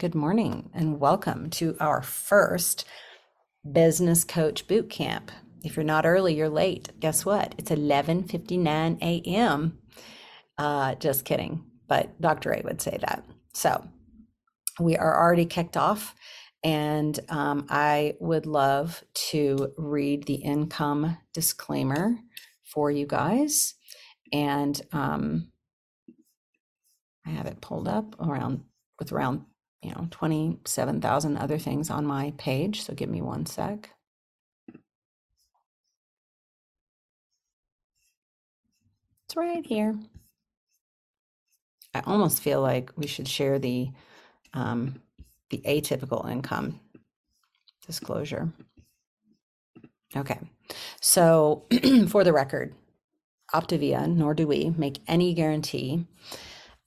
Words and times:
Good 0.00 0.14
morning 0.14 0.70
and 0.72 0.98
welcome 0.98 1.50
to 1.50 1.76
our 1.78 2.00
first 2.00 2.86
business 3.70 4.24
coach 4.24 4.66
boot 4.66 4.88
camp. 4.88 5.30
If 5.62 5.76
you're 5.76 5.84
not 5.84 6.06
early, 6.06 6.34
you're 6.34 6.48
late. 6.48 6.88
Guess 7.00 7.26
what? 7.26 7.54
It's 7.58 7.70
11:59 7.70 8.96
a.m. 9.02 9.78
Uh, 10.56 10.94
just 10.94 11.26
kidding, 11.26 11.66
but 11.86 12.18
Dr. 12.18 12.50
A 12.54 12.62
would 12.64 12.80
say 12.80 12.96
that. 13.02 13.26
So 13.52 13.86
we 14.80 14.96
are 14.96 15.22
already 15.22 15.44
kicked 15.44 15.76
off, 15.76 16.14
and 16.64 17.20
um, 17.28 17.66
I 17.68 18.14
would 18.20 18.46
love 18.46 19.04
to 19.28 19.74
read 19.76 20.24
the 20.24 20.36
income 20.36 21.18
disclaimer 21.34 22.16
for 22.64 22.90
you 22.90 23.04
guys. 23.04 23.74
And 24.32 24.80
um, 24.92 25.52
I 27.26 27.30
have 27.32 27.44
it 27.44 27.60
pulled 27.60 27.86
up 27.86 28.18
around 28.18 28.62
with 28.98 29.12
around 29.12 29.44
you 29.82 29.90
know, 29.90 30.08
27,000 30.10 31.36
other 31.36 31.58
things 31.58 31.90
on 31.90 32.04
my 32.04 32.32
page. 32.36 32.82
So 32.82 32.94
give 32.94 33.08
me 33.08 33.22
one 33.22 33.46
sec. 33.46 33.90
It's 39.26 39.36
right 39.36 39.64
here. 39.64 39.96
I 41.94 42.02
almost 42.06 42.42
feel 42.42 42.60
like 42.60 42.90
we 42.96 43.06
should 43.06 43.28
share 43.28 43.58
the 43.58 43.90
um, 44.54 45.00
the 45.50 45.62
atypical 45.64 46.28
income 46.30 46.80
disclosure. 47.86 48.52
Okay, 50.16 50.38
so 51.00 51.64
for 52.08 52.24
the 52.24 52.32
record, 52.32 52.74
Optavia, 53.54 54.08
nor 54.08 54.34
do 54.34 54.46
we 54.46 54.74
make 54.76 54.98
any 55.06 55.34
guarantee 55.34 56.06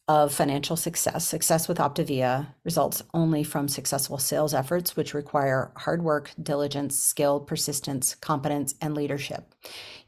of 0.07 0.33
financial 0.33 0.75
success. 0.75 1.25
Success 1.25 1.67
with 1.67 1.77
Optavia 1.77 2.47
results 2.65 3.01
only 3.13 3.43
from 3.43 3.69
successful 3.69 4.17
sales 4.17 4.53
efforts, 4.53 4.97
which 4.97 5.13
require 5.13 5.71
hard 5.77 6.03
work, 6.03 6.31
diligence, 6.41 6.99
skill, 6.99 7.39
persistence, 7.39 8.15
competence, 8.15 8.75
and 8.81 8.95
leadership. 8.95 9.53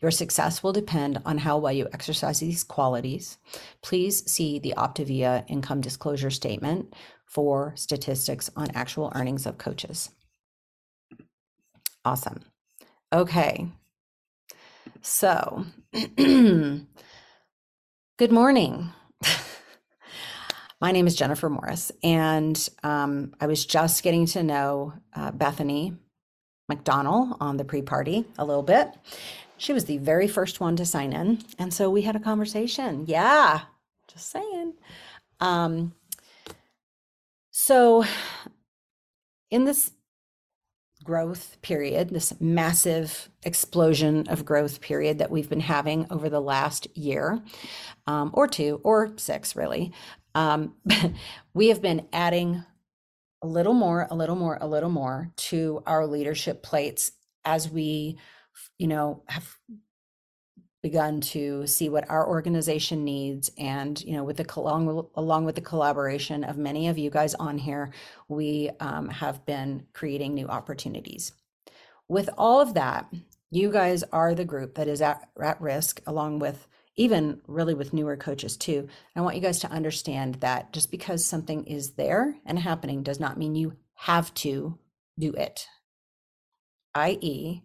Your 0.01 0.11
success 0.11 0.61
will 0.61 0.73
depend 0.73 1.21
on 1.25 1.37
how 1.37 1.57
well 1.57 1.71
you 1.71 1.87
exercise 1.93 2.41
these 2.41 2.63
qualities. 2.63 3.37
Please 3.81 4.29
see 4.29 4.59
the 4.59 4.73
Optavia 4.75 5.45
income 5.47 5.79
disclosure 5.79 6.31
statement 6.31 6.93
for 7.25 7.73
statistics 7.75 8.49
on 8.55 8.71
actual 8.75 9.13
earnings 9.15 9.45
of 9.45 9.57
coaches. 9.57 10.09
Awesome. 12.03 12.41
Okay. 13.13 13.67
So, 15.01 15.65
good 16.17 16.85
morning. 18.29 18.89
My 20.81 20.91
name 20.91 21.07
is 21.07 21.15
Jennifer 21.15 21.49
Morris, 21.49 21.91
and 22.03 22.69
um, 22.83 23.33
I 23.39 23.47
was 23.47 23.65
just 23.65 24.03
getting 24.03 24.25
to 24.27 24.43
know 24.43 24.93
uh, 25.15 25.31
Bethany 25.31 25.93
McDonald 26.67 27.37
on 27.39 27.55
the 27.55 27.63
pre 27.63 27.81
party 27.81 28.25
a 28.37 28.43
little 28.43 28.63
bit. 28.63 28.89
She 29.57 29.71
was 29.71 29.85
the 29.85 29.99
very 29.99 30.27
first 30.27 30.59
one 30.59 30.75
to 30.75 30.85
sign 30.85 31.13
in. 31.13 31.39
And 31.57 31.73
so 31.73 31.89
we 31.89 32.01
had 32.01 32.17
a 32.17 32.19
conversation. 32.19 33.05
Yeah, 33.07 33.61
just 34.11 34.29
saying. 34.29 34.73
Um, 35.39 35.93
so, 37.51 38.03
in 39.49 39.63
this 39.63 39.91
growth 41.05 41.57
period, 41.61 42.09
this 42.09 42.33
massive 42.41 43.29
explosion 43.43 44.27
of 44.27 44.43
growth 44.43 44.81
period 44.81 45.19
that 45.19 45.31
we've 45.31 45.47
been 45.47 45.61
having 45.61 46.05
over 46.09 46.29
the 46.29 46.41
last 46.41 46.87
year 46.97 47.41
um, 48.07 48.31
or 48.33 48.47
two 48.47 48.81
or 48.83 49.13
six, 49.15 49.55
really, 49.55 49.93
um, 50.35 50.75
we 51.53 51.69
have 51.69 51.81
been 51.81 52.07
adding 52.13 52.63
a 53.41 53.47
little 53.47 53.73
more, 53.73 54.07
a 54.11 54.15
little 54.15 54.35
more, 54.35 54.57
a 54.61 54.67
little 54.67 54.89
more 54.89 55.31
to 55.37 55.81
our 55.87 56.05
leadership 56.05 56.61
plates 56.61 57.13
as 57.43 57.69
we, 57.69 58.17
you 58.77 58.87
know, 58.87 59.23
have 59.27 59.57
begun 60.83 61.19
to 61.19 61.65
see 61.65 61.89
what 61.89 62.07
our 62.11 62.27
organization 62.27 63.03
needs. 63.03 63.49
And 63.57 63.99
you 64.03 64.13
know 64.13 64.23
with 64.23 64.37
the 64.37 64.45
along, 64.55 65.07
along 65.15 65.45
with 65.45 65.55
the 65.55 65.61
collaboration 65.61 66.43
of 66.43 66.57
many 66.57 66.87
of 66.89 66.99
you 66.99 67.09
guys 67.09 67.33
on 67.33 67.57
here 67.57 67.91
we 68.27 68.69
um, 68.79 69.09
have 69.09 69.43
been 69.47 69.87
creating 69.93 70.35
new 70.35 70.47
opportunities. 70.47 71.31
With 72.07 72.29
all 72.37 72.61
of 72.61 72.75
that 72.75 73.11
you 73.49 73.71
guys 73.71 74.03
are 74.11 74.35
the 74.35 74.45
group 74.45 74.75
that 74.75 74.87
is 74.87 75.01
at, 75.01 75.27
at 75.41 75.59
risk 75.59 76.01
along 76.05 76.37
with 76.37 76.67
even 76.97 77.41
really 77.47 77.73
with 77.73 77.93
newer 77.93 78.15
coaches 78.15 78.55
too. 78.55 78.87
I 79.15 79.21
want 79.21 79.35
you 79.35 79.41
guys 79.41 79.59
to 79.59 79.71
understand 79.71 80.35
that 80.35 80.71
just 80.71 80.91
because 80.91 81.25
something 81.25 81.65
is 81.65 81.91
there 81.91 82.35
and 82.45 82.57
happening 82.57 83.03
does 83.03 83.19
not 83.19 83.37
mean 83.37 83.55
you 83.55 83.73
have 83.95 84.33
to 84.35 84.77
do 85.19 85.31
it. 85.33 85.67
i.e., 86.93 87.63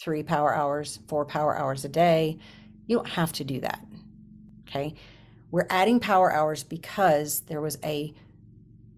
three 0.00 0.22
power 0.22 0.54
hours, 0.54 0.98
four 1.08 1.24
power 1.24 1.56
hours 1.56 1.84
a 1.84 1.88
day. 1.88 2.38
You 2.86 2.96
don't 2.96 3.08
have 3.08 3.32
to 3.34 3.44
do 3.44 3.60
that. 3.60 3.80
Okay. 4.68 4.94
We're 5.50 5.66
adding 5.70 6.00
power 6.00 6.32
hours 6.32 6.62
because 6.62 7.40
there 7.40 7.60
was 7.60 7.78
a 7.82 8.12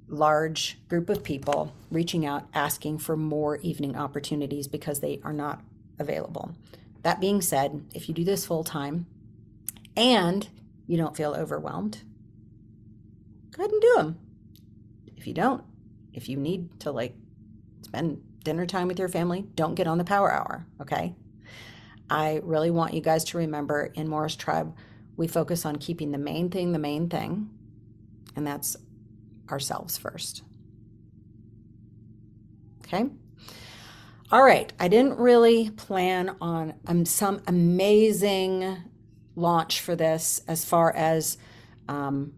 large 0.09 0.79
group 0.89 1.11
of 1.11 1.23
people 1.23 1.73
reaching 1.91 2.25
out 2.25 2.49
asking 2.55 2.99
for 2.99 3.17
more 3.17 3.59
evening 3.59 3.95
opportunities 3.95 4.67
because 4.67 5.01
they 5.01 5.21
are 5.23 5.33
not 5.33 5.63
available. 5.99 6.55
That 7.03 7.21
being 7.21 7.43
said, 7.43 7.85
if 7.95 8.09
you 8.09 8.15
do 8.15 8.25
this 8.25 8.47
full 8.47 8.65
time, 8.65 9.07
and 9.99 10.49
you 10.87 10.97
don't 10.97 11.17
feel 11.17 11.35
overwhelmed, 11.35 12.03
go 13.51 13.63
ahead 13.63 13.73
and 13.73 13.83
do 13.83 13.95
them. 13.97 14.19
If 15.17 15.27
you 15.27 15.35
don't, 15.35 15.65
if 16.15 16.29
you 16.29 16.37
need 16.37 16.81
to 16.81 16.93
like 16.93 17.15
spend 17.83 18.23
dinner 18.45 18.65
time 18.65 18.87
with 18.87 18.99
your 18.99 19.09
family, 19.09 19.45
don't 19.57 19.75
get 19.75 19.89
on 19.89 19.99
the 19.99 20.05
power 20.05 20.33
hour, 20.33 20.67
okay? 20.81 21.15
I 22.09 22.41
really 22.45 22.71
want 22.71 22.95
you 22.95 23.01
guys 23.01 23.25
to 23.25 23.39
remember 23.39 23.91
in 23.95 24.09
Morris 24.09 24.37
Tribe, 24.37 24.75
we 25.17 25.27
focus 25.27 25.67
on 25.67 25.77
keeping 25.77 26.13
the 26.13 26.19
main 26.19 26.49
thing 26.49 26.73
the 26.73 26.79
main 26.79 27.09
thing, 27.09 27.51
and 28.37 28.47
that's 28.47 28.77
ourselves 29.51 29.99
first. 29.99 30.43
Okay? 32.85 33.11
All 34.31 34.43
right, 34.43 34.73
I 34.79 34.89
didn't 34.89 35.19
really 35.19 35.71
plan 35.71 36.37
on 36.41 36.75
um, 36.87 37.05
some 37.05 37.43
amazing 37.47 38.77
launch 39.39 39.81
for 39.81 39.95
this 39.95 40.41
as 40.49 40.65
far 40.65 40.95
as 40.95 41.39
um, 41.89 42.33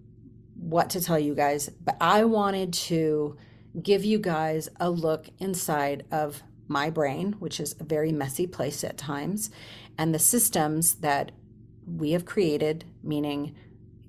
what 0.55 0.91
to 0.91 1.01
tell 1.01 1.19
you 1.19 1.35
guys, 1.35 1.71
but 1.85 1.97
I 2.01 2.25
wanted 2.25 2.73
to 2.75 3.37
give 3.83 4.05
you 4.05 4.19
guys 4.19 4.69
a 4.79 4.91
look 4.91 5.29
inside 5.39 6.05
of 6.11 6.43
my 6.69 6.91
brain, 6.91 7.33
which 7.39 7.59
is 7.59 7.75
a 7.81 7.85
very 7.85 8.13
messy 8.13 8.47
place 8.47 8.85
at 8.85 8.99
times, 8.99 9.51
and 9.99 10.15
the 10.15 10.19
systems 10.19 10.97
that 10.97 11.33
we 11.87 12.13
have 12.13 12.25
created, 12.25 12.85
meaning 13.03 13.57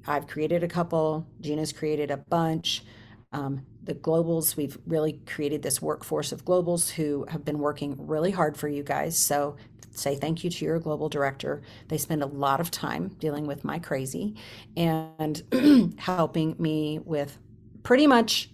I've 0.05 0.27
created 0.27 0.63
a 0.63 0.67
couple, 0.67 1.27
Gina's 1.39 1.71
created 1.71 2.11
a 2.11 2.17
bunch. 2.17 2.83
Um, 3.31 3.65
the 3.83 3.95
globals, 3.95 4.55
we've 4.55 4.77
really 4.85 5.19
created 5.25 5.61
this 5.61 5.81
workforce 5.81 6.31
of 6.31 6.45
globals 6.45 6.89
who 6.89 7.25
have 7.29 7.45
been 7.45 7.59
working 7.59 7.95
really 8.07 8.31
hard 8.31 8.57
for 8.57 8.67
you 8.67 8.83
guys. 8.83 9.17
So 9.17 9.55
say 9.91 10.15
thank 10.15 10.43
you 10.43 10.49
to 10.49 10.65
your 10.65 10.79
global 10.79 11.09
director. 11.09 11.61
They 11.87 11.97
spend 11.97 12.23
a 12.23 12.27
lot 12.27 12.59
of 12.59 12.71
time 12.71 13.09
dealing 13.19 13.47
with 13.47 13.63
my 13.63 13.79
crazy 13.79 14.35
and 14.75 15.95
helping 15.97 16.55
me 16.59 16.99
with 16.99 17.37
pretty 17.83 18.07
much 18.07 18.49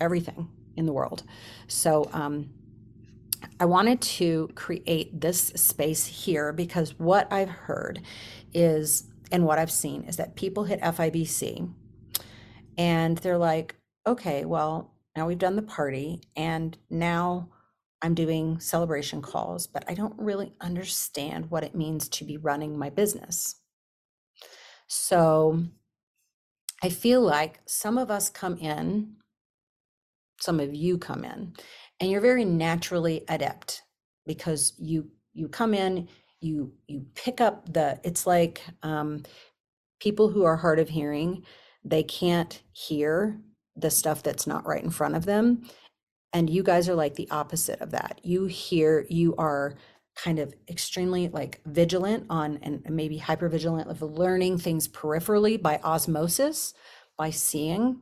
everything 0.00 0.48
in 0.76 0.86
the 0.86 0.92
world. 0.92 1.22
So, 1.68 2.08
um, 2.12 2.50
I 3.60 3.64
wanted 3.66 4.00
to 4.02 4.50
create 4.54 5.20
this 5.20 5.48
space 5.56 6.06
here 6.06 6.52
because 6.52 6.98
what 6.98 7.32
I've 7.32 7.48
heard 7.48 8.02
is, 8.52 9.04
and 9.30 9.44
what 9.44 9.58
I've 9.58 9.70
seen 9.70 10.04
is 10.04 10.16
that 10.16 10.36
people 10.36 10.64
hit 10.64 10.80
FIBC 10.80 11.70
and 12.78 13.18
they're 13.18 13.38
like, 13.38 13.74
okay, 14.06 14.44
well, 14.44 14.94
now 15.16 15.26
we've 15.26 15.38
done 15.38 15.56
the 15.56 15.62
party 15.62 16.22
and 16.36 16.76
now 16.90 17.48
I'm 18.02 18.14
doing 18.14 18.60
celebration 18.60 19.22
calls, 19.22 19.66
but 19.66 19.84
I 19.88 19.94
don't 19.94 20.14
really 20.18 20.52
understand 20.60 21.50
what 21.50 21.64
it 21.64 21.74
means 21.74 22.08
to 22.10 22.24
be 22.24 22.36
running 22.36 22.78
my 22.78 22.90
business. 22.90 23.56
So 24.86 25.64
I 26.82 26.90
feel 26.90 27.20
like 27.20 27.60
some 27.66 27.98
of 27.98 28.10
us 28.10 28.30
come 28.30 28.58
in, 28.58 29.16
some 30.40 30.60
of 30.60 30.74
you 30.74 30.98
come 30.98 31.24
in, 31.24 31.54
and 31.98 32.10
you're 32.10 32.20
very 32.20 32.44
naturally 32.44 33.24
adept 33.28 33.82
because 34.26 34.74
you 34.78 35.10
you 35.32 35.48
come 35.48 35.74
in, 35.74 36.08
you 36.40 36.72
you 36.86 37.06
pick 37.14 37.40
up 37.40 37.72
the 37.72 37.98
it's 38.04 38.26
like 38.26 38.62
um, 38.82 39.22
people 40.00 40.28
who 40.28 40.44
are 40.44 40.56
hard 40.56 40.78
of 40.78 40.90
hearing, 40.90 41.44
they 41.84 42.02
can't 42.02 42.62
hear 42.72 43.40
the 43.76 43.90
stuff 43.90 44.22
that's 44.22 44.46
not 44.46 44.66
right 44.66 44.82
in 44.82 44.90
front 44.90 45.14
of 45.14 45.24
them 45.26 45.62
and 46.32 46.50
you 46.50 46.62
guys 46.62 46.88
are 46.88 46.94
like 46.94 47.14
the 47.14 47.30
opposite 47.30 47.80
of 47.80 47.90
that 47.90 48.20
you 48.22 48.46
hear 48.46 49.06
you 49.08 49.34
are 49.36 49.74
kind 50.16 50.38
of 50.38 50.54
extremely 50.68 51.28
like 51.28 51.60
vigilant 51.66 52.24
on 52.30 52.58
and 52.62 52.82
maybe 52.88 53.18
hyper 53.18 53.48
vigilant 53.48 53.90
of 53.90 54.00
learning 54.00 54.58
things 54.58 54.88
peripherally 54.88 55.60
by 55.60 55.78
osmosis 55.84 56.72
by 57.18 57.30
seeing 57.30 58.00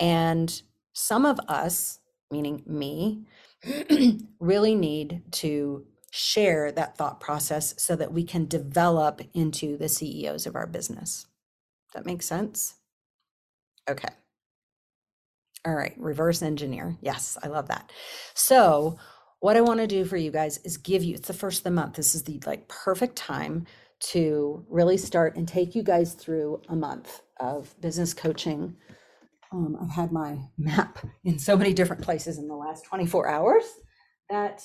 and 0.00 0.62
some 0.98 1.24
of 1.24 1.38
us, 1.48 2.00
meaning 2.30 2.62
me, 2.66 3.26
really 4.40 4.74
need 4.74 5.22
to 5.32 5.86
share 6.10 6.72
that 6.72 6.96
thought 6.96 7.20
process 7.20 7.74
so 7.78 7.94
that 7.96 8.12
we 8.12 8.24
can 8.24 8.46
develop 8.46 9.20
into 9.34 9.76
the 9.76 9.88
CEOs 9.88 10.46
of 10.46 10.56
our 10.56 10.66
business. 10.66 11.26
That 11.94 12.06
makes 12.06 12.26
sense? 12.26 12.74
Okay. 13.88 14.08
All 15.64 15.74
right, 15.74 15.94
reverse 15.98 16.42
engineer. 16.42 16.96
Yes, 17.00 17.36
I 17.42 17.48
love 17.48 17.68
that. 17.68 17.92
So, 18.34 18.98
what 19.40 19.56
I 19.56 19.60
want 19.60 19.80
to 19.80 19.86
do 19.86 20.04
for 20.04 20.16
you 20.16 20.30
guys 20.30 20.58
is 20.64 20.76
give 20.76 21.04
you 21.04 21.14
it's 21.14 21.28
the 21.28 21.34
first 21.34 21.58
of 21.58 21.64
the 21.64 21.70
month. 21.70 21.94
This 21.94 22.14
is 22.14 22.24
the 22.24 22.40
like 22.46 22.68
perfect 22.68 23.16
time 23.16 23.66
to 24.00 24.64
really 24.68 24.96
start 24.96 25.36
and 25.36 25.46
take 25.46 25.74
you 25.74 25.82
guys 25.82 26.14
through 26.14 26.62
a 26.68 26.76
month 26.76 27.20
of 27.40 27.74
business 27.80 28.14
coaching. 28.14 28.76
Um, 29.52 29.76
I've 29.80 29.90
had 29.90 30.12
my 30.12 30.38
map 30.58 30.98
in 31.24 31.38
so 31.38 31.56
many 31.56 31.72
different 31.72 32.02
places 32.02 32.38
in 32.38 32.48
the 32.48 32.54
last 32.54 32.84
24 32.84 33.28
hours 33.28 33.64
that 34.30 34.62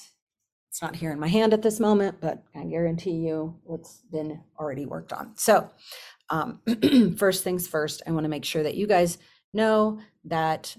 it's 0.69 0.81
not 0.81 0.95
here 0.95 1.11
in 1.11 1.19
my 1.19 1.27
hand 1.27 1.53
at 1.53 1.61
this 1.61 1.79
moment, 1.79 2.17
but 2.19 2.43
I 2.55 2.63
guarantee 2.63 3.11
you 3.11 3.59
it's 3.69 4.01
been 4.11 4.41
already 4.59 4.87
worked 4.87 5.13
on. 5.13 5.33
So, 5.35 5.69
um, 6.31 6.61
first 7.17 7.43
things 7.43 7.67
first, 7.67 8.01
I 8.07 8.11
want 8.11 8.23
to 8.23 8.29
make 8.29 8.43
sure 8.43 8.63
that 8.63 8.73
you 8.73 8.87
guys 8.87 9.19
know 9.53 9.99
that 10.25 10.75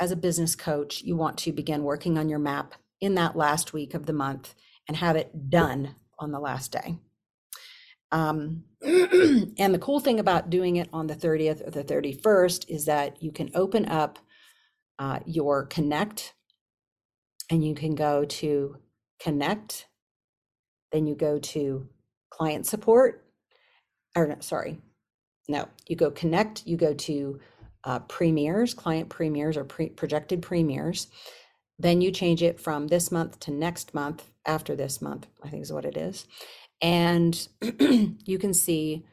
as 0.00 0.10
a 0.10 0.16
business 0.16 0.56
coach, 0.56 1.02
you 1.02 1.14
want 1.14 1.36
to 1.38 1.52
begin 1.52 1.84
working 1.84 2.16
on 2.16 2.28
your 2.28 2.38
map 2.38 2.74
in 3.00 3.14
that 3.14 3.36
last 3.36 3.72
week 3.72 3.94
of 3.94 4.06
the 4.06 4.12
month 4.12 4.54
and 4.88 4.96
have 4.96 5.14
it 5.14 5.50
done 5.50 5.94
on 6.18 6.32
the 6.32 6.40
last 6.40 6.72
day. 6.72 6.98
Um, 8.10 8.64
and 8.82 9.74
the 9.74 9.78
cool 9.80 10.00
thing 10.00 10.18
about 10.18 10.50
doing 10.50 10.76
it 10.76 10.88
on 10.92 11.06
the 11.06 11.14
30th 11.14 11.66
or 11.66 11.70
the 11.70 11.84
31st 11.84 12.68
is 12.68 12.86
that 12.86 13.22
you 13.22 13.30
can 13.30 13.50
open 13.54 13.86
up 13.86 14.18
uh, 14.98 15.20
your 15.26 15.66
Connect 15.66 16.34
and 17.50 17.64
you 17.64 17.74
can 17.74 17.94
go 17.94 18.24
to 18.24 18.76
connect, 19.20 19.86
then 20.92 21.06
you 21.06 21.14
go 21.14 21.38
to 21.38 21.88
client 22.30 22.66
support, 22.66 23.24
or 24.16 24.26
no, 24.26 24.36
sorry, 24.40 24.78
no, 25.48 25.68
you 25.88 25.96
go 25.96 26.10
connect, 26.10 26.66
you 26.66 26.76
go 26.76 26.94
to 26.94 27.40
uh, 27.84 28.00
premieres, 28.00 28.74
client 28.74 29.08
premieres 29.08 29.56
or 29.56 29.64
pre- 29.64 29.90
projected 29.90 30.42
premieres. 30.42 31.08
Then 31.78 32.00
you 32.00 32.10
change 32.10 32.42
it 32.42 32.60
from 32.60 32.88
this 32.88 33.10
month 33.10 33.40
to 33.40 33.50
next 33.50 33.94
month 33.94 34.24
after 34.46 34.76
this 34.76 35.00
month, 35.00 35.26
I 35.42 35.48
think 35.48 35.62
is 35.62 35.72
what 35.72 35.84
it 35.84 35.96
is. 35.96 36.26
And 36.82 37.48
you 38.24 38.38
can 38.38 38.54
see 38.54 39.04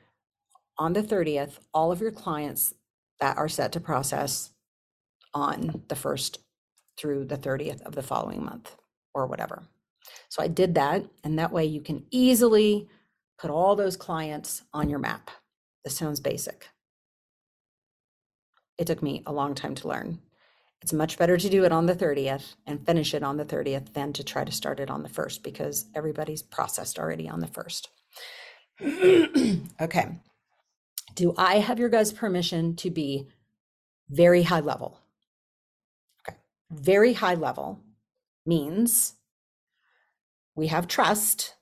on 0.78 0.94
the 0.94 1.04
30th 1.04 1.60
all 1.74 1.92
of 1.92 2.02
your 2.02 2.12
clients 2.12 2.74
that 3.20 3.38
are 3.38 3.50
set 3.50 3.72
to 3.74 3.80
process 3.80 4.52
on 5.34 5.84
the 5.88 5.96
first 5.96 6.40
through 6.98 7.26
the 7.26 7.38
30th 7.38 7.82
of 7.84 7.96
the 7.96 8.04
following 8.04 8.44
month 8.44 8.76
or 9.14 9.28
whatever. 9.28 9.64
So 10.30 10.42
I 10.42 10.48
did 10.48 10.76
that, 10.76 11.06
and 11.24 11.38
that 11.40 11.52
way 11.52 11.66
you 11.66 11.82
can 11.82 12.06
easily 12.12 12.88
put 13.38 13.52
all 13.52 13.76
those 13.76 13.98
clients 13.98 14.64
on 14.74 14.90
your 14.90 15.00
map. 15.00 15.30
This 15.84 15.96
sounds 15.96 16.20
basic. 16.20 16.70
It 18.78 18.88
took 18.88 19.02
me 19.02 19.24
a 19.26 19.34
long 19.34 19.56
time 19.56 19.76
to 19.76 19.88
learn. 19.88 20.20
It's 20.82 20.94
much 20.94 21.18
better 21.18 21.38
to 21.38 21.50
do 21.50 21.64
it 21.66 21.72
on 21.72 21.88
the 21.88 21.96
30th 21.96 22.56
and 22.66 22.86
finish 22.86 23.14
it 23.14 23.24
on 23.24 23.38
the 23.38 23.46
30th 23.46 23.94
than 23.94 24.14
to 24.14 24.24
try 24.24 24.44
to 24.44 24.52
start 24.52 24.80
it 24.80 24.92
on 24.92 25.04
the 25.04 25.10
1st 25.10 25.42
because 25.44 25.86
everybody's 25.96 26.44
processed 26.44 27.00
already 27.00 27.28
on 27.28 27.40
the 27.40 27.48
1st. 27.48 27.88
okay. 29.82 30.20
Do 31.16 31.34
I 31.36 31.56
have 31.60 31.80
your 31.80 31.90
guys' 31.90 32.14
permission 32.14 32.76
to 32.78 32.92
be 32.92 33.28
very 34.10 34.44
high 34.44 34.60
level? 34.60 35.00
Okay. 36.22 36.38
Very 36.70 37.14
high 37.14 37.34
level 37.34 37.80
means 38.46 39.16
we 40.56 40.68
have 40.68 40.88
trust. 40.88 41.56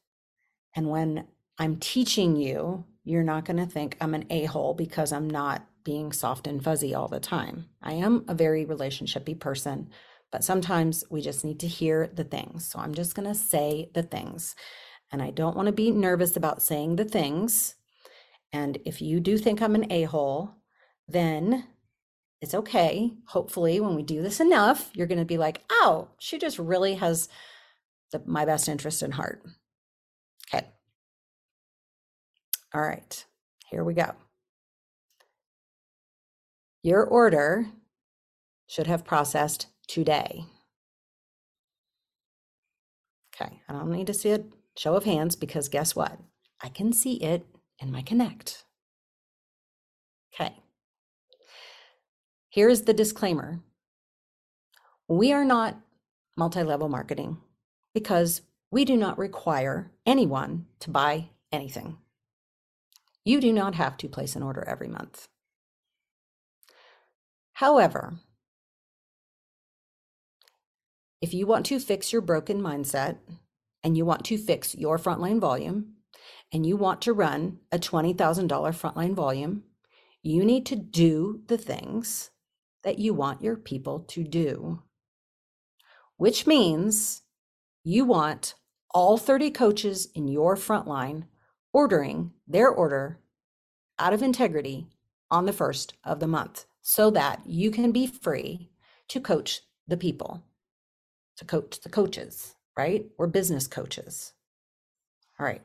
And 0.75 0.89
when 0.89 1.27
I'm 1.57 1.77
teaching 1.77 2.35
you, 2.35 2.83
you're 3.05 3.23
not 3.23 3.45
going 3.45 3.57
to 3.57 3.65
think 3.65 3.95
I'm 4.01 4.13
an 4.13 4.25
a 4.29 4.43
hole 4.45 4.73
because 4.73 5.13
I'm 5.13 5.29
not 5.29 5.65
being 5.85 6.11
soft 6.11 6.47
and 6.47 6.61
fuzzy 6.61 6.93
all 6.93 7.07
the 7.07 7.21
time. 7.21 7.67
I 7.81 7.93
am 7.93 8.25
a 8.27 8.35
very 8.35 8.65
relationshipy 8.65 9.39
person, 9.39 9.89
but 10.31 10.43
sometimes 10.43 11.05
we 11.09 11.21
just 11.21 11.45
need 11.45 11.61
to 11.61 11.67
hear 11.67 12.11
the 12.13 12.25
things. 12.25 12.67
So 12.67 12.79
I'm 12.79 12.93
just 12.93 13.15
going 13.15 13.27
to 13.27 13.35
say 13.35 13.89
the 13.93 14.03
things. 14.03 14.55
And 15.11 15.21
I 15.21 15.29
don't 15.29 15.55
want 15.55 15.67
to 15.67 15.71
be 15.71 15.91
nervous 15.91 16.35
about 16.35 16.61
saying 16.61 16.97
the 16.97 17.05
things. 17.05 17.75
And 18.51 18.79
if 18.83 19.01
you 19.01 19.21
do 19.21 19.37
think 19.37 19.61
I'm 19.61 19.75
an 19.75 19.89
a 19.91 20.03
hole, 20.03 20.55
then 21.07 21.67
it's 22.41 22.55
okay. 22.55 23.13
Hopefully, 23.27 23.79
when 23.79 23.95
we 23.95 24.03
do 24.03 24.21
this 24.21 24.39
enough, 24.39 24.89
you're 24.93 25.07
going 25.07 25.19
to 25.19 25.25
be 25.25 25.37
like, 25.37 25.63
oh, 25.69 26.09
she 26.19 26.37
just 26.37 26.59
really 26.59 26.95
has 26.95 27.29
the, 28.11 28.21
my 28.25 28.45
best 28.45 28.67
interest 28.67 29.03
in 29.03 29.11
heart. 29.11 29.41
Okay. 30.53 30.67
All 32.73 32.81
right, 32.81 33.25
here 33.69 33.83
we 33.83 33.93
go. 33.93 34.11
Your 36.85 37.03
order 37.03 37.65
should 38.67 38.85
have 38.85 39.03
processed 39.03 39.65
today. 39.87 40.45
Okay, 43.33 43.59
I 43.67 43.73
don't 43.73 43.89
need 43.89 44.05
to 44.05 44.13
see 44.13 44.29
a 44.29 44.43
show 44.77 44.95
of 44.95 45.03
hands 45.03 45.35
because 45.35 45.67
guess 45.67 45.95
what? 45.95 46.19
I 46.61 46.69
can 46.69 46.93
see 46.93 47.15
it 47.15 47.47
in 47.79 47.91
my 47.91 48.03
Connect. 48.03 48.65
Okay. 50.31 50.53
Here's 52.51 52.83
the 52.83 52.93
disclaimer. 52.93 53.61
We 55.07 55.33
are 55.33 55.43
not 55.43 55.79
multi-level 56.37 56.89
marketing 56.89 57.39
because 57.95 58.41
we 58.69 58.85
do 58.85 58.95
not 58.95 59.17
require 59.17 59.91
anyone 60.05 60.67
to 60.81 60.91
buy 60.91 61.29
anything. 61.51 61.97
You 63.23 63.41
do 63.41 63.51
not 63.51 63.73
have 63.73 63.97
to 63.97 64.07
place 64.07 64.35
an 64.35 64.43
order 64.43 64.63
every 64.67 64.87
month. 64.87 65.27
However, 67.55 68.15
if 71.21 71.33
you 71.33 71.47
want 71.47 71.65
to 71.67 71.79
fix 71.79 72.11
your 72.11 72.21
broken 72.21 72.61
mindset 72.61 73.19
and 73.81 73.95
you 73.95 74.03
want 74.03 74.25
to 74.25 74.37
fix 74.37 74.75
your 74.75 74.99
frontline 74.99 75.39
volume 75.39 75.93
and 76.51 76.65
you 76.65 76.75
want 76.75 77.01
to 77.03 77.13
run 77.13 77.59
a 77.71 77.79
$20,000 77.79 78.17
frontline 78.17 79.13
volume, 79.13 79.63
you 80.21 80.43
need 80.43 80.65
to 80.65 80.75
do 80.75 81.43
the 81.47 81.57
things 81.57 82.29
that 82.83 82.99
you 82.99 83.13
want 83.13 83.41
your 83.41 83.55
people 83.55 84.01
to 84.01 84.25
do, 84.25 84.83
which 86.17 86.45
means 86.45 87.21
you 87.85 88.03
want 88.03 88.55
all 88.91 89.17
30 89.17 89.51
coaches 89.51 90.09
in 90.13 90.27
your 90.27 90.57
frontline 90.57 91.23
ordering 91.71 92.33
their 92.45 92.67
order 92.67 93.21
out 93.97 94.11
of 94.11 94.21
integrity 94.21 94.87
on 95.31 95.45
the 95.45 95.53
first 95.53 95.93
of 96.03 96.19
the 96.19 96.27
month 96.27 96.65
so 96.87 97.09
that 97.09 97.41
you 97.47 97.71
can 97.71 97.91
be 97.91 98.05
free 98.05 98.69
to 99.07 99.19
coach 99.19 99.61
the 99.87 99.97
people, 99.97 100.43
to 101.35 101.43
coach 101.43 101.81
the 101.81 101.89
coaches, 101.89 102.53
right? 102.77 103.07
We're 103.17 103.25
business 103.25 103.65
coaches. 103.65 104.33
All 105.39 105.47
right. 105.47 105.63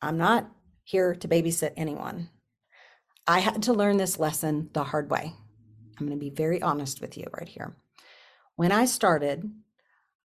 I'm 0.00 0.16
not 0.16 0.48
here 0.84 1.16
to 1.16 1.26
babysit 1.26 1.72
anyone. 1.76 2.28
I 3.26 3.40
had 3.40 3.64
to 3.64 3.72
learn 3.72 3.96
this 3.96 4.20
lesson 4.20 4.70
the 4.74 4.84
hard 4.84 5.10
way. 5.10 5.32
I'm 5.98 6.06
going 6.06 6.16
to 6.16 6.24
be 6.24 6.30
very 6.30 6.62
honest 6.62 7.00
with 7.00 7.18
you 7.18 7.26
right 7.36 7.48
here. 7.48 7.74
When 8.54 8.70
I 8.70 8.84
started, 8.84 9.50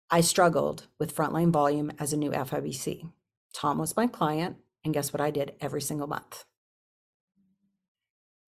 I 0.08 0.20
struggled 0.20 0.86
with 1.00 1.16
frontline 1.16 1.50
volume 1.50 1.90
as 1.98 2.12
a 2.12 2.16
new 2.16 2.30
FIBC. 2.30 3.10
Tom 3.52 3.78
was 3.78 3.96
my 3.96 4.06
client, 4.06 4.58
and 4.84 4.94
guess 4.94 5.12
what 5.12 5.20
I 5.20 5.32
did 5.32 5.54
every 5.60 5.82
single 5.82 6.06
month? 6.06 6.44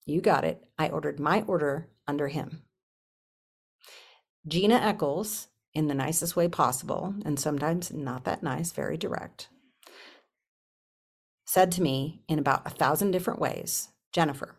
You 0.05 0.21
got 0.21 0.45
it. 0.45 0.65
I 0.79 0.89
ordered 0.89 1.21
my 1.21 1.43
order 1.43 1.89
under 2.07 2.29
him. 2.29 2.63
Gina 4.47 4.75
Eccles, 4.75 5.49
in 5.75 5.87
the 5.87 5.95
nicest 5.95 6.35
way 6.37 6.49
possible, 6.49 7.15
and 7.25 7.39
sometimes 7.39 7.93
not 7.93 8.25
that 8.25 8.43
nice, 8.43 8.73
very 8.73 8.97
direct, 8.97 9.49
said 11.47 11.71
to 11.73 11.83
me 11.83 12.23
in 12.29 12.39
about 12.39 12.67
a 12.67 12.71
thousand 12.71 13.13
different 13.13 13.41
ways 13.41 13.89
Jennifer, 14.13 14.57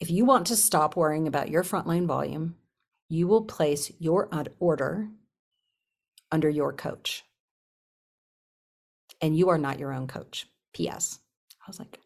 if 0.00 0.10
you 0.10 0.24
want 0.24 0.46
to 0.48 0.56
stop 0.56 0.96
worrying 0.96 1.26
about 1.26 1.48
your 1.48 1.62
frontline 1.62 2.06
volume, 2.06 2.56
you 3.08 3.26
will 3.28 3.44
place 3.44 3.90
your 3.98 4.28
order 4.58 5.08
under 6.30 6.50
your 6.50 6.72
coach. 6.72 7.24
And 9.20 9.36
you 9.36 9.48
are 9.50 9.58
not 9.58 9.78
your 9.78 9.92
own 9.92 10.08
coach. 10.08 10.46
P.S. 10.74 11.20
I 11.60 11.64
was 11.68 11.78
like, 11.78 11.98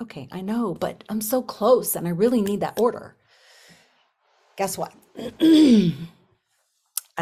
okay, 0.00 0.28
I 0.32 0.40
know, 0.40 0.74
but 0.74 1.04
I'm 1.08 1.20
so 1.20 1.42
close 1.42 1.94
and 1.94 2.06
I 2.06 2.10
really 2.10 2.42
need 2.42 2.60
that 2.60 2.78
order. 2.78 3.16
Guess 4.56 4.78
what? 4.78 4.92
I 5.40 5.94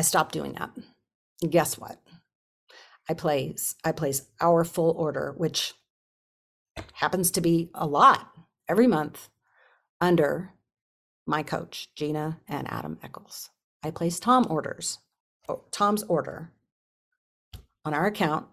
stopped 0.02 0.32
doing 0.32 0.52
that. 0.54 0.70
Guess 1.49 1.78
what? 1.78 2.00
I 3.08 3.14
place 3.14 3.75
I 3.85 3.92
place 3.92 4.23
our 4.40 4.64
full 4.64 4.90
order, 4.90 5.35
which 5.37 5.75
happens 6.94 7.30
to 7.32 7.40
be 7.40 7.70
a 7.75 7.87
lot 7.87 8.30
every 8.68 8.87
month 8.87 9.28
under 10.00 10.52
my 11.26 11.42
coach, 11.42 11.88
Gina 11.97 12.40
and 12.49 12.70
Adam 12.70 12.99
Eccles. 13.02 13.50
I 13.82 13.90
place 13.90 14.20
Tom 14.20 14.47
orders, 14.50 14.99
Tom's 15.70 16.02
order 16.04 16.52
on 17.85 17.94
our 17.94 18.06
account 18.06 18.47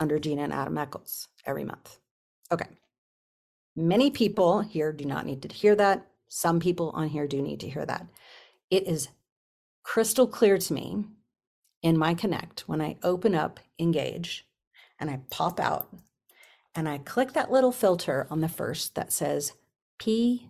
under 0.00 0.18
Gina 0.18 0.42
and 0.42 0.52
Adam 0.52 0.76
Eccles 0.78 1.28
every 1.46 1.64
month. 1.64 1.98
Okay. 2.50 2.66
Many 3.76 4.10
people 4.10 4.60
here 4.62 4.90
do 4.90 5.04
not 5.04 5.26
need 5.26 5.42
to 5.42 5.48
hear 5.48 5.74
that. 5.76 6.06
Some 6.28 6.60
people 6.60 6.90
on 6.94 7.08
here 7.08 7.26
do 7.26 7.42
need 7.42 7.60
to 7.60 7.68
hear 7.68 7.84
that. 7.84 8.06
It 8.70 8.88
is 8.88 9.08
crystal 9.82 10.26
clear 10.26 10.56
to 10.56 10.72
me 10.72 11.04
in 11.82 11.98
my 11.98 12.14
Connect 12.14 12.60
when 12.66 12.80
I 12.80 12.96
open 13.02 13.34
up 13.34 13.60
Engage 13.78 14.46
and 14.98 15.10
I 15.10 15.20
pop 15.30 15.60
out 15.60 15.94
and 16.74 16.88
I 16.88 16.98
click 16.98 17.34
that 17.34 17.52
little 17.52 17.72
filter 17.72 18.26
on 18.30 18.40
the 18.40 18.48
first 18.48 18.94
that 18.94 19.12
says 19.12 19.52
PQV. 20.00 20.42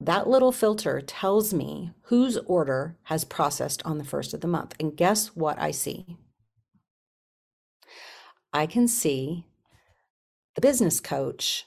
That 0.00 0.26
little 0.26 0.50
filter 0.50 1.02
tells 1.02 1.52
me 1.52 1.92
whose 2.04 2.38
order 2.38 2.96
has 3.04 3.24
processed 3.24 3.82
on 3.84 3.98
the 3.98 4.04
first 4.04 4.32
of 4.32 4.40
the 4.40 4.48
month. 4.48 4.74
And 4.80 4.96
guess 4.96 5.28
what 5.36 5.58
I 5.58 5.72
see? 5.72 6.16
I 8.52 8.66
can 8.66 8.88
see 8.88 9.44
the 10.54 10.62
business 10.62 11.00
coach 11.00 11.66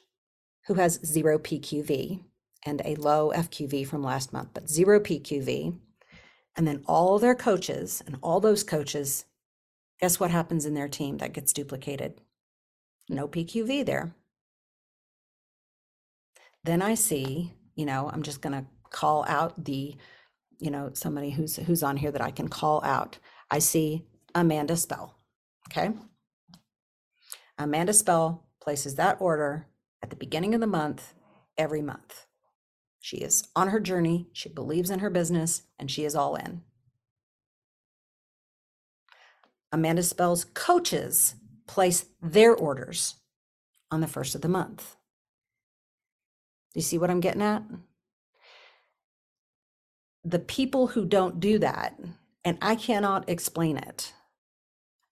who 0.65 0.73
has 0.75 0.99
zero 1.05 1.37
PQV 1.37 2.23
and 2.65 2.81
a 2.83 2.95
low 2.95 3.31
FQV 3.35 3.85
from 3.87 4.01
last 4.01 4.33
month, 4.33 4.49
but 4.53 4.69
zero 4.69 4.99
PQV. 4.99 5.77
And 6.55 6.67
then 6.67 6.83
all 6.87 7.19
their 7.19 7.35
coaches 7.35 8.01
and 8.05 8.17
all 8.23 8.39
those 8.39 8.63
coaches, 8.63 9.25
guess 9.99 10.19
what 10.19 10.31
happens 10.31 10.65
in 10.65 10.73
their 10.73 10.87
team 10.87 11.17
that 11.17 11.33
gets 11.33 11.53
duplicated? 11.53 12.21
No 13.09 13.27
PQV 13.27 13.85
there. 13.85 14.15
Then 16.63 16.81
I 16.81 16.95
see 16.95 17.51
you 17.75 17.85
know 17.85 18.09
i'm 18.13 18.23
just 18.23 18.41
going 18.41 18.53
to 18.53 18.65
call 18.91 19.25
out 19.27 19.65
the 19.65 19.95
you 20.59 20.71
know 20.71 20.91
somebody 20.93 21.31
who's 21.31 21.55
who's 21.57 21.83
on 21.83 21.97
here 21.97 22.11
that 22.11 22.21
i 22.21 22.31
can 22.31 22.47
call 22.47 22.83
out. 22.83 23.17
I 23.51 23.59
see 23.59 24.05
amanda 24.35 24.77
spell 24.77 25.15
okay? 25.71 25.91
Amanda 27.57 27.93
spell 27.93 28.45
places 28.61 28.95
that 28.95 29.17
order 29.19 29.67
at 30.01 30.09
the 30.09 30.15
beginning 30.15 30.53
of 30.53 30.61
the 30.61 30.67
month 30.67 31.13
every 31.57 31.81
month. 31.81 32.25
She 32.99 33.17
is 33.17 33.47
on 33.55 33.69
her 33.69 33.79
journey 33.79 34.27
she 34.33 34.49
believes 34.49 34.89
in 34.89 34.99
her 34.99 35.09
business 35.09 35.63
and 35.79 35.91
she 35.91 36.05
is 36.05 36.15
all 36.15 36.35
in. 36.35 36.61
Amanda 39.71 40.03
spell's 40.03 40.45
coaches 40.45 41.35
place 41.67 42.05
their 42.21 42.55
orders 42.55 43.15
on 43.91 44.01
the 44.01 44.07
first 44.07 44.35
of 44.35 44.41
the 44.41 44.47
month 44.49 44.95
you 46.73 46.81
see 46.81 46.97
what 46.97 47.09
I'm 47.09 47.19
getting 47.19 47.41
at? 47.41 47.63
The 50.23 50.39
people 50.39 50.87
who 50.87 51.05
don't 51.05 51.39
do 51.39 51.59
that, 51.59 51.99
and 52.43 52.57
I 52.61 52.75
cannot 52.75 53.29
explain 53.29 53.77
it. 53.77 54.13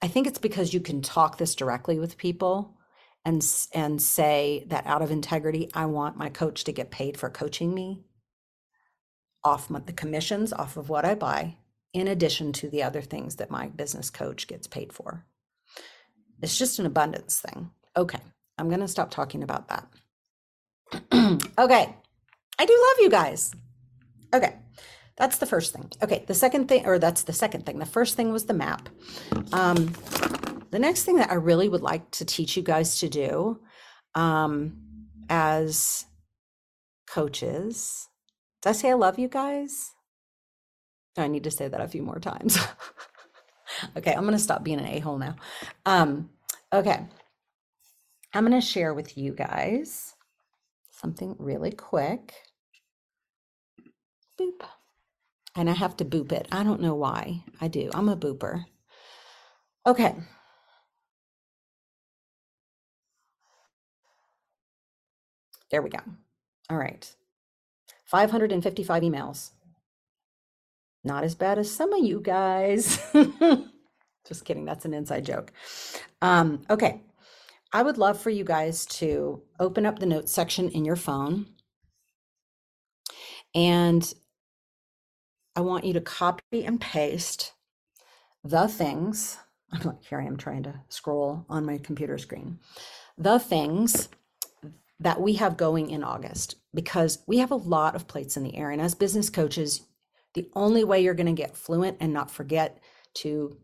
I 0.02 0.08
think 0.08 0.26
it's 0.26 0.40
because 0.40 0.74
you 0.74 0.80
can 0.80 1.02
talk 1.02 1.38
this 1.38 1.54
directly 1.56 2.00
with 2.00 2.18
people 2.18 2.78
and 3.24 3.46
and 3.74 4.02
say 4.02 4.66
that 4.68 4.88
out 4.88 5.02
of 5.02 5.12
integrity, 5.12 5.70
I 5.74 5.86
want 5.86 6.18
my 6.18 6.30
coach 6.30 6.64
to 6.64 6.72
get 6.72 6.92
paid 6.92 7.18
for 7.18 7.30
coaching 7.30 7.74
me 7.74 8.04
off 9.44 9.70
my, 9.70 9.80
the 9.80 9.94
commissions 9.94 10.54
off 10.54 10.78
of 10.78 10.90
what 10.90 11.06
I 11.06 11.16
buy, 11.16 11.58
in 11.94 12.08
addition 12.08 12.54
to 12.54 12.70
the 12.70 12.84
other 12.84 13.02
things 13.02 13.36
that 13.36 13.52
my 13.52 13.68
business 13.68 14.10
coach 14.10 14.48
gets 14.48 14.68
paid 14.68 14.94
for. 14.94 15.26
It's 16.42 16.58
just 16.58 16.80
an 16.80 16.86
abundance 16.86 17.40
thing. 17.40 17.72
Okay, 17.96 18.20
I'm 18.58 18.70
going 18.70 18.80
to 18.82 18.88
stop 18.88 19.12
talking 19.12 19.44
about 19.44 19.68
that. 19.70 19.88
okay. 21.58 21.96
I 22.60 22.66
do 22.66 22.74
love 22.74 22.98
you 23.00 23.10
guys. 23.10 23.54
Okay. 24.34 24.56
That's 25.18 25.38
the 25.38 25.46
first 25.46 25.74
thing. 25.74 25.92
Okay. 26.02 26.24
The 26.28 26.34
second 26.34 26.68
thing, 26.68 26.86
or 26.86 27.00
that's 27.00 27.24
the 27.24 27.34
second 27.34 27.66
thing. 27.66 27.80
The 27.80 27.86
first 27.86 28.16
thing 28.16 28.32
was 28.32 28.46
the 28.46 28.54
map. 28.54 28.90
Um, 29.54 29.94
the 30.72 30.80
next 30.80 31.04
thing 31.04 31.18
that 31.18 31.32
I 31.32 31.36
really 31.36 31.70
would 31.70 31.82
like 31.82 32.10
to 32.12 32.26
teach 32.26 32.56
you 32.56 32.64
guys 32.64 33.00
to 33.00 33.10
do 33.10 33.60
um, 34.16 34.78
as 35.30 36.06
coaches. 37.08 38.08
Did 38.62 38.70
I 38.70 38.74
say 38.74 38.90
I 38.92 38.94
love 38.94 39.20
you 39.20 39.28
guys? 39.28 39.92
I 41.18 41.28
need 41.28 41.44
to 41.44 41.52
say 41.52 41.68
that 41.68 41.82
a 41.82 41.88
few 41.88 42.04
more 42.04 42.20
times. 42.20 42.58
okay, 43.98 44.14
I'm 44.14 44.22
going 44.22 44.34
to 44.34 44.40
stop 44.40 44.64
being 44.64 44.80
an 44.80 44.86
a 44.86 45.00
hole 45.00 45.18
now. 45.18 45.36
Um, 45.86 46.30
okay, 46.72 47.06
I'm 48.34 48.48
going 48.48 48.60
to 48.60 48.66
share 48.66 48.94
with 48.94 49.18
you 49.18 49.34
guys 49.34 50.16
something 51.02 51.36
really 51.40 51.72
quick. 51.72 52.34
Boop. 54.40 54.62
And 55.56 55.70
I 55.70 55.74
have 55.74 55.98
to 55.98 56.06
boop 56.06 56.32
it. 56.32 56.48
I 56.52 56.64
don't 56.64 56.82
know 56.82 56.96
why. 56.96 57.44
I 57.60 57.68
do. 57.68 57.90
I'm 57.94 58.08
a 58.08 58.16
booper. 58.16 58.66
Okay. 59.86 60.16
There 65.72 65.82
we 65.82 65.90
go. 65.90 66.00
All 66.70 66.78
right. 66.78 67.14
555 68.06 69.04
emails. 69.04 69.52
Not 71.04 71.24
as 71.24 71.34
bad 71.34 71.58
as 71.58 71.72
some 71.72 71.92
of 71.94 72.06
you 72.06 72.22
guys. 72.22 73.00
Just 74.28 74.46
kidding. 74.46 74.66
That's 74.66 74.86
an 74.86 74.94
inside 74.94 75.26
joke. 75.26 75.52
Um, 76.22 76.62
okay. 76.70 77.02
I 77.74 77.84
would 77.84 77.98
love 77.98 78.20
for 78.20 78.30
you 78.30 78.44
guys 78.44 78.86
to 78.88 79.42
open 79.60 79.86
up 79.86 80.00
the 80.00 80.06
notes 80.06 80.32
section 80.32 80.70
in 80.70 80.84
your 80.84 80.96
phone. 80.96 81.48
And 83.56 84.14
I 85.56 85.62
want 85.62 85.86
you 85.86 85.94
to 85.94 86.02
copy 86.02 86.66
and 86.66 86.80
paste 86.80 87.54
the 88.44 88.68
things. 88.68 89.38
I'm 89.72 89.82
like, 89.82 90.04
here 90.04 90.20
I 90.20 90.26
am 90.26 90.38
trying 90.38 90.64
to 90.64 90.82
scroll 90.90 91.46
on 91.50 91.66
my 91.66 91.78
computer 91.78 92.18
screen. 92.18 92.60
The 93.18 93.40
things 93.40 94.10
that 95.00 95.22
we 95.22 95.34
have 95.34 95.58
going 95.58 95.90
in 95.90 96.04
August, 96.04 96.56
because 96.74 97.20
we 97.26 97.38
have 97.40 97.52
a 97.52 97.56
lot 97.56 97.96
of 97.96 98.08
plates 98.08 98.38
in 98.38 98.44
the 98.44 98.56
air. 98.56 98.70
And 98.70 98.82
as 98.82 98.96
business 98.96 99.30
coaches, 99.30 99.82
the 100.34 100.50
only 100.56 100.84
way 100.84 101.02
you're 101.02 101.14
going 101.14 101.34
to 101.34 101.42
get 101.42 101.58
fluent 101.58 101.98
and 102.00 102.14
not 102.14 102.32
forget 102.32 102.80
to 103.16 103.58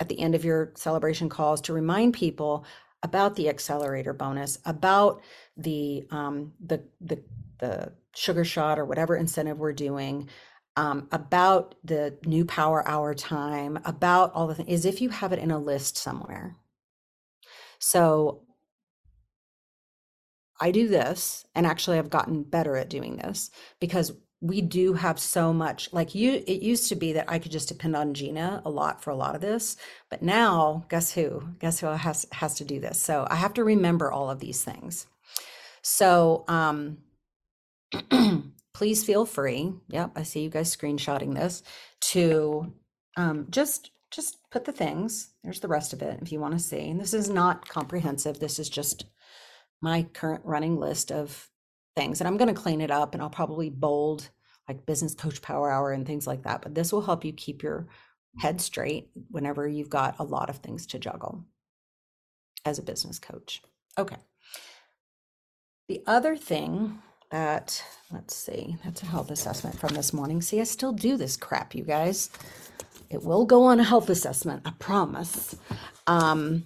at 0.00 0.08
the 0.08 0.20
end 0.20 0.34
of 0.34 0.44
your 0.44 0.72
celebration 0.76 1.28
calls 1.28 1.60
to 1.62 1.72
remind 1.72 2.14
people 2.14 2.64
about 3.02 3.36
the 3.36 3.48
accelerator 3.48 4.12
bonus, 4.12 4.58
about 4.64 5.22
the 5.56 6.06
um, 6.10 6.52
the 6.60 6.82
the 7.00 7.22
the 7.58 7.92
sugar 8.14 8.44
shot 8.44 8.78
or 8.78 8.84
whatever 8.84 9.16
incentive 9.16 9.58
we're 9.58 9.72
doing, 9.72 10.28
um, 10.76 11.08
about 11.12 11.74
the 11.84 12.16
new 12.24 12.44
power 12.44 12.86
hour 12.88 13.14
time, 13.14 13.78
about 13.84 14.32
all 14.34 14.46
the 14.46 14.54
things, 14.54 14.68
is 14.68 14.84
if 14.84 15.00
you 15.00 15.08
have 15.10 15.32
it 15.32 15.38
in 15.38 15.50
a 15.50 15.58
list 15.58 15.96
somewhere. 15.96 16.56
So 17.78 18.42
I 20.60 20.72
do 20.72 20.88
this, 20.88 21.44
and 21.54 21.66
actually 21.66 21.98
I've 21.98 22.10
gotten 22.10 22.42
better 22.42 22.76
at 22.76 22.90
doing 22.90 23.16
this 23.16 23.50
because 23.80 24.12
we 24.40 24.60
do 24.60 24.94
have 24.94 25.18
so 25.18 25.52
much 25.52 25.92
like 25.92 26.14
you 26.14 26.44
it 26.46 26.62
used 26.62 26.88
to 26.88 26.94
be 26.94 27.12
that 27.12 27.28
i 27.28 27.40
could 27.40 27.50
just 27.50 27.66
depend 27.66 27.96
on 27.96 28.14
gina 28.14 28.62
a 28.64 28.70
lot 28.70 29.02
for 29.02 29.10
a 29.10 29.16
lot 29.16 29.34
of 29.34 29.40
this 29.40 29.76
but 30.10 30.22
now 30.22 30.84
guess 30.88 31.12
who? 31.12 31.42
Guess 31.60 31.80
who 31.80 31.86
has 31.88 32.26
has 32.32 32.54
to 32.56 32.64
do 32.64 32.80
this? 32.80 33.00
So 33.00 33.26
i 33.30 33.36
have 33.36 33.54
to 33.54 33.64
remember 33.64 34.10
all 34.10 34.30
of 34.30 34.40
these 34.40 34.62
things. 34.64 35.06
So 35.82 36.44
um 36.48 36.98
please 38.74 39.02
feel 39.04 39.24
free 39.24 39.72
yep 39.88 40.10
i 40.14 40.22
see 40.22 40.42
you 40.42 40.50
guys 40.50 40.74
screenshotting 40.74 41.34
this 41.34 41.62
to 42.00 42.72
um 43.16 43.46
just 43.50 43.90
just 44.10 44.38
put 44.50 44.64
the 44.64 44.72
things 44.72 45.30
there's 45.42 45.60
the 45.60 45.68
rest 45.68 45.92
of 45.92 46.02
it 46.02 46.18
if 46.22 46.30
you 46.32 46.40
want 46.40 46.54
to 46.54 46.58
see. 46.58 46.88
And 46.90 47.00
this 47.00 47.14
is 47.14 47.28
not 47.28 47.68
comprehensive 47.68 48.38
this 48.38 48.58
is 48.58 48.68
just 48.68 49.04
my 49.80 50.04
current 50.12 50.42
running 50.44 50.78
list 50.78 51.12
of 51.12 51.47
things. 51.98 52.20
And 52.20 52.28
I'm 52.28 52.36
going 52.36 52.54
to 52.54 52.60
clean 52.60 52.80
it 52.80 52.92
up 52.92 53.12
and 53.12 53.22
I'll 53.22 53.28
probably 53.28 53.70
bold 53.70 54.30
like 54.68 54.86
business 54.86 55.14
coach 55.14 55.42
power 55.42 55.68
hour 55.68 55.90
and 55.90 56.06
things 56.06 56.28
like 56.28 56.44
that. 56.44 56.62
But 56.62 56.74
this 56.74 56.92
will 56.92 57.02
help 57.02 57.24
you 57.24 57.32
keep 57.32 57.60
your 57.62 57.88
head 58.38 58.60
straight 58.60 59.10
whenever 59.30 59.66
you've 59.66 59.90
got 59.90 60.14
a 60.20 60.24
lot 60.24 60.48
of 60.48 60.58
things 60.58 60.86
to 60.88 60.98
juggle 61.00 61.44
as 62.64 62.78
a 62.78 62.82
business 62.82 63.18
coach. 63.18 63.62
Okay. 63.98 64.16
The 65.88 66.02
other 66.06 66.36
thing 66.36 67.02
that, 67.32 67.82
let's 68.12 68.36
see, 68.36 68.76
that's 68.84 69.02
a 69.02 69.06
health 69.06 69.32
assessment 69.32 69.76
from 69.80 69.94
this 69.94 70.12
morning. 70.12 70.40
See, 70.40 70.60
I 70.60 70.64
still 70.64 70.92
do 70.92 71.16
this 71.16 71.36
crap, 71.36 71.74
you 71.74 71.82
guys. 71.82 72.30
It 73.10 73.24
will 73.24 73.44
go 73.44 73.64
on 73.64 73.80
a 73.80 73.84
health 73.84 74.08
assessment, 74.08 74.62
I 74.64 74.70
promise. 74.78 75.56
Um, 76.06 76.64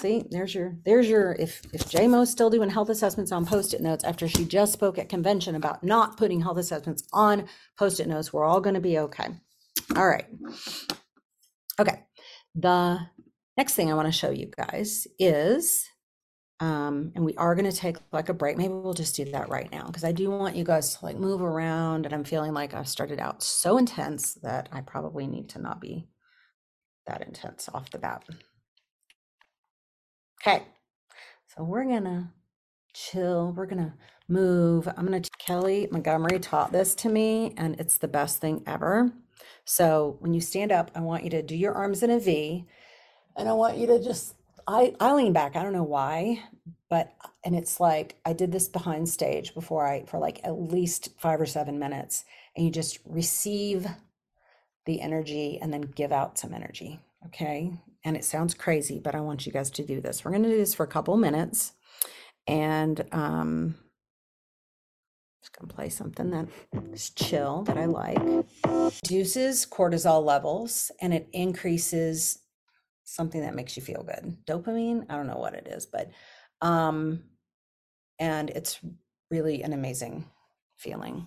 See, 0.00 0.24
there's 0.30 0.54
your, 0.54 0.78
there's 0.86 1.10
your, 1.10 1.36
if, 1.38 1.60
if 1.74 1.82
JMO's 1.82 2.30
still 2.30 2.48
doing 2.48 2.70
health 2.70 2.88
assessments 2.88 3.32
on 3.32 3.44
post-it 3.44 3.82
notes 3.82 4.02
after 4.02 4.26
she 4.26 4.46
just 4.46 4.72
spoke 4.72 4.96
at 4.96 5.10
convention 5.10 5.54
about 5.54 5.84
not 5.84 6.16
putting 6.16 6.40
health 6.40 6.56
assessments 6.56 7.06
on 7.12 7.46
post-it 7.78 8.08
notes, 8.08 8.32
we're 8.32 8.46
all 8.46 8.62
going 8.62 8.76
to 8.76 8.80
be 8.80 8.98
okay. 8.98 9.26
All 9.94 10.08
right. 10.08 10.24
Okay. 11.78 12.02
The 12.54 12.98
next 13.58 13.74
thing 13.74 13.90
I 13.90 13.94
want 13.94 14.08
to 14.08 14.12
show 14.12 14.30
you 14.30 14.50
guys 14.56 15.06
is, 15.18 15.86
um, 16.60 17.12
and 17.14 17.22
we 17.22 17.34
are 17.34 17.54
going 17.54 17.70
to 17.70 17.76
take 17.76 17.98
like 18.10 18.30
a 18.30 18.34
break. 18.34 18.56
Maybe 18.56 18.72
we'll 18.72 18.94
just 18.94 19.16
do 19.16 19.26
that 19.26 19.50
right 19.50 19.70
now 19.70 19.84
because 19.84 20.04
I 20.04 20.12
do 20.12 20.30
want 20.30 20.56
you 20.56 20.64
guys 20.64 20.94
to 20.94 21.04
like 21.04 21.18
move 21.18 21.42
around. 21.42 22.06
And 22.06 22.14
I'm 22.14 22.24
feeling 22.24 22.54
like 22.54 22.72
I've 22.72 22.88
started 22.88 23.20
out 23.20 23.42
so 23.42 23.76
intense 23.76 24.32
that 24.36 24.70
I 24.72 24.80
probably 24.80 25.26
need 25.26 25.50
to 25.50 25.58
not 25.60 25.78
be 25.78 26.08
that 27.06 27.20
intense 27.20 27.68
off 27.74 27.90
the 27.90 27.98
bat. 27.98 28.24
Okay. 30.42 30.62
So 31.54 31.64
we're 31.64 31.84
to 32.04 32.28
chill. 32.94 33.52
We're 33.56 33.66
to 33.78 33.94
move. 34.28 34.88
I'm 34.96 35.06
to, 35.10 35.30
Kelly 35.38 35.88
Montgomery 35.90 36.38
taught 36.38 36.72
this 36.72 36.94
to 36.96 37.08
me, 37.08 37.54
and 37.56 37.78
it's 37.80 37.98
the 37.98 38.08
best 38.08 38.40
thing 38.40 38.62
ever. 38.66 39.12
So 39.64 40.16
when 40.20 40.32
you 40.32 40.40
stand 40.40 40.72
up, 40.72 40.90
I 40.94 41.00
want 41.00 41.24
you 41.24 41.30
to 41.30 41.42
do 41.42 41.56
your 41.56 41.74
arms 41.74 42.02
in 42.02 42.10
a 42.10 42.18
V, 42.18 42.64
and 43.36 43.48
I 43.48 43.52
want 43.52 43.76
you 43.76 43.86
to 43.88 44.02
just, 44.02 44.34
I, 44.66 44.94
I 45.00 45.12
lean 45.12 45.32
back. 45.32 45.56
I 45.56 45.62
don't 45.62 45.72
know 45.72 45.82
why, 45.82 46.42
but, 46.88 47.12
and 47.44 47.54
it's 47.54 47.80
like, 47.80 48.16
I 48.24 48.32
did 48.32 48.52
this 48.52 48.68
behind 48.68 49.08
stage 49.08 49.52
before 49.54 49.86
I, 49.86 50.04
for 50.06 50.18
like 50.18 50.40
at 50.44 50.58
least 50.58 51.10
five 51.18 51.40
or 51.40 51.46
seven 51.46 51.78
minutes, 51.78 52.24
and 52.56 52.64
you 52.64 52.72
just 52.72 52.98
receive 53.04 53.86
the 54.86 55.00
energy 55.00 55.58
and 55.60 55.72
then 55.72 55.82
give 55.82 56.12
out 56.12 56.38
some 56.38 56.54
energy. 56.54 57.00
Okay. 57.26 57.72
And 58.04 58.16
it 58.16 58.24
sounds 58.24 58.54
crazy, 58.54 58.98
but 58.98 59.14
I 59.14 59.20
want 59.20 59.44
you 59.46 59.52
guys 59.52 59.70
to 59.72 59.84
do 59.84 60.00
this. 60.00 60.24
We're 60.24 60.30
going 60.30 60.42
to 60.44 60.48
do 60.50 60.56
this 60.56 60.74
for 60.74 60.84
a 60.84 60.88
couple 60.88 61.16
minutes. 61.16 61.72
And 62.46 63.04
um, 63.12 63.74
just 65.42 65.58
gonna 65.58 65.72
play 65.72 65.88
something 65.88 66.30
that 66.30 66.48
is 66.92 67.10
chill 67.10 67.62
that 67.62 67.78
I 67.78 67.86
like. 67.86 68.18
Reduces 69.04 69.66
cortisol 69.66 70.22
levels 70.24 70.90
and 71.00 71.14
it 71.14 71.28
increases 71.32 72.38
something 73.04 73.40
that 73.40 73.54
makes 73.54 73.76
you 73.76 73.82
feel 73.82 74.02
good. 74.02 74.36
Dopamine, 74.46 75.06
I 75.08 75.16
don't 75.16 75.26
know 75.26 75.38
what 75.38 75.54
it 75.54 75.66
is, 75.66 75.86
but 75.86 76.10
um 76.60 77.24
and 78.18 78.50
it's 78.50 78.80
really 79.30 79.62
an 79.62 79.72
amazing 79.72 80.26
feeling. 80.76 81.26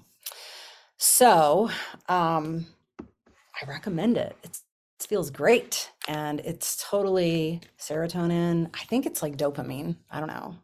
So, 0.98 1.72
um 2.08 2.68
I 3.62 3.70
recommend 3.70 4.18
it. 4.18 4.36
It's 4.44 4.60
it 4.60 4.73
feels 5.06 5.30
great 5.30 5.92
and 6.08 6.40
it's 6.42 6.84
totally 6.90 7.62
serotonin. 7.80 8.70
I 8.74 8.84
think 8.86 9.06
it's 9.06 9.22
like 9.22 9.38
dopamine. 9.38 9.98
I 10.10 10.20
don't 10.20 10.28
know. 10.28 10.56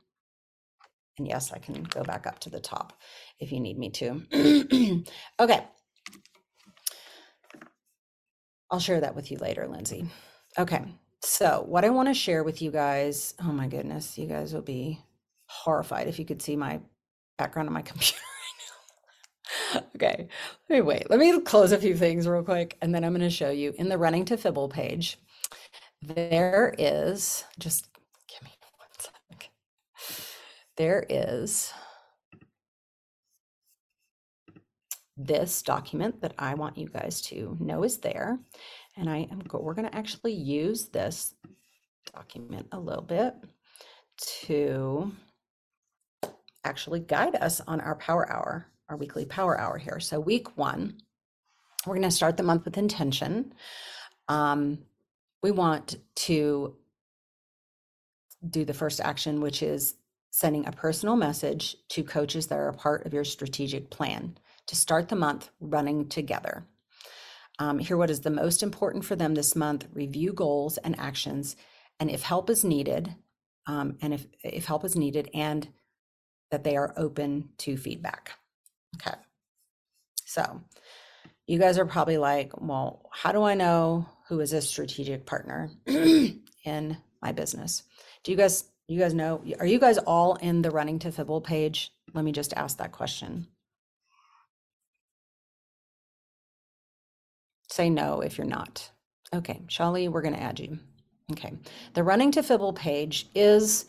And 1.18 1.28
yes, 1.28 1.52
I 1.52 1.60
can 1.60 1.84
go 1.84 2.04
back 2.04 2.26
up 2.26 2.40
to 2.40 2.50
the 2.50 2.60
top 2.60 2.94
if 3.40 3.52
you 3.52 3.60
need 3.60 3.78
me 3.78 3.90
to. 3.92 5.04
okay. 5.40 5.66
I'll 8.72 8.80
share 8.80 9.02
that 9.02 9.16
with 9.16 9.32
you 9.32 9.38
later, 9.38 9.68
Lindsay. 9.68 10.08
Okay. 10.58 10.84
So, 11.22 11.66
what 11.68 11.84
I 11.84 11.90
want 11.90 12.08
to 12.08 12.14
share 12.14 12.44
with 12.44 12.62
you 12.62 12.72
guys, 12.72 13.34
oh 13.44 13.52
my 13.52 13.68
goodness, 13.68 14.18
you 14.18 14.28
guys 14.28 14.54
will 14.54 14.62
be 14.62 15.02
horrified 15.48 16.08
if 16.08 16.18
you 16.18 16.26
could 16.26 16.42
see 16.42 16.56
my 16.56 16.80
background 17.38 17.68
on 17.68 17.74
my 17.74 17.82
computer. 17.92 18.18
Okay. 19.96 20.28
Let 20.70 20.76
me 20.76 20.82
wait. 20.82 21.10
Let 21.10 21.20
me 21.20 21.40
close 21.42 21.72
a 21.72 21.78
few 21.78 21.96
things 21.96 22.28
real 22.28 22.44
quick 22.44 22.78
and 22.82 22.94
then 22.94 23.04
I'm 23.04 23.14
going 23.14 23.22
to 23.22 23.30
show 23.30 23.50
you 23.50 23.74
in 23.78 23.90
the 23.90 23.98
running 23.98 24.26
to 24.26 24.38
Fibble 24.38 24.70
page. 24.70 25.18
There 26.02 26.74
is 26.78 27.44
just 27.58 27.88
give 28.28 28.44
me 28.44 28.52
one 28.78 28.90
sec. 29.00 29.50
there 30.78 31.06
is 31.10 31.74
this 35.18 35.62
document 35.62 36.22
that 36.22 36.34
I 36.40 36.54
want 36.54 36.78
you 36.78 36.88
guys 36.88 37.22
to 37.24 37.58
know 37.60 37.84
is 37.84 37.98
there. 37.98 38.40
And 38.96 39.10
I 39.10 39.28
am 39.30 39.40
go 39.40 39.60
we're 39.60 39.74
going 39.74 39.90
to 39.90 39.96
actually 39.96 40.34
use 40.34 40.88
this 40.88 41.36
document 42.14 42.68
a 42.72 42.80
little 42.80 43.04
bit 43.04 43.34
to 44.46 45.12
actually 46.64 47.00
guide 47.00 47.36
us 47.36 47.62
on 47.62 47.82
our 47.82 47.96
power 47.96 48.32
hour, 48.32 48.68
our 48.90 48.98
weekly 48.98 49.26
power 49.26 49.60
hour 49.60 49.78
here. 49.78 50.00
So 50.00 50.20
week 50.20 50.58
one, 50.58 50.98
we're 51.86 51.96
going 51.96 52.10
to 52.10 52.12
start 52.12 52.38
the 52.38 52.44
month 52.44 52.66
with 52.66 52.78
intention. 52.78 53.54
Um, 54.28 54.80
we 55.42 55.52
want 55.52 55.96
to 56.16 56.76
do 58.50 58.66
the 58.66 58.74
first 58.74 59.00
action, 59.00 59.42
which 59.42 59.64
is 59.64 59.96
sending 60.32 60.68
a 60.68 60.72
personal 60.72 61.16
message 61.16 61.76
to 61.90 62.04
coaches 62.04 62.48
that 62.48 62.60
are 62.60 62.70
a 62.70 62.74
part 62.74 63.06
of 63.06 63.14
your 63.14 63.24
strategic 63.24 63.90
plan 63.90 64.38
to 64.68 64.76
start 64.76 65.10
the 65.10 65.16
month 65.16 65.50
running 65.60 66.08
together. 66.08 66.66
Um, 67.58 67.80
hear 67.80 67.98
what 67.98 68.10
is 68.10 68.22
the 68.22 68.30
most 68.30 68.64
important 68.64 69.04
for 69.04 69.16
them 69.16 69.36
this 69.36 69.56
month, 69.56 69.88
review 69.94 70.32
goals 70.32 70.78
and 70.78 70.98
actions, 71.00 71.56
and 72.00 72.10
if 72.10 72.22
help 72.22 72.50
is 72.50 72.64
needed, 72.64 73.16
um, 73.66 73.98
and 74.02 74.14
if, 74.14 74.26
if 74.44 74.66
help 74.66 74.86
is 74.86 74.96
needed, 74.96 75.30
and 75.34 75.68
that 76.52 76.64
they 76.64 76.78
are 76.78 76.94
open 76.96 77.50
to 77.58 77.76
feedback. 77.76 78.32
Okay. 78.96 79.18
So 80.26 80.62
you 81.48 81.60
guys 81.60 81.78
are 81.78 81.86
probably 81.86 82.18
like, 82.18 82.52
well, 82.62 83.10
how 83.14 83.32
do 83.32 83.44
I 83.44 83.56
know 83.56 84.08
who 84.28 84.40
is 84.40 84.54
a 84.54 84.62
strategic 84.62 85.26
partner 85.26 85.70
in 85.86 86.98
my 87.22 87.32
business? 87.32 87.84
Do 88.24 88.32
you 88.32 88.38
guys 88.38 88.66
you 88.90 89.00
guys 89.00 89.14
know, 89.14 89.44
are 89.60 89.68
you 89.68 89.80
guys 89.80 90.00
all 90.00 90.36
in 90.36 90.64
the 90.64 90.72
running 90.72 90.98
to 91.00 91.12
Fibble 91.12 91.42
page? 91.42 91.94
Let 92.16 92.26
me 92.26 92.32
just 92.32 92.54
ask 92.54 92.80
that 92.80 92.92
question. 92.92 93.46
Say 97.70 97.92
no 97.92 98.22
if 98.22 98.40
you're 98.40 98.48
not. 98.48 98.90
Okay, 99.32 99.62
Shali, 99.68 100.10
we're 100.10 100.24
going 100.24 100.34
to 100.34 100.42
add 100.42 100.60
you. 100.60 100.80
Okay, 101.32 101.54
the 101.94 102.04
running 102.04 102.32
to 102.32 102.42
Fibble 102.42 102.74
page 102.74 103.28
is 103.36 103.86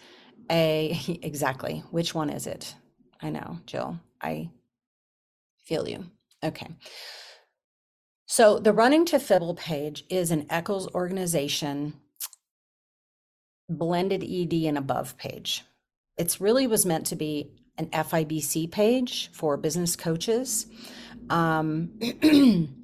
a, 0.51 1.01
exactly, 1.23 1.83
which 1.91 2.15
one 2.15 2.29
is 2.29 2.47
it? 2.47 2.75
I 3.23 3.31
know, 3.31 3.59
Jill, 3.65 3.99
I 4.21 4.51
feel 5.70 5.88
you. 5.88 6.04
Okay. 6.44 6.66
So 8.26 8.59
the 8.59 8.72
running 8.72 9.04
to 9.06 9.20
Fibble 9.20 9.54
page 9.54 10.04
is 10.11 10.33
an 10.33 10.46
Eccles 10.50 10.92
organization 10.94 11.94
blended 13.68 14.24
ED 14.24 14.52
and 14.64 14.76
above 14.76 15.16
page. 15.16 15.62
It's 16.18 16.40
really 16.40 16.66
was 16.66 16.85
meant 16.85 17.06
to 17.06 17.16
be 17.16 17.52
an 17.78 17.87
FIBC 17.90 18.72
page 18.72 19.30
for 19.33 19.56
business 19.56 19.94
coaches. 19.94 20.66
Um, 21.30 21.92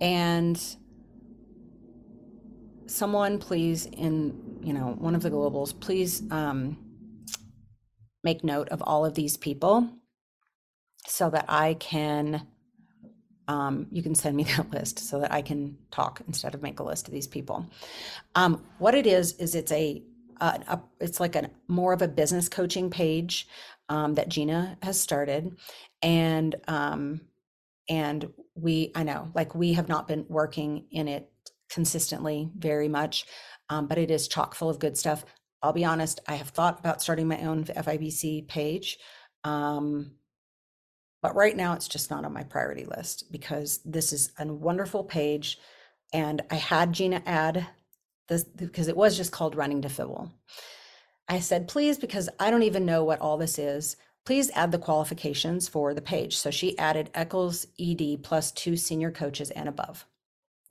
and 0.00 0.76
someone 2.86 3.38
please 3.38 3.86
in 3.86 4.58
you 4.62 4.72
know 4.72 4.96
one 4.98 5.14
of 5.14 5.22
the 5.22 5.30
globals 5.30 5.78
please 5.78 6.22
um, 6.32 6.76
make 8.24 8.42
note 8.42 8.68
of 8.70 8.82
all 8.82 9.04
of 9.04 9.14
these 9.14 9.36
people 9.36 9.88
so 11.06 11.30
that 11.30 11.44
i 11.48 11.74
can 11.74 12.46
um, 13.48 13.88
you 13.90 14.00
can 14.00 14.14
send 14.14 14.36
me 14.36 14.44
that 14.56 14.70
list 14.70 14.98
so 14.98 15.20
that 15.20 15.32
i 15.32 15.42
can 15.42 15.76
talk 15.90 16.20
instead 16.26 16.54
of 16.54 16.62
make 16.62 16.80
a 16.80 16.84
list 16.84 17.08
of 17.08 17.14
these 17.14 17.26
people 17.26 17.66
um, 18.34 18.64
what 18.78 18.94
it 18.94 19.06
is 19.06 19.32
is 19.34 19.54
it's 19.54 19.72
a 19.72 20.02
uh, 20.40 20.58
a, 20.68 20.80
it's 21.00 21.20
like 21.20 21.36
a 21.36 21.50
more 21.68 21.92
of 21.92 22.02
a 22.02 22.08
business 22.08 22.48
coaching 22.48 22.90
page 22.90 23.46
um, 23.88 24.14
that 24.14 24.28
Gina 24.28 24.78
has 24.82 24.98
started, 24.98 25.56
and 26.02 26.56
um, 26.68 27.20
and 27.88 28.32
we 28.54 28.92
I 28.94 29.02
know 29.02 29.30
like 29.34 29.54
we 29.54 29.74
have 29.74 29.88
not 29.88 30.08
been 30.08 30.24
working 30.28 30.86
in 30.90 31.08
it 31.08 31.30
consistently 31.68 32.50
very 32.56 32.88
much, 32.88 33.26
um, 33.68 33.86
but 33.86 33.98
it 33.98 34.10
is 34.10 34.28
chock 34.28 34.54
full 34.54 34.70
of 34.70 34.78
good 34.78 34.96
stuff. 34.96 35.24
I'll 35.62 35.72
be 35.72 35.84
honest, 35.84 36.20
I 36.26 36.36
have 36.36 36.48
thought 36.48 36.78
about 36.78 37.02
starting 37.02 37.28
my 37.28 37.40
own 37.42 37.64
FIBC 37.64 38.48
page. 38.48 38.98
Um, 39.44 40.12
but 41.22 41.34
right 41.34 41.56
now 41.56 41.74
it's 41.74 41.88
just 41.88 42.10
not 42.10 42.24
on 42.24 42.32
my 42.32 42.42
priority 42.42 42.84
list 42.84 43.30
because 43.30 43.80
this 43.84 44.12
is 44.12 44.32
a 44.38 44.46
wonderful 44.46 45.04
page 45.04 45.58
and 46.12 46.42
I 46.50 46.56
had 46.56 46.92
Gina 46.92 47.22
add 47.26 47.66
this 48.28 48.44
because 48.44 48.88
it 48.88 48.96
was 48.96 49.16
just 49.16 49.32
called 49.32 49.54
running 49.54 49.82
to 49.82 49.88
Fibble. 49.88 50.32
I 51.28 51.40
said, 51.40 51.68
please, 51.68 51.98
because 51.98 52.28
I 52.40 52.50
don't 52.50 52.64
even 52.64 52.84
know 52.84 53.04
what 53.04 53.20
all 53.20 53.36
this 53.36 53.58
is, 53.58 53.96
please 54.24 54.50
add 54.54 54.72
the 54.72 54.78
qualifications 54.78 55.68
for 55.68 55.94
the 55.94 56.02
page. 56.02 56.36
So 56.36 56.50
she 56.50 56.76
added 56.78 57.10
Eccles 57.14 57.66
ED 57.78 58.22
plus 58.22 58.50
two 58.50 58.76
senior 58.76 59.10
coaches 59.10 59.50
and 59.50 59.68
above 59.68 60.06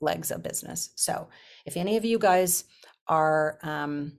legs 0.00 0.30
of 0.30 0.42
business. 0.42 0.90
So 0.96 1.28
if 1.64 1.76
any 1.76 1.96
of 1.96 2.04
you 2.04 2.18
guys 2.18 2.64
are 3.06 3.58
um, 3.62 4.12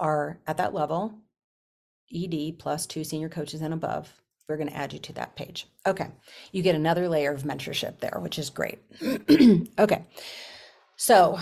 are 0.00 0.40
at 0.46 0.56
that 0.56 0.74
level, 0.74 1.14
ED 2.14 2.58
plus 2.58 2.86
two 2.86 3.04
senior 3.04 3.28
coaches 3.28 3.60
and 3.60 3.74
above, 3.74 4.12
we're 4.48 4.56
going 4.56 4.68
to 4.68 4.76
add 4.76 4.92
you 4.92 4.98
to 4.98 5.12
that 5.14 5.36
page. 5.36 5.66
Okay. 5.86 6.08
You 6.52 6.62
get 6.62 6.74
another 6.74 7.08
layer 7.08 7.32
of 7.32 7.42
mentorship 7.42 8.00
there, 8.00 8.18
which 8.20 8.38
is 8.38 8.50
great. 8.50 8.78
okay. 9.78 10.04
So 10.96 11.38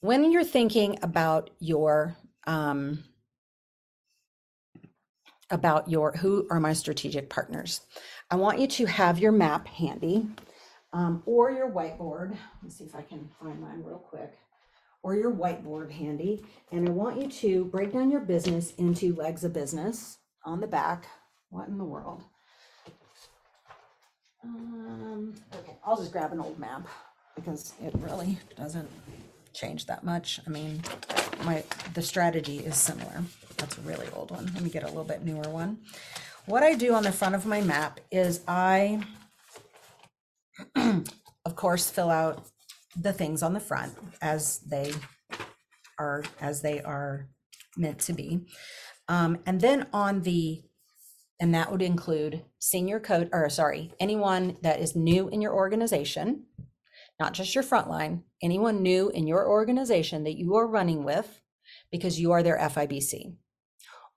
when 0.00 0.30
you're 0.30 0.44
thinking 0.44 0.98
about 1.02 1.50
your 1.60 2.16
um, 2.46 3.04
about 5.50 5.88
your 5.88 6.12
who 6.12 6.46
are 6.50 6.58
my 6.58 6.72
strategic 6.72 7.28
partners 7.28 7.82
i 8.30 8.34
want 8.34 8.58
you 8.58 8.66
to 8.66 8.86
have 8.86 9.18
your 9.18 9.30
map 9.30 9.68
handy 9.68 10.26
um, 10.94 11.22
or 11.26 11.50
your 11.50 11.70
whiteboard 11.70 12.34
let's 12.62 12.78
see 12.78 12.84
if 12.84 12.94
i 12.94 13.02
can 13.02 13.28
find 13.38 13.60
mine 13.60 13.82
real 13.84 13.98
quick 13.98 14.32
or 15.02 15.16
your 15.16 15.32
whiteboard 15.32 15.90
handy. 15.90 16.44
And 16.70 16.88
I 16.88 16.92
want 16.92 17.20
you 17.20 17.28
to 17.28 17.64
break 17.66 17.92
down 17.92 18.10
your 18.10 18.20
business 18.20 18.72
into 18.74 19.14
legs 19.14 19.44
of 19.44 19.52
business 19.52 20.18
on 20.44 20.60
the 20.60 20.66
back. 20.66 21.06
What 21.50 21.68
in 21.68 21.78
the 21.78 21.84
world? 21.84 22.22
Um, 24.44 25.34
okay, 25.54 25.76
I'll 25.84 25.96
just 25.96 26.12
grab 26.12 26.32
an 26.32 26.40
old 26.40 26.58
map 26.58 26.86
because 27.36 27.74
it 27.82 27.92
really 27.98 28.38
doesn't 28.56 28.88
change 29.52 29.86
that 29.86 30.04
much. 30.04 30.40
I 30.46 30.50
mean, 30.50 30.82
my 31.44 31.62
the 31.94 32.02
strategy 32.02 32.58
is 32.58 32.76
similar. 32.76 33.22
That's 33.56 33.78
a 33.78 33.82
really 33.82 34.06
old 34.14 34.30
one. 34.30 34.50
Let 34.54 34.62
me 34.62 34.70
get 34.70 34.82
a 34.82 34.88
little 34.88 35.04
bit 35.04 35.24
newer 35.24 35.48
one. 35.48 35.78
What 36.46 36.62
I 36.62 36.74
do 36.74 36.94
on 36.94 37.04
the 37.04 37.12
front 37.12 37.34
of 37.36 37.46
my 37.46 37.60
map 37.60 38.00
is 38.10 38.40
I, 38.48 39.02
of 40.74 41.56
course, 41.56 41.88
fill 41.88 42.10
out 42.10 42.46
the 43.00 43.12
things 43.12 43.42
on 43.42 43.52
the 43.52 43.60
front 43.60 43.96
as 44.20 44.58
they 44.60 44.92
are 45.98 46.24
as 46.40 46.62
they 46.62 46.82
are 46.82 47.28
meant 47.76 48.00
to 48.00 48.12
be. 48.12 48.46
Um, 49.08 49.38
and 49.46 49.60
then 49.60 49.86
on 49.92 50.22
the 50.22 50.62
and 51.42 51.56
that 51.56 51.72
would 51.72 51.82
include 51.82 52.44
senior 52.60 53.00
code 53.00 53.28
or 53.32 53.50
sorry, 53.50 53.92
anyone 53.98 54.56
that 54.62 54.78
is 54.78 54.94
new 54.94 55.28
in 55.28 55.42
your 55.42 55.52
organization, 55.52 56.44
not 57.18 57.34
just 57.34 57.52
your 57.52 57.64
frontline, 57.64 58.22
anyone 58.40 58.80
new 58.80 59.10
in 59.10 59.26
your 59.26 59.48
organization 59.48 60.22
that 60.22 60.38
you 60.38 60.54
are 60.54 60.68
running 60.68 61.02
with 61.02 61.42
because 61.90 62.20
you 62.20 62.30
are 62.30 62.44
their 62.44 62.58
FIBC 62.58 63.34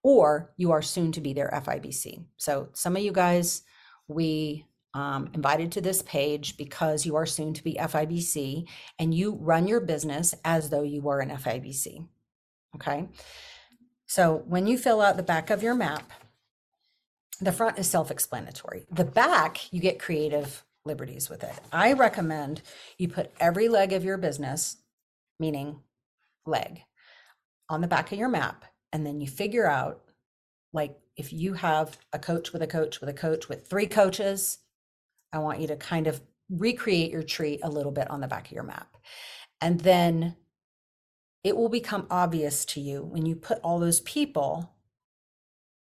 or 0.03 0.53
you 0.55 0.71
are 0.71 0.83
soon 0.83 1.11
to 1.13 1.19
be 1.19 1.33
their 1.33 1.49
FIBC. 1.65 2.23
So 2.37 2.69
some 2.73 2.95
of 2.95 3.01
you 3.01 3.11
guys 3.11 3.63
we 4.07 4.67
um, 4.93 5.31
invited 5.33 5.71
to 5.71 5.81
this 5.81 6.03
page 6.03 6.57
because 6.57 7.07
you 7.07 7.15
are 7.15 7.25
soon 7.25 7.55
to 7.55 7.63
be 7.63 7.73
FIBC 7.73 8.67
and 8.99 9.15
you 9.15 9.33
run 9.41 9.67
your 9.67 9.79
business 9.81 10.35
as 10.45 10.69
though 10.69 10.83
you 10.83 11.01
were 11.01 11.21
an 11.21 11.31
FIBC. 11.31 12.07
Okay. 12.75 13.09
So 14.05 14.43
when 14.45 14.67
you 14.67 14.77
fill 14.77 15.01
out 15.01 15.17
the 15.17 15.23
back 15.23 15.49
of 15.49 15.63
your 15.63 15.73
map, 15.73 16.11
the 17.41 17.51
front 17.51 17.79
is 17.79 17.89
self 17.89 18.11
explanatory. 18.11 18.85
The 18.91 19.05
back, 19.05 19.71
you 19.73 19.79
get 19.79 19.99
creative 19.99 20.63
liberties 20.85 21.29
with 21.29 21.43
it. 21.43 21.55
I 21.71 21.93
recommend 21.93 22.61
you 22.97 23.07
put 23.07 23.31
every 23.39 23.67
leg 23.67 23.93
of 23.93 24.03
your 24.03 24.17
business, 24.17 24.77
meaning 25.39 25.79
leg, 26.45 26.81
on 27.69 27.81
the 27.81 27.87
back 27.87 28.11
of 28.11 28.19
your 28.19 28.29
map. 28.29 28.65
And 28.93 29.05
then 29.05 29.19
you 29.19 29.27
figure 29.27 29.67
out, 29.67 30.01
like, 30.71 30.97
if 31.17 31.33
you 31.33 31.53
have 31.53 31.97
a 32.13 32.19
coach 32.19 32.53
with 32.53 32.61
a 32.61 32.67
coach 32.67 33.01
with 33.01 33.09
a 33.09 33.13
coach 33.13 33.49
with 33.49 33.67
three 33.67 33.87
coaches, 33.87 34.59
I 35.33 35.39
want 35.39 35.59
you 35.59 35.67
to 35.67 35.75
kind 35.75 36.07
of 36.07 36.21
recreate 36.49 37.11
your 37.11 37.23
tree 37.23 37.59
a 37.63 37.69
little 37.69 37.91
bit 37.91 38.09
on 38.09 38.21
the 38.21 38.27
back 38.27 38.47
of 38.47 38.51
your 38.51 38.63
map. 38.63 38.95
And 39.61 39.79
then 39.81 40.35
it 41.43 41.55
will 41.55 41.69
become 41.69 42.07
obvious 42.09 42.65
to 42.65 42.79
you 42.79 43.03
when 43.03 43.25
you 43.25 43.35
put 43.35 43.59
all 43.59 43.79
those 43.79 43.99
people 44.01 44.75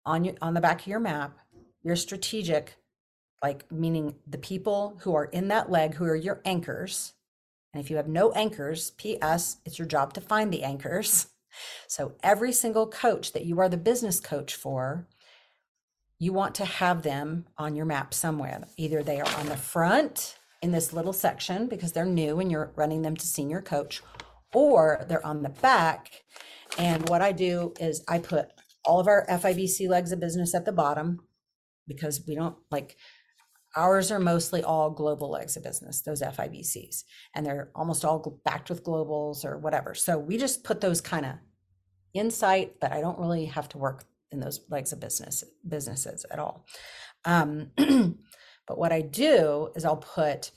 on 0.05 0.23
your 0.23 0.35
on 0.41 0.53
the 0.53 0.61
back 0.61 0.81
of 0.81 0.87
your 0.87 0.99
map, 0.99 1.37
your 1.83 1.95
strategic, 1.95 2.75
like 3.41 3.71
meaning 3.71 4.15
the 4.27 4.37
people 4.37 4.97
who 5.01 5.15
are 5.15 5.25
in 5.25 5.47
that 5.49 5.69
leg 5.69 5.95
who 5.95 6.05
are 6.05 6.15
your 6.15 6.41
anchors. 6.45 7.13
And 7.73 7.83
if 7.83 7.89
you 7.89 7.97
have 7.97 8.07
no 8.07 8.31
anchors, 8.33 8.91
PS, 8.91 9.57
it's 9.65 9.79
your 9.79 9.87
job 9.87 10.13
to 10.13 10.21
find 10.21 10.51
the 10.51 10.63
anchors. 10.63 11.27
So 11.85 12.13
every 12.23 12.53
single 12.53 12.87
coach 12.87 13.33
that 13.33 13.45
you 13.45 13.59
are 13.59 13.67
the 13.67 13.75
business 13.75 14.21
coach 14.21 14.55
for, 14.55 15.09
you 16.17 16.31
want 16.31 16.55
to 16.55 16.65
have 16.65 17.01
them 17.01 17.45
on 17.57 17.75
your 17.75 17.85
map 17.85 18.13
somewhere. 18.13 18.63
Either 18.77 19.03
they 19.03 19.19
are 19.19 19.35
on 19.37 19.47
the 19.47 19.57
front 19.57 20.37
in 20.61 20.71
this 20.71 20.93
little 20.93 21.11
section 21.11 21.67
because 21.67 21.91
they're 21.91 22.05
new 22.05 22.39
and 22.39 22.49
you're 22.49 22.71
running 22.77 23.01
them 23.01 23.17
to 23.17 23.25
senior 23.25 23.61
coach, 23.61 24.01
or 24.53 25.05
they're 25.09 25.25
on 25.25 25.43
the 25.43 25.49
back. 25.49 26.23
And 26.77 27.09
what 27.09 27.21
I 27.21 27.31
do 27.31 27.73
is 27.79 28.03
I 28.07 28.19
put 28.19 28.49
all 28.85 28.99
of 28.99 29.07
our 29.07 29.25
FIBC 29.27 29.89
legs 29.89 30.11
of 30.11 30.19
business 30.19 30.55
at 30.55 30.63
the 30.65 30.71
bottom 30.71 31.19
because 31.93 32.21
we 32.27 32.35
don't 32.35 32.55
like 32.69 32.97
ours 33.75 34.11
are 34.11 34.19
mostly 34.19 34.63
all 34.63 34.89
global 34.89 35.29
legs 35.29 35.55
of 35.55 35.63
business, 35.63 36.01
those 36.01 36.21
FIBCs, 36.21 37.03
and 37.35 37.45
they're 37.45 37.71
almost 37.75 38.03
all 38.03 38.41
backed 38.43 38.69
with 38.69 38.83
globals 38.83 39.45
or 39.45 39.57
whatever. 39.57 39.93
So 39.95 40.17
we 40.17 40.37
just 40.37 40.63
put 40.63 40.81
those 40.81 41.01
kind 41.01 41.25
of 41.25 41.33
insight, 42.13 42.79
but 42.79 42.91
I 42.91 43.01
don't 43.01 43.19
really 43.19 43.45
have 43.45 43.69
to 43.69 43.77
work 43.77 44.05
in 44.31 44.39
those 44.39 44.61
legs 44.69 44.93
of 44.93 44.99
business 44.99 45.43
businesses 45.67 46.25
at 46.31 46.39
all. 46.39 46.65
Um, 47.25 47.71
but 47.77 48.77
what 48.77 48.91
I 48.91 49.01
do 49.01 49.69
is 49.75 49.85
I'll 49.85 49.97
put 49.97 50.51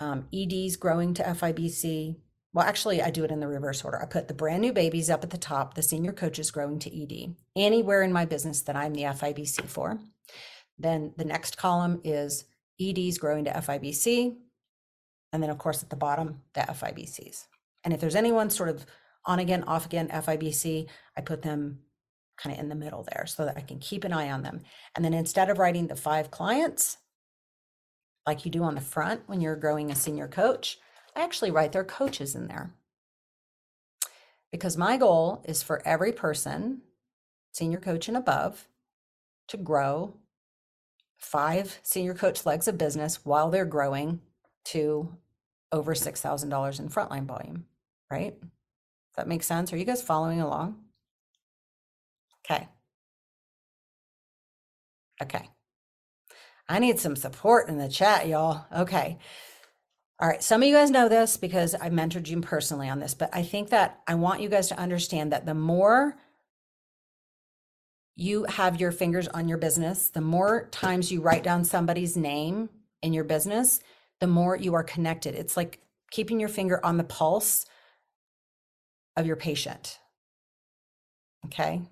um, 0.00 0.26
EDs 0.32 0.76
growing 0.76 1.14
to 1.14 1.22
FIBC. 1.22 2.16
Well, 2.52 2.66
actually, 2.66 3.00
I 3.00 3.10
do 3.10 3.22
it 3.22 3.30
in 3.30 3.40
the 3.40 3.46
reverse 3.46 3.84
order. 3.84 4.00
I 4.02 4.06
put 4.06 4.26
the 4.26 4.34
brand 4.34 4.62
new 4.62 4.72
babies 4.72 5.10
up 5.10 5.22
at 5.22 5.30
the 5.30 5.38
top, 5.38 5.74
the 5.74 5.82
senior 5.82 6.12
coaches 6.12 6.50
growing 6.50 6.78
to 6.80 7.02
ED, 7.02 7.36
anywhere 7.54 8.02
in 8.02 8.12
my 8.12 8.24
business 8.24 8.62
that 8.62 8.76
I'm 8.76 8.94
the 8.94 9.02
FIBC 9.02 9.66
for. 9.66 10.00
Then 10.80 11.12
the 11.16 11.24
next 11.24 11.58
column 11.58 12.00
is 12.04 12.44
EDs 12.80 13.18
growing 13.18 13.44
to 13.44 13.52
FIBC. 13.52 14.34
And 15.32 15.42
then, 15.42 15.50
of 15.50 15.58
course, 15.58 15.82
at 15.82 15.90
the 15.90 15.96
bottom, 15.96 16.40
the 16.54 16.62
FIBCs. 16.62 17.46
And 17.84 17.94
if 17.94 18.00
there's 18.00 18.16
anyone 18.16 18.50
sort 18.50 18.70
of 18.70 18.86
on 19.26 19.38
again, 19.38 19.62
off 19.64 19.86
again, 19.86 20.08
FIBC, 20.08 20.88
I 21.16 21.20
put 21.20 21.42
them 21.42 21.80
kind 22.38 22.56
of 22.56 22.60
in 22.60 22.70
the 22.70 22.74
middle 22.74 23.06
there 23.12 23.26
so 23.26 23.44
that 23.44 23.58
I 23.58 23.60
can 23.60 23.78
keep 23.78 24.04
an 24.04 24.12
eye 24.12 24.30
on 24.30 24.42
them. 24.42 24.62
And 24.96 25.04
then 25.04 25.12
instead 25.12 25.50
of 25.50 25.58
writing 25.58 25.86
the 25.86 25.96
five 25.96 26.30
clients, 26.30 26.96
like 28.26 28.44
you 28.44 28.50
do 28.50 28.62
on 28.62 28.74
the 28.74 28.80
front 28.80 29.22
when 29.26 29.40
you're 29.40 29.56
growing 29.56 29.90
a 29.90 29.94
senior 29.94 30.28
coach, 30.28 30.78
I 31.14 31.22
actually 31.22 31.50
write 31.50 31.72
their 31.72 31.84
coaches 31.84 32.34
in 32.34 32.48
there. 32.48 32.74
Because 34.50 34.76
my 34.76 34.96
goal 34.96 35.44
is 35.46 35.62
for 35.62 35.86
every 35.86 36.12
person, 36.12 36.80
senior 37.52 37.78
coach 37.78 38.08
and 38.08 38.16
above, 38.16 38.66
to 39.48 39.56
grow 39.56 40.14
five 41.20 41.78
senior 41.82 42.14
coach 42.14 42.44
legs 42.46 42.66
of 42.66 42.78
business 42.78 43.24
while 43.24 43.50
they're 43.50 43.64
growing 43.64 44.20
to 44.64 45.16
over 45.72 45.94
$6,000 45.94 46.80
in 46.80 46.88
frontline 46.88 47.26
volume, 47.26 47.66
right? 48.10 48.34
That 49.16 49.28
make 49.28 49.42
sense? 49.42 49.72
Are 49.72 49.76
you 49.76 49.84
guys 49.84 50.02
following 50.02 50.40
along? 50.40 50.76
Okay. 52.44 52.66
Okay. 55.22 55.48
I 56.68 56.78
need 56.78 56.98
some 56.98 57.16
support 57.16 57.68
in 57.68 57.78
the 57.78 57.88
chat, 57.88 58.26
y'all. 58.28 58.64
Okay. 58.74 59.18
All 60.18 60.28
right. 60.28 60.42
Some 60.42 60.62
of 60.62 60.68
you 60.68 60.74
guys 60.74 60.90
know 60.90 61.08
this 61.08 61.36
because 61.36 61.74
I 61.74 61.90
mentored 61.90 62.28
you 62.28 62.40
personally 62.40 62.88
on 62.88 63.00
this, 63.00 63.14
but 63.14 63.30
I 63.32 63.42
think 63.42 63.70
that 63.70 64.00
I 64.06 64.14
want 64.14 64.40
you 64.40 64.48
guys 64.48 64.68
to 64.68 64.78
understand 64.78 65.32
that 65.32 65.46
the 65.46 65.54
more 65.54 66.16
you 68.16 68.44
have 68.44 68.80
your 68.80 68.92
fingers 68.92 69.28
on 69.28 69.48
your 69.48 69.58
business, 69.58 70.08
the 70.08 70.20
more 70.20 70.68
times 70.70 71.10
you 71.10 71.20
write 71.20 71.42
down 71.42 71.64
somebody's 71.64 72.16
name 72.16 72.68
in 73.02 73.12
your 73.12 73.24
business, 73.24 73.80
the 74.20 74.26
more 74.26 74.56
you 74.56 74.74
are 74.74 74.84
connected. 74.84 75.34
It's 75.34 75.56
like 75.56 75.80
keeping 76.10 76.38
your 76.38 76.48
finger 76.48 76.84
on 76.84 76.96
the 76.96 77.04
pulse 77.04 77.66
of 79.16 79.26
your 79.26 79.36
patient. 79.36 79.98
Okay 81.46 81.82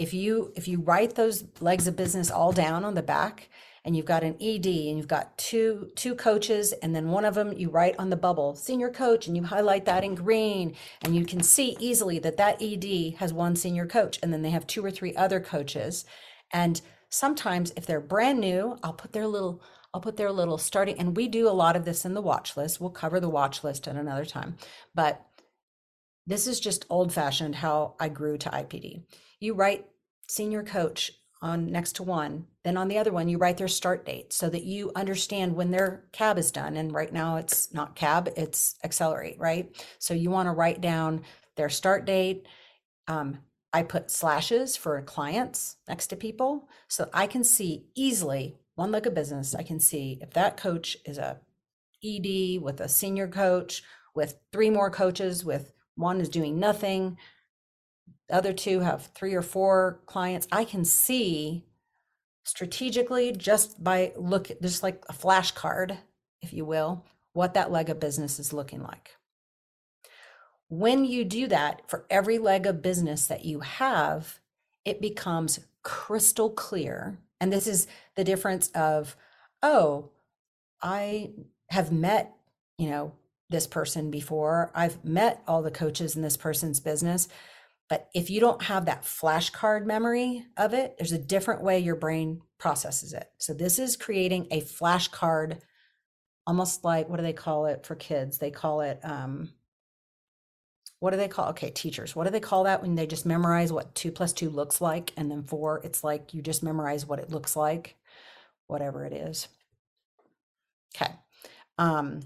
if 0.00 0.14
you 0.14 0.50
if 0.56 0.66
you 0.66 0.80
write 0.80 1.14
those 1.14 1.44
legs 1.60 1.86
of 1.86 1.94
business 1.94 2.30
all 2.30 2.52
down 2.52 2.86
on 2.86 2.94
the 2.94 3.02
back 3.02 3.50
and 3.84 3.96
you've 3.96 4.06
got 4.06 4.22
an 4.22 4.36
ed 4.40 4.66
and 4.66 4.96
you've 4.98 5.08
got 5.08 5.36
two 5.38 5.90
two 5.96 6.14
coaches 6.14 6.72
and 6.72 6.94
then 6.94 7.08
one 7.08 7.24
of 7.24 7.34
them 7.34 7.52
you 7.52 7.70
write 7.70 7.96
on 7.98 8.10
the 8.10 8.16
bubble 8.16 8.54
senior 8.54 8.90
coach 8.90 9.26
and 9.26 9.36
you 9.36 9.42
highlight 9.42 9.84
that 9.84 10.04
in 10.04 10.14
green 10.14 10.74
and 11.02 11.16
you 11.16 11.24
can 11.24 11.42
see 11.42 11.76
easily 11.80 12.18
that 12.18 12.36
that 12.36 12.60
ed 12.62 13.14
has 13.18 13.32
one 13.32 13.56
senior 13.56 13.86
coach 13.86 14.18
and 14.22 14.32
then 14.32 14.42
they 14.42 14.50
have 14.50 14.66
two 14.66 14.84
or 14.84 14.90
three 14.90 15.14
other 15.16 15.40
coaches 15.40 16.04
and 16.52 16.80
sometimes 17.08 17.72
if 17.76 17.86
they're 17.86 18.00
brand 18.00 18.40
new 18.40 18.76
i'll 18.82 18.92
put 18.92 19.12
their 19.12 19.26
little 19.26 19.62
I'll 19.92 20.00
put 20.00 20.16
their 20.16 20.30
little 20.30 20.58
starting, 20.58 20.98
and 20.98 21.16
we 21.16 21.26
do 21.26 21.48
a 21.48 21.50
lot 21.50 21.74
of 21.74 21.84
this 21.84 22.04
in 22.04 22.14
the 22.14 22.22
watch 22.22 22.56
list. 22.56 22.80
We'll 22.80 22.90
cover 22.90 23.18
the 23.18 23.28
watch 23.28 23.64
list 23.64 23.88
at 23.88 23.96
another 23.96 24.24
time. 24.24 24.56
But 24.94 25.26
this 26.26 26.46
is 26.46 26.60
just 26.60 26.86
old 26.88 27.12
fashioned 27.12 27.56
how 27.56 27.96
I 27.98 28.08
grew 28.08 28.38
to 28.38 28.50
IPD. 28.50 29.02
You 29.40 29.54
write 29.54 29.86
senior 30.28 30.62
coach 30.62 31.10
on 31.42 31.70
next 31.70 31.96
to 31.96 32.02
one. 32.02 32.46
Then 32.64 32.76
on 32.76 32.88
the 32.88 32.98
other 32.98 33.12
one, 33.12 33.28
you 33.28 33.38
write 33.38 33.56
their 33.56 33.68
start 33.68 34.04
date 34.04 34.32
so 34.32 34.50
that 34.50 34.64
you 34.64 34.92
understand 34.94 35.54
when 35.54 35.70
their 35.70 36.04
cab 36.12 36.36
is 36.38 36.50
done. 36.50 36.76
And 36.76 36.92
right 36.92 37.12
now 37.12 37.36
it's 37.36 37.72
not 37.72 37.96
cab, 37.96 38.28
it's 38.36 38.76
accelerate, 38.84 39.38
right? 39.38 39.74
So 39.98 40.12
you 40.12 40.30
want 40.30 40.46
to 40.46 40.52
write 40.52 40.80
down 40.80 41.22
their 41.56 41.70
start 41.70 42.04
date. 42.04 42.46
Um, 43.08 43.38
I 43.72 43.82
put 43.82 44.10
slashes 44.10 44.76
for 44.76 45.00
clients 45.02 45.76
next 45.88 46.08
to 46.08 46.16
people 46.16 46.68
so 46.88 47.08
I 47.14 47.26
can 47.26 47.44
see 47.44 47.86
easily 47.94 48.56
one 48.74 48.90
look 48.90 49.06
of 49.06 49.14
business. 49.14 49.54
I 49.54 49.62
can 49.62 49.80
see 49.80 50.18
if 50.20 50.30
that 50.34 50.56
coach 50.56 50.96
is 51.04 51.18
a 51.18 51.40
ED 52.04 52.60
with 52.62 52.80
a 52.80 52.88
senior 52.88 53.28
coach 53.28 53.82
with 54.14 54.38
three 54.52 54.70
more 54.70 54.90
coaches 54.90 55.44
with 55.44 55.72
one 55.94 56.20
is 56.20 56.28
doing 56.28 56.58
nothing 56.58 57.16
the 58.30 58.36
other 58.36 58.52
two 58.52 58.80
have 58.80 59.10
three 59.14 59.34
or 59.34 59.42
four 59.42 60.00
clients. 60.06 60.46
I 60.52 60.64
can 60.64 60.84
see 60.84 61.64
strategically 62.44 63.32
just 63.32 63.82
by 63.82 64.12
look 64.16 64.50
just 64.62 64.82
like 64.84 65.04
a 65.08 65.12
flashcard, 65.12 65.98
if 66.40 66.52
you 66.52 66.64
will, 66.64 67.04
what 67.32 67.54
that 67.54 67.72
leg 67.72 67.90
of 67.90 68.00
business 68.00 68.38
is 68.38 68.52
looking 68.52 68.82
like. 68.82 69.16
when 70.70 71.04
you 71.04 71.24
do 71.24 71.48
that 71.48 71.82
for 71.88 72.06
every 72.08 72.38
leg 72.38 72.66
of 72.66 72.80
business 72.80 73.26
that 73.26 73.44
you 73.44 73.60
have, 73.60 74.38
it 74.84 75.00
becomes 75.00 75.60
crystal 75.82 76.48
clear. 76.48 77.18
And 77.40 77.52
this 77.52 77.66
is 77.66 77.86
the 78.16 78.24
difference 78.24 78.68
of, 78.70 79.16
oh, 79.62 80.10
I 80.80 81.32
have 81.70 81.92
met, 81.92 82.32
you 82.78 82.88
know, 82.88 83.12
this 83.50 83.66
person 83.66 84.10
before. 84.10 84.70
I've 84.74 85.04
met 85.04 85.42
all 85.48 85.60
the 85.60 85.72
coaches 85.72 86.14
in 86.14 86.22
this 86.22 86.36
person's 86.36 86.78
business. 86.80 87.28
But 87.90 88.08
if 88.14 88.30
you 88.30 88.38
don't 88.38 88.62
have 88.62 88.86
that 88.86 89.02
flashcard 89.02 89.84
memory 89.84 90.46
of 90.56 90.74
it, 90.74 90.94
there's 90.96 91.10
a 91.10 91.18
different 91.18 91.60
way 91.60 91.80
your 91.80 91.96
brain 91.96 92.40
processes 92.56 93.12
it. 93.12 93.28
So 93.38 93.52
this 93.52 93.80
is 93.80 93.96
creating 93.96 94.46
a 94.52 94.60
flashcard, 94.60 95.58
almost 96.46 96.84
like 96.84 97.08
what 97.08 97.16
do 97.16 97.24
they 97.24 97.32
call 97.32 97.66
it 97.66 97.84
for 97.84 97.96
kids? 97.96 98.38
They 98.38 98.52
call 98.52 98.82
it 98.82 99.00
um, 99.02 99.50
what 101.00 101.10
do 101.10 101.16
they 101.16 101.26
call 101.26 101.48
okay 101.48 101.70
teachers. 101.70 102.14
What 102.14 102.24
do 102.24 102.30
they 102.30 102.38
call 102.38 102.62
that 102.64 102.80
when 102.80 102.94
they 102.94 103.08
just 103.08 103.26
memorize 103.26 103.72
what 103.72 103.92
two 103.96 104.12
plus 104.12 104.32
two 104.32 104.50
looks 104.50 104.80
like 104.80 105.12
and 105.16 105.28
then 105.28 105.42
four 105.42 105.80
it's 105.82 106.04
like 106.04 106.32
you 106.32 106.42
just 106.42 106.62
memorize 106.62 107.04
what 107.04 107.18
it 107.18 107.30
looks 107.30 107.56
like? 107.56 107.96
Whatever 108.68 109.04
it 109.04 109.12
is. 109.12 109.48
Okay. 110.94 111.12
Um 111.76 112.20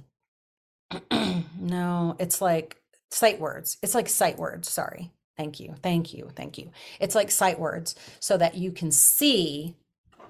no 1.58 2.16
it's 2.18 2.42
like 2.42 2.82
sight 3.10 3.40
words. 3.40 3.78
It's 3.82 3.94
like 3.94 4.10
sight 4.10 4.36
words 4.38 4.68
sorry 4.68 5.13
thank 5.36 5.60
you 5.60 5.74
thank 5.82 6.14
you 6.14 6.30
thank 6.34 6.58
you 6.58 6.70
it's 7.00 7.14
like 7.14 7.30
sight 7.30 7.58
words 7.58 7.94
so 8.20 8.36
that 8.36 8.54
you 8.54 8.70
can 8.70 8.90
see 8.90 9.76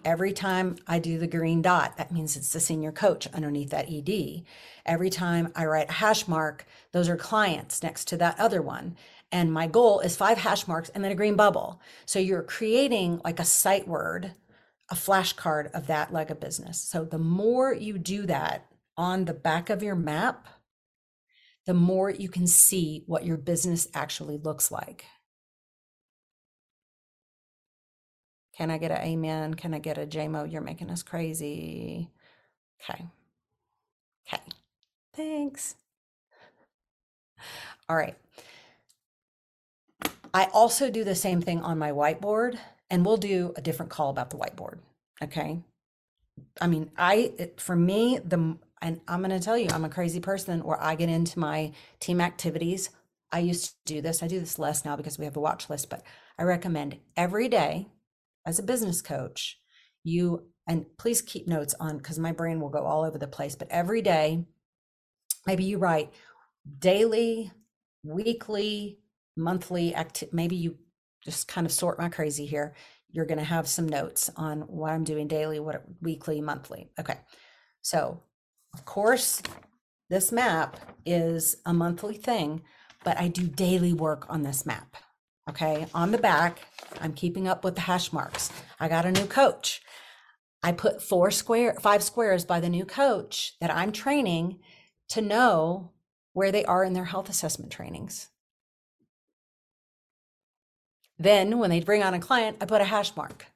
Every 0.05 0.35
time 0.35 0.77
I 0.87 0.99
do 0.99 1.19
the 1.19 1.27
green 1.27 1.63
dot, 1.63 1.97
that 1.97 2.13
means 2.13 2.37
it's 2.37 2.53
the 2.53 2.61
senior 2.61 2.93
coach 2.93 3.27
underneath 3.29 3.71
that 3.71 3.91
ED. 3.91 4.43
Every 4.85 5.09
time 5.09 5.51
I 5.57 5.65
write 5.65 5.89
a 5.89 5.95
hash 5.95 6.29
mark, 6.29 6.67
those 6.93 7.09
are 7.09 7.17
clients 7.17 7.83
next 7.83 8.07
to 8.09 8.19
that 8.19 8.39
other 8.39 8.61
one. 8.61 8.97
And 9.33 9.51
my 9.51 9.67
goal 9.67 10.01
is 10.01 10.15
five 10.15 10.37
hash 10.37 10.69
marks 10.69 10.91
and 10.91 11.03
then 11.03 11.11
a 11.11 11.17
green 11.17 11.37
bubble. 11.37 11.81
So 12.05 12.19
you're 12.19 12.43
creating 12.43 13.23
like 13.25 13.41
a 13.41 13.47
sight 13.47 13.89
word, 13.89 14.33
a 14.91 14.95
flashcard 14.95 15.73
of 15.73 15.87
that 15.87 16.13
leg 16.13 16.31
of 16.31 16.39
business. 16.39 16.79
So 16.79 17.05
the 17.05 17.19
more 17.19 17.73
you 17.73 17.97
do 17.97 18.27
that 18.27 18.67
on 18.99 19.25
the 19.25 19.33
back 19.33 19.71
of 19.71 19.83
your 19.83 19.97
map, 19.97 20.49
the 21.67 21.75
more 21.75 22.11
you 22.11 22.29
can 22.29 22.47
see 22.47 23.03
what 23.07 23.25
your 23.25 23.37
business 23.37 23.89
actually 23.95 24.39
looks 24.39 24.71
like. 24.71 25.07
Can 28.57 28.71
I 28.71 28.79
get 28.79 28.93
an 28.93 29.01
amen? 29.01 29.55
Can 29.55 29.75
I 29.75 29.79
get 29.79 29.99
a 29.99 30.07
JMO? 30.07 30.51
You're 30.51 30.63
making 30.63 30.91
us 30.91 31.03
crazy. 31.03 32.09
Okay. 32.81 33.05
Okay. 34.29 34.43
Thanks. 35.15 35.75
All 37.89 37.97
right. 37.97 38.17
I 40.33 40.47
also 40.53 40.91
do 40.91 41.05
the 41.05 41.15
same 41.15 41.41
thing 41.41 41.61
on 41.63 41.79
my 41.79 41.93
whiteboard, 41.93 42.59
and 42.91 43.05
we'll 43.05 43.17
do 43.17 43.53
a 43.57 43.61
different 43.61 43.91
call 43.91 44.11
about 44.11 44.31
the 44.31 44.37
whiteboard. 44.37 44.79
Okay. 45.23 45.61
I 46.61 46.67
mean, 46.67 46.91
I, 46.97 47.33
it, 47.39 47.61
for 47.61 47.77
me, 47.77 48.19
the, 48.25 48.57
and 48.85 49.01
I'm 49.09 49.21
going 49.21 49.31
to 49.31 49.41
tell 49.41 49.57
you, 49.57 49.69
I'm 49.73 49.87
a 49.87 49.89
crazy 49.89 50.21
person 50.21 50.63
where 50.63 50.81
I 50.81 50.95
get 50.95 51.09
into 51.09 51.39
my 51.39 51.73
team 52.01 52.21
activities. 52.21 52.91
I 53.33 53.39
used 53.39 53.87
to 53.87 53.95
do 53.95 54.03
this. 54.03 54.23
I 54.23 54.29
do 54.29 54.39
this 54.39 54.59
less 54.59 54.85
now 54.85 54.95
because 54.95 55.19
we 55.19 55.25
have 55.25 55.39
a 55.39 55.41
watch 55.41 55.71
list, 55.71 55.89
but 55.89 56.03
I 56.39 56.43
recommend 56.43 56.99
every 57.17 57.49
day 57.49 57.89
as 58.45 58.59
a 58.59 58.63
business 58.63 59.01
coach, 59.01 59.59
you, 60.05 60.49
and 60.69 60.85
please 60.99 61.23
keep 61.23 61.49
notes 61.49 61.75
on 61.81 61.97
because 61.97 62.19
my 62.19 62.31
brain 62.33 62.61
will 62.61 62.69
go 62.69 62.85
all 62.85 63.05
over 63.05 63.17
the 63.17 63.27
place, 63.27 63.57
but 63.57 63.69
every 63.71 64.03
day, 64.03 64.45
maybe 65.47 65.65
you 65.65 65.79
write 65.79 66.13
daily, 66.79 67.51
weekly, 68.03 68.99
monthly 69.35 69.95
acti- 69.95 70.29
maybe 70.31 70.57
you 70.57 70.77
just 71.25 71.49
kind 71.49 71.67
of 71.67 71.73
sort 71.73 71.99
my 71.99 72.11
crazy 72.11 72.45
here. 72.45 72.75
You're 73.11 73.25
going 73.25 73.39
to 73.39 73.45
have 73.45 73.67
some 73.67 73.89
notes 73.89 74.29
on 74.37 74.61
what 74.63 74.93
I'm 74.93 75.05
doing 75.05 75.27
daily, 75.27 75.59
what 75.59 75.85
weekly, 76.03 76.43
monthly. 76.43 76.91
Okay. 77.01 77.17
So, 77.81 78.23
of 78.75 78.85
course, 78.85 79.41
this 80.11 80.33
map 80.33 80.77
is 81.07 81.57
a 81.65 81.73
monthly 81.73 82.17
thing, 82.17 82.63
but 83.05 83.19
I 83.19 83.29
do 83.29 83.47
daily 83.47 83.93
work 83.93 84.27
on 84.29 84.43
this 84.43 84.67
map. 84.67 84.97
Okay. 85.49 85.87
On 85.95 86.11
the 86.11 86.19
back, 86.19 86.61
I'm 87.01 87.13
keeping 87.13 87.47
up 87.47 87.65
with 87.65 87.77
the 87.77 87.83
hash 87.83 88.13
marks. 88.13 88.51
I 88.81 88.89
got 88.89 89.07
a 89.07 89.13
new 89.13 89.27
coach. 89.27 89.81
I 90.63 90.73
put 90.73 91.03
four 91.03 91.31
square, 91.31 91.77
five 91.81 92.03
squares 92.03 92.45
by 92.45 92.59
the 92.59 92.69
new 92.69 92.85
coach 92.85 93.55
that 93.61 93.71
I'm 93.71 93.93
training 93.93 94.59
to 95.11 95.21
know 95.21 95.93
where 96.33 96.51
they 96.51 96.65
are 96.65 96.83
in 96.83 96.95
their 96.95 97.05
health 97.05 97.29
assessment 97.29 97.71
trainings. 97.71 98.29
Then, 101.17 101.59
when 101.59 101.71
they 101.71 101.81
bring 101.81 102.03
on 102.03 102.15
a 102.15 102.19
client, 102.19 102.57
I 102.61 102.67
put 102.67 102.81
a 102.81 102.85
hash 102.85 103.15
mark. 103.15 103.47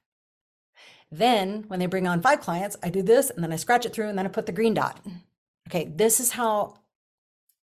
Then, 1.11 1.65
when 1.69 1.81
they 1.81 1.87
bring 1.87 2.07
on 2.07 2.21
five 2.21 2.41
clients, 2.41 2.77
I 2.83 2.91
do 2.91 3.03
this 3.03 3.31
and 3.31 3.43
then 3.43 3.53
I 3.53 3.57
scratch 3.57 3.87
it 3.87 3.93
through 3.95 4.09
and 4.09 4.19
then 4.19 4.27
I 4.27 4.31
put 4.31 4.47
the 4.47 4.53
green 4.53 4.75
dot. 4.75 5.05
Okay, 5.69 5.91
this 5.95 6.21
is 6.21 6.33
how 6.33 6.79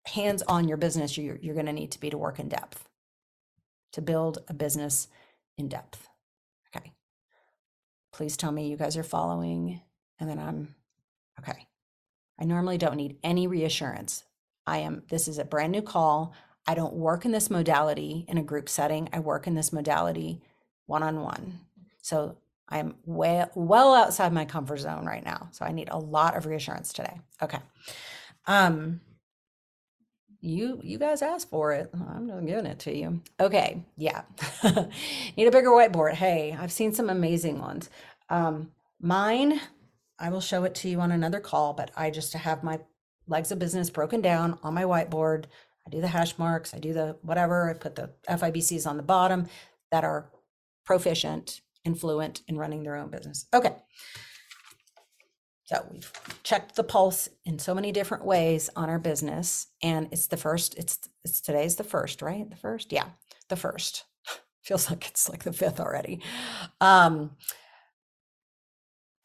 hands 0.06 0.43
on 0.43 0.67
your 0.67 0.77
business 0.77 1.17
you're, 1.17 1.38
you're 1.38 1.53
going 1.53 1.65
to 1.65 1.73
need 1.73 1.91
to 1.91 1.99
be 1.99 2.10
to 2.10 2.17
work 2.17 2.39
in 2.39 2.49
depth 2.49 2.88
to 3.93 4.01
build 4.01 4.39
a 4.47 4.53
business 4.53 5.08
in 5.58 5.69
depth. 5.69 6.08
Okay. 6.75 6.91
Please 8.12 8.36
tell 8.36 8.51
me 8.51 8.67
you 8.67 8.77
guys 8.77 8.97
are 8.97 9.03
following. 9.03 9.82
And 10.19 10.29
then 10.29 10.39
I'm 10.39 10.75
okay. 11.39 11.67
I 12.39 12.45
normally 12.45 12.77
don't 12.77 12.97
need 12.97 13.17
any 13.23 13.47
reassurance. 13.47 14.25
I 14.65 14.79
am, 14.79 15.03
this 15.10 15.27
is 15.27 15.38
a 15.38 15.45
brand 15.45 15.71
new 15.71 15.82
call. 15.82 16.34
I 16.65 16.75
don't 16.75 16.93
work 16.93 17.25
in 17.25 17.32
this 17.32 17.49
modality 17.49 18.25
in 18.27 18.38
a 18.38 18.43
group 18.43 18.69
setting. 18.69 19.10
I 19.13 19.19
work 19.19 19.47
in 19.47 19.56
this 19.56 19.73
modality 19.73 20.41
one 20.86 21.03
on 21.03 21.21
one. 21.21 21.60
So 22.01 22.38
I'm 22.69 22.95
way, 23.06 23.45
well 23.56 23.93
outside 23.93 24.34
my 24.34 24.45
comfort 24.45 24.80
zone 24.80 25.06
right 25.06 25.23
now. 25.23 25.49
So 25.52 25.65
I 25.65 25.71
need 25.71 25.89
a 25.91 25.97
lot 25.97 26.36
of 26.36 26.45
reassurance 26.45 26.93
today. 26.93 27.19
Okay. 27.41 27.60
Um, 28.47 29.02
you 30.43 30.78
you 30.84 30.99
guys 30.99 31.21
asked 31.21 31.49
for 31.49 31.71
it 31.71 31.89
i'm 32.10 32.28
just 32.28 32.45
giving 32.45 32.65
it 32.65 32.78
to 32.78 32.93
you 32.95 33.21
okay 33.39 33.82
yeah 33.95 34.23
need 35.38 35.47
a 35.47 35.52
bigger 35.52 35.69
whiteboard 35.69 36.13
hey 36.13 36.56
i've 36.60 36.71
seen 36.71 36.93
some 36.93 37.10
amazing 37.10 37.60
ones 37.62 37.89
um 38.30 38.69
mine 38.99 39.62
i 40.19 40.30
will 40.30 40.41
show 40.41 40.65
it 40.65 40.76
to 40.76 40.89
you 40.89 40.99
on 40.99 41.13
another 41.13 41.39
call 41.39 41.71
but 41.71 41.91
i 41.95 42.10
just 42.10 42.34
have 42.34 42.62
my 42.62 42.78
legs 43.26 43.54
of 43.54 43.60
business 43.60 43.89
broken 43.89 44.19
down 44.19 44.60
on 44.63 44.73
my 44.73 44.84
whiteboard 44.84 45.45
i 45.88 45.89
do 45.89 46.02
the 46.02 46.10
hash 46.10 46.38
marks 46.38 46.73
i 46.73 46.78
do 46.78 46.91
the 46.91 47.15
whatever 47.21 47.69
i 47.69 47.73
put 47.73 47.95
the 47.95 48.10
fibcs 48.28 48.86
on 48.86 48.97
the 48.97 49.04
bottom 49.04 49.47
that 49.91 50.04
are 50.04 50.30
proficient 50.84 51.62
and 51.86 52.00
fluent 52.00 52.41
in 52.48 52.58
running 52.58 52.84
their 52.84 52.96
own 52.96 53.10
business 53.10 53.46
okay 53.54 53.76
so 55.65 55.88
we've 55.91 56.12
checked 56.43 56.76
the 56.76 56.84
pulse 56.84 57.30
in 57.46 57.58
so 57.58 57.74
many 57.74 57.91
different 57.91 58.26
ways 58.26 58.69
on 58.76 58.89
our 58.89 59.00
business. 59.00 59.67
And 59.82 60.08
it's 60.12 60.28
the 60.28 60.38
first, 60.38 60.78
it's 60.78 61.00
it's 61.24 61.41
today's 61.41 61.78
the 61.78 61.84
first, 61.84 62.22
right? 62.22 62.50
The 62.50 62.58
first? 62.58 62.91
Yeah, 62.91 63.06
the 63.50 63.56
first. 63.56 64.06
Feels 64.63 64.89
like 64.89 65.08
it's 65.08 65.30
like 65.30 65.43
the 65.43 65.54
fifth 65.54 65.80
already. 65.80 66.22
Um 66.82 67.32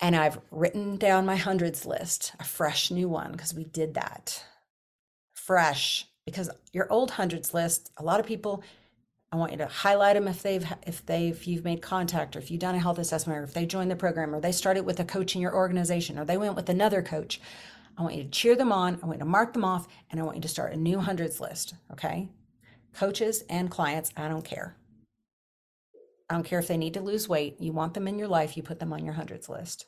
and 0.01 0.15
I've 0.15 0.39
written 0.53 0.97
down 0.97 1.27
my 1.27 1.35
hundreds 1.35 1.85
list, 1.85 2.33
a 2.39 2.45
fresh 2.45 2.93
new 2.93 3.09
one, 3.09 3.33
because 3.33 3.53
we 3.53 3.65
did 3.65 3.95
that. 3.95 4.45
Fresh, 5.35 6.07
because 6.25 6.49
your 6.73 6.87
old 6.93 7.11
hundreds 7.11 7.53
list, 7.53 7.91
a 7.97 8.05
lot 8.05 8.21
of 8.21 8.27
people 8.27 8.63
I 9.31 9.37
want 9.37 9.53
you 9.53 9.59
to 9.59 9.67
highlight 9.67 10.15
them 10.15 10.27
if 10.27 10.43
they've 10.43 10.67
if 10.87 11.05
they've 11.05 11.43
you've 11.45 11.65
made 11.65 11.83
contact 11.83 12.35
or 12.35 12.39
if 12.39 12.51
you've 12.51 12.61
done 12.61 12.75
a 12.75 12.81
health 12.81 12.99
assessment 12.99 13.39
or 13.39 13.43
if 13.43 13.53
they 13.53 13.67
joined 13.67 13.91
the 13.91 13.97
program 13.97 14.35
or 14.35 14.41
they 14.41 14.53
started 14.53 14.87
with 14.87 15.01
a 15.01 15.05
coach 15.05 15.35
in 15.35 15.43
your 15.43 15.55
organization 15.55 16.19
or 16.19 16.25
they 16.25 16.39
went 16.39 16.55
with 16.55 16.69
another 16.69 17.03
coach. 17.03 17.41
I 17.99 18.03
want 18.03 18.15
you 18.15 18.23
to 18.23 18.31
cheer 18.31 18.55
them 18.55 18.73
on, 18.73 19.01
I 19.03 19.07
want 19.07 19.19
you 19.19 19.25
to 19.25 19.31
mark 19.31 19.53
them 19.53 19.65
off, 19.65 19.89
and 20.11 20.21
I 20.21 20.23
want 20.23 20.37
you 20.37 20.43
to 20.43 20.49
start 20.49 20.73
a 20.73 20.77
new 20.77 21.01
hundreds 21.01 21.41
list. 21.41 21.75
Okay. 21.93 22.29
Coaches 22.95 23.43
and 23.51 23.71
clients, 23.71 24.13
I 24.17 24.29
don't 24.29 24.45
care. 24.45 24.77
I 26.31 26.35
don't 26.35 26.45
care 26.45 26.61
if 26.61 26.69
they 26.69 26.77
need 26.77 26.95
to 26.95 27.01
lose 27.01 27.29
weight. 27.29 27.57
You 27.61 27.73
want 27.73 27.95
them 27.95 28.07
in 28.07 28.19
your 28.19 28.29
life, 28.29 28.57
you 28.57 28.63
put 28.63 28.79
them 28.79 28.93
on 28.93 29.05
your 29.05 29.15
hundreds 29.15 29.49
list. 29.49 29.87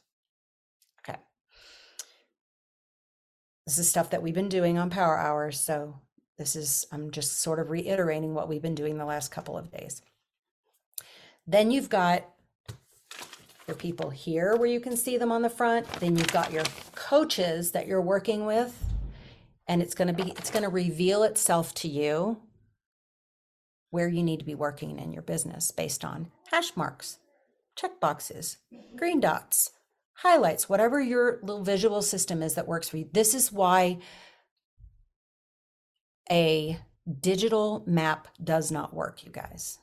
Okay. 1.00 1.18
This 3.66 3.78
is 3.78 3.88
stuff 3.88 4.10
that 4.10 4.22
we've 4.22 4.34
been 4.34 4.48
doing 4.48 4.76
on 4.76 4.90
power 4.90 5.16
hours. 5.16 5.60
So 5.60 6.00
this 6.40 6.56
is, 6.56 6.86
I'm 6.90 7.10
just 7.10 7.42
sort 7.42 7.58
of 7.58 7.70
reiterating 7.70 8.32
what 8.32 8.48
we've 8.48 8.62
been 8.62 8.74
doing 8.74 8.96
the 8.96 9.04
last 9.04 9.30
couple 9.30 9.58
of 9.58 9.70
days. 9.70 10.00
Then 11.46 11.70
you've 11.70 11.90
got 11.90 12.24
your 13.66 13.74
people 13.76 14.08
here 14.08 14.56
where 14.56 14.66
you 14.66 14.80
can 14.80 14.96
see 14.96 15.18
them 15.18 15.30
on 15.30 15.42
the 15.42 15.50
front. 15.50 15.86
Then 16.00 16.16
you've 16.16 16.32
got 16.32 16.50
your 16.50 16.64
coaches 16.94 17.72
that 17.72 17.86
you're 17.86 18.00
working 18.00 18.46
with. 18.46 18.74
And 19.68 19.82
it's 19.82 19.94
going 19.94 20.08
to 20.08 20.14
be, 20.14 20.30
it's 20.30 20.50
going 20.50 20.62
to 20.62 20.70
reveal 20.70 21.24
itself 21.24 21.74
to 21.74 21.88
you 21.88 22.38
where 23.90 24.08
you 24.08 24.22
need 24.22 24.38
to 24.38 24.46
be 24.46 24.54
working 24.54 24.98
in 24.98 25.12
your 25.12 25.22
business 25.22 25.70
based 25.70 26.06
on 26.06 26.30
hash 26.50 26.74
marks, 26.74 27.18
check 27.76 28.00
boxes, 28.00 28.56
green 28.96 29.20
dots, 29.20 29.72
highlights, 30.14 30.70
whatever 30.70 31.02
your 31.02 31.38
little 31.42 31.64
visual 31.64 32.00
system 32.00 32.42
is 32.42 32.54
that 32.54 32.66
works 32.66 32.88
for 32.88 32.96
you. 32.96 33.10
This 33.12 33.34
is 33.34 33.52
why 33.52 33.98
a 36.30 36.80
Digital 37.20 37.82
map 37.86 38.28
does 38.42 38.70
not 38.70 38.94
work, 38.94 39.24
you 39.24 39.32
guys. 39.32 39.78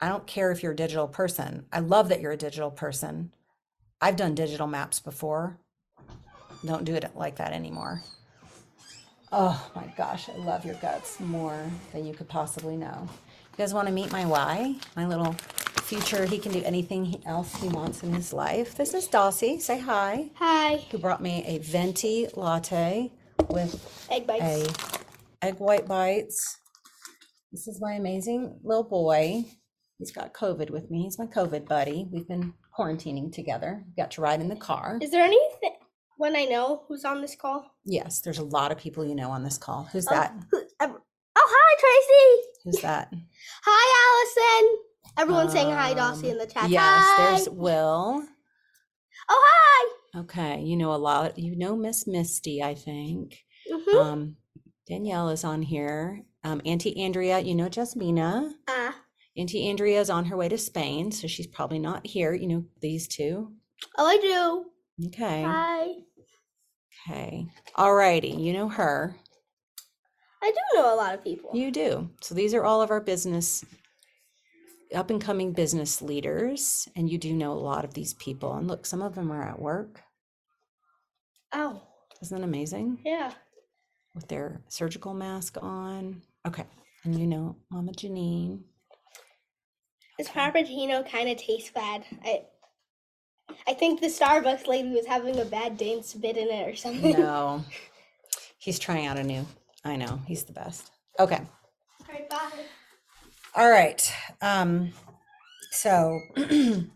I 0.00 0.08
don't 0.08 0.26
care 0.26 0.50
if 0.50 0.62
you're 0.62 0.72
a 0.72 0.76
digital 0.76 1.06
person. 1.06 1.66
I 1.72 1.80
love 1.80 2.08
that 2.08 2.20
you're 2.20 2.32
a 2.32 2.36
digital 2.36 2.70
person. 2.70 3.32
I've 4.00 4.16
done 4.16 4.34
digital 4.34 4.66
maps 4.66 4.98
before. 4.98 5.58
Don't 6.64 6.84
do 6.84 6.94
it 6.94 7.10
like 7.14 7.36
that 7.36 7.52
anymore. 7.52 8.02
Oh 9.30 9.70
my 9.76 9.86
gosh, 9.96 10.28
I 10.28 10.36
love 10.38 10.64
your 10.64 10.74
guts 10.76 11.20
more 11.20 11.70
than 11.92 12.06
you 12.06 12.14
could 12.14 12.28
possibly 12.28 12.76
know. 12.76 13.06
You 13.52 13.58
guys 13.58 13.74
want 13.74 13.86
to 13.86 13.94
meet 13.94 14.10
my 14.10 14.24
Y? 14.24 14.74
My 14.96 15.06
little 15.06 15.34
future, 15.82 16.24
he 16.24 16.38
can 16.38 16.52
do 16.52 16.62
anything 16.64 17.22
else 17.26 17.54
he 17.56 17.68
wants 17.68 18.02
in 18.02 18.12
his 18.12 18.32
life. 18.32 18.74
This 18.74 18.94
is 18.94 19.06
Dossie. 19.06 19.60
Say 19.60 19.78
hi. 19.78 20.30
Hi. 20.36 20.78
Who 20.90 20.98
brought 20.98 21.22
me 21.22 21.44
a 21.46 21.58
venti 21.58 22.26
latte 22.34 23.12
with 23.48 24.06
Egg 24.10 24.26
bites. 24.26 24.42
a 25.42 25.46
egg 25.46 25.54
white 25.58 25.86
bites. 25.86 26.58
This 27.52 27.66
is 27.66 27.80
my 27.80 27.94
amazing 27.94 28.58
little 28.62 28.84
boy. 28.84 29.44
He's 29.98 30.12
got 30.12 30.32
COVID 30.34 30.70
with 30.70 30.90
me. 30.90 31.02
He's 31.02 31.18
my 31.18 31.26
COVID 31.26 31.66
buddy. 31.68 32.06
We've 32.10 32.28
been 32.28 32.54
quarantining 32.78 33.32
together. 33.32 33.84
We 33.86 34.02
got 34.02 34.10
to 34.12 34.20
ride 34.20 34.40
in 34.40 34.48
the 34.48 34.56
car. 34.56 34.98
Is 35.02 35.10
there 35.10 35.24
anything 35.24 35.74
when 36.16 36.36
I 36.36 36.44
know 36.44 36.84
who's 36.88 37.04
on 37.04 37.20
this 37.20 37.34
call? 37.34 37.66
Yes, 37.84 38.20
there's 38.20 38.38
a 38.38 38.44
lot 38.44 38.72
of 38.72 38.78
people 38.78 39.04
you 39.04 39.14
know 39.14 39.30
on 39.30 39.42
this 39.44 39.58
call. 39.58 39.84
Who's 39.92 40.06
Oh, 40.08 40.14
that? 40.14 40.34
who- 40.50 40.62
ev- 40.80 40.94
oh, 41.36 41.48
hi, 41.50 41.76
Tracy. 41.80 42.48
Who's 42.64 42.82
that? 42.82 43.12
Hi, 43.64 44.60
Allison. 44.60 44.78
Everyone's 45.18 45.52
saying 45.52 45.70
hi, 45.70 45.92
Dossie, 45.94 46.30
in 46.30 46.38
the 46.38 46.46
chat. 46.46 46.64
Um, 46.64 46.70
Yes, 46.70 46.82
Hi. 46.84 47.30
there's 47.34 47.48
Will. 47.50 48.22
Oh, 49.28 49.44
hi. 49.46 49.92
Okay, 50.16 50.60
you 50.60 50.76
know 50.76 50.92
a 50.92 50.96
lot. 50.96 51.38
You 51.38 51.56
know 51.56 51.76
Miss 51.76 52.06
Misty, 52.06 52.62
I 52.62 52.74
think. 52.74 53.44
Mm-hmm. 53.70 53.96
Um, 53.96 54.36
Danielle 54.88 55.28
is 55.28 55.44
on 55.44 55.62
here. 55.62 56.22
Um, 56.42 56.60
Auntie 56.64 56.96
Andrea, 56.98 57.38
you 57.38 57.54
know 57.54 57.68
Jasmina. 57.68 58.50
Ah. 58.68 58.96
Auntie 59.36 59.68
Andrea 59.68 60.00
is 60.00 60.10
on 60.10 60.24
her 60.24 60.36
way 60.36 60.48
to 60.48 60.58
Spain, 60.58 61.12
so 61.12 61.28
she's 61.28 61.46
probably 61.46 61.78
not 61.78 62.06
here. 62.06 62.34
You 62.34 62.48
know 62.48 62.64
these 62.80 63.06
two. 63.06 63.52
oh, 63.98 64.06
I 64.06 64.18
do. 64.18 65.06
Okay. 65.08 65.42
Hi. 65.42 65.86
Okay. 67.08 67.46
Alrighty. 67.76 68.38
You 68.38 68.52
know 68.52 68.68
her. 68.68 69.16
I 70.42 70.50
do 70.50 70.78
know 70.78 70.94
a 70.94 70.96
lot 70.96 71.14
of 71.14 71.22
people. 71.22 71.50
You 71.54 71.70
do. 71.70 72.10
So 72.22 72.34
these 72.34 72.54
are 72.54 72.64
all 72.64 72.82
of 72.82 72.90
our 72.90 73.00
business, 73.00 73.64
up 74.94 75.10
and 75.10 75.20
coming 75.20 75.52
business 75.52 76.02
leaders. 76.02 76.88
And 76.96 77.08
you 77.10 77.18
do 77.18 77.32
know 77.32 77.52
a 77.52 77.54
lot 77.54 77.84
of 77.84 77.94
these 77.94 78.14
people. 78.14 78.52
And 78.54 78.66
look, 78.68 78.86
some 78.86 79.02
of 79.02 79.14
them 79.14 79.30
are 79.30 79.42
at 79.42 79.60
work. 79.60 80.00
Oh, 81.52 81.80
Isn't 82.22 82.38
that 82.38 82.44
amazing? 82.44 82.98
yeah. 83.04 83.32
With 84.14 84.28
their 84.28 84.60
surgical 84.68 85.14
mask 85.14 85.56
on. 85.62 86.22
Okay. 86.46 86.64
And 87.04 87.18
you 87.18 87.26
know 87.26 87.56
Mama 87.70 87.92
Janine. 87.92 88.60
This 90.18 90.28
Frappuccino 90.28 91.08
kind 91.08 91.28
of 91.30 91.38
tastes 91.38 91.70
bad. 91.70 92.04
I, 92.24 92.42
I 93.66 93.74
think 93.74 94.00
the 94.00 94.08
Starbucks 94.08 94.66
lady 94.66 94.90
was 94.90 95.06
having 95.06 95.38
a 95.38 95.44
bad 95.44 95.76
day 95.76 95.94
and 95.94 96.04
spit 96.04 96.36
in 96.36 96.48
it 96.48 96.68
or 96.68 96.74
something. 96.76 97.12
No. 97.12 97.64
He's 98.58 98.78
trying 98.78 99.06
out 99.06 99.16
a 99.16 99.22
new. 99.22 99.46
I 99.84 99.96
know. 99.96 100.20
He's 100.26 100.42
the 100.44 100.52
best. 100.52 100.90
Okay. 101.18 101.40
All 101.40 102.06
right, 102.14 102.28
bye. 102.28 102.50
All 103.54 103.68
right. 103.68 104.12
Um, 104.40 104.92
so 105.72 106.20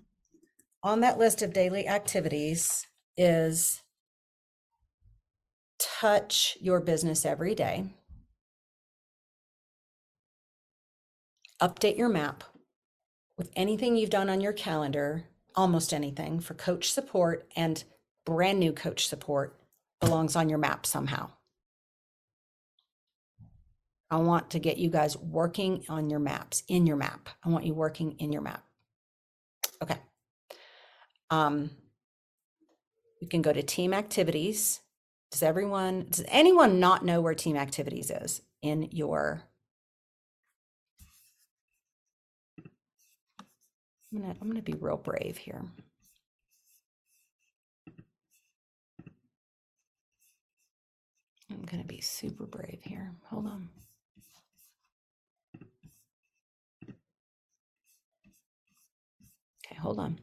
on 0.83 1.01
that 1.01 1.19
list 1.19 1.43
of 1.43 1.53
daily 1.53 1.89
activities 1.89 2.87
is 3.17 3.83
touch 5.79 6.57
your 6.61 6.81
business 6.81 7.25
every 7.27 7.55
day. 7.55 7.87
Update 11.61 11.99
your 11.99 12.09
map 12.09 12.45
with 13.37 13.51
anything 13.57 13.97
you've 13.97 14.11
done 14.11 14.31
on 14.31 14.41
your 14.41 14.53
calendar, 14.53 15.25
almost 15.57 15.93
anything 15.93 16.39
for 16.39 16.55
coach 16.55 16.93
support 16.93 17.49
and 17.57 17.83
brand 18.25 18.61
new 18.61 18.73
coach 18.73 19.09
support 19.09 19.59
belongs 20.01 20.37
on 20.37 20.49
your 20.49 20.59
map 20.59 20.87
somehow. 20.87 21.31
I 24.15 24.19
want 24.19 24.51
to 24.51 24.61
get 24.61 24.79
you 24.79 24.91
guys 24.91 25.17
working 25.17 25.85
on 25.89 26.09
your 26.09 26.21
maps, 26.21 26.63
in 26.69 26.87
your 26.87 26.97
map. 26.97 27.31
I 27.45 27.49
want 27.49 27.67
you 27.67 27.75
working 27.75 28.13
in 28.21 28.33
your 28.33 28.43
map. 28.43 28.63
Okay. 29.83 29.97
Um, 31.31 31.73
you 33.21 33.27
can 33.27 33.43
go 33.43 33.53
to 33.53 33.61
team 33.61 33.93
activities. 33.93 34.83
Does 35.33 35.43
everyone, 35.43 36.07
does 36.11 36.25
anyone 36.29 36.79
not 36.79 37.05
know 37.05 37.21
where 37.21 37.35
team 37.35 37.57
activities 37.57 38.13
is 38.13 38.41
in 38.63 38.89
your? 38.93 39.43
I'm 44.13 44.21
gonna, 44.21 44.37
I'm 44.41 44.47
gonna 44.47 44.63
be 44.63 44.75
real 44.75 44.97
brave 44.97 45.39
here. 45.39 45.65
I'm 51.51 51.65
gonna 51.65 51.83
be 51.83 52.01
super 52.01 52.47
brave 52.47 52.79
here. 52.85 53.11
Hold 53.29 53.47
on. 53.47 53.69
Okay, 59.75 59.81
hold 59.81 59.99
on. 59.99 60.21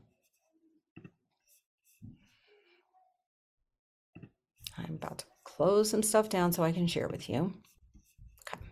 I'm 4.78 4.96
about 4.96 5.18
to 5.20 5.26
close 5.44 5.90
some 5.90 6.04
stuff 6.04 6.30
down 6.30 6.54
so 6.54 6.64
I 6.64 6.72
can 6.72 6.88
share 6.88 7.10
with 7.10 7.30
you. 7.30 7.54
Okay. 8.48 8.64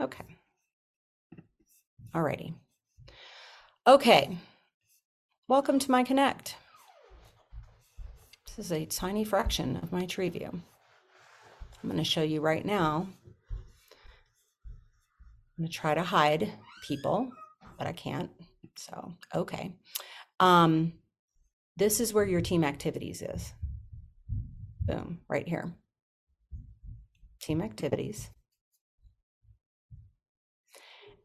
Okay. 0.00 0.36
Alrighty. 2.14 2.54
Okay. 3.86 4.38
Welcome 5.46 5.78
to 5.78 5.90
my 5.90 6.02
Connect. 6.02 6.56
This 8.46 8.66
is 8.66 8.72
a 8.72 8.86
tiny 8.86 9.24
fraction 9.24 9.76
of 9.76 9.92
my 9.92 10.06
tree 10.06 10.30
view. 10.30 10.48
I'm 11.82 11.90
going 11.90 11.98
to 11.98 12.04
show 12.04 12.22
you 12.22 12.40
right 12.40 12.64
now. 12.64 13.08
I'm 15.56 15.64
going 15.64 15.70
to 15.70 15.76
try 15.76 15.94
to 15.94 16.02
hide 16.02 16.52
people, 16.86 17.30
but 17.78 17.86
I 17.86 17.92
can't. 17.92 18.30
So, 18.76 19.14
okay. 19.34 19.74
Um, 20.38 20.92
this 21.76 22.00
is 22.00 22.12
where 22.12 22.26
your 22.26 22.42
team 22.42 22.62
activities 22.62 23.22
is. 23.22 23.54
Boom, 24.82 25.20
right 25.28 25.48
here. 25.48 25.72
Team 27.40 27.62
activities. 27.62 28.28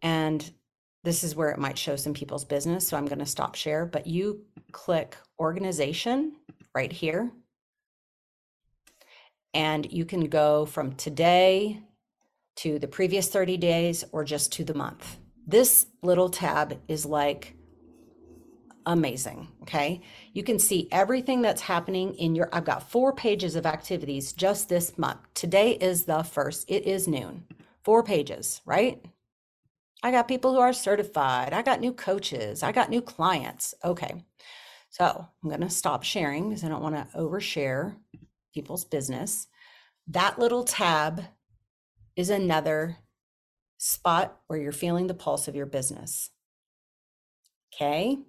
And 0.01 0.49
this 1.03 1.23
is 1.23 1.35
where 1.35 1.49
it 1.49 1.59
might 1.59 1.77
show 1.77 1.95
some 1.95 2.13
people's 2.13 2.45
business. 2.45 2.87
So 2.87 2.95
I'm 2.95 3.05
going 3.05 3.19
to 3.19 3.25
stop 3.25 3.55
share, 3.55 3.85
but 3.85 4.07
you 4.07 4.45
click 4.71 5.17
organization 5.39 6.33
right 6.73 6.91
here. 6.91 7.31
And 9.53 9.91
you 9.91 10.05
can 10.05 10.29
go 10.29 10.65
from 10.65 10.95
today 10.95 11.81
to 12.61 12.77
the 12.77 12.87
previous 12.87 13.27
30 13.27 13.57
days 13.57 14.03
or 14.11 14.23
just 14.23 14.51
to 14.53 14.63
the 14.63 14.73
month. 14.75 15.17
This 15.47 15.87
little 16.03 16.29
tab 16.29 16.79
is 16.87 17.05
like 17.07 17.55
amazing. 18.85 19.47
Okay. 19.63 20.01
You 20.33 20.43
can 20.43 20.59
see 20.59 20.87
everything 20.91 21.41
that's 21.41 21.61
happening 21.61 22.13
in 22.15 22.35
your, 22.35 22.49
I've 22.53 22.65
got 22.65 22.91
four 22.91 23.13
pages 23.13 23.55
of 23.55 23.65
activities 23.65 24.31
just 24.31 24.69
this 24.69 24.95
month. 24.97 25.19
Today 25.33 25.71
is 25.71 26.05
the 26.05 26.21
first, 26.21 26.69
it 26.69 26.85
is 26.85 27.07
noon. 27.07 27.45
Four 27.83 28.03
pages, 28.03 28.61
right? 28.63 29.03
I 30.03 30.11
got 30.11 30.27
people 30.27 30.53
who 30.53 30.59
are 30.59 30.73
certified. 30.73 31.53
I 31.53 31.63
got 31.63 31.79
new 31.79 31.93
coaches. 31.93 32.61
I 32.61 32.71
got 32.71 32.91
new 32.91 33.01
clients. 33.01 33.73
Okay. 33.83 34.23
So 34.89 35.27
I'm 35.43 35.49
going 35.49 35.61
to 35.61 35.69
stop 35.69 36.03
sharing 36.03 36.49
because 36.49 36.63
I 36.63 36.69
don't 36.69 36.83
want 36.83 36.95
to 36.95 37.17
overshare 37.17 37.95
people's 38.53 38.85
business. 38.85 39.47
That 40.07 40.37
little 40.37 40.63
tab 40.63 41.23
is 42.21 42.29
another 42.29 42.97
spot 43.77 44.37
where 44.45 44.59
you're 44.59 44.71
feeling 44.71 45.07
the 45.07 45.13
pulse 45.15 45.47
of 45.47 45.55
your 45.55 45.65
business. 45.65 46.29
Okay. 47.73 48.19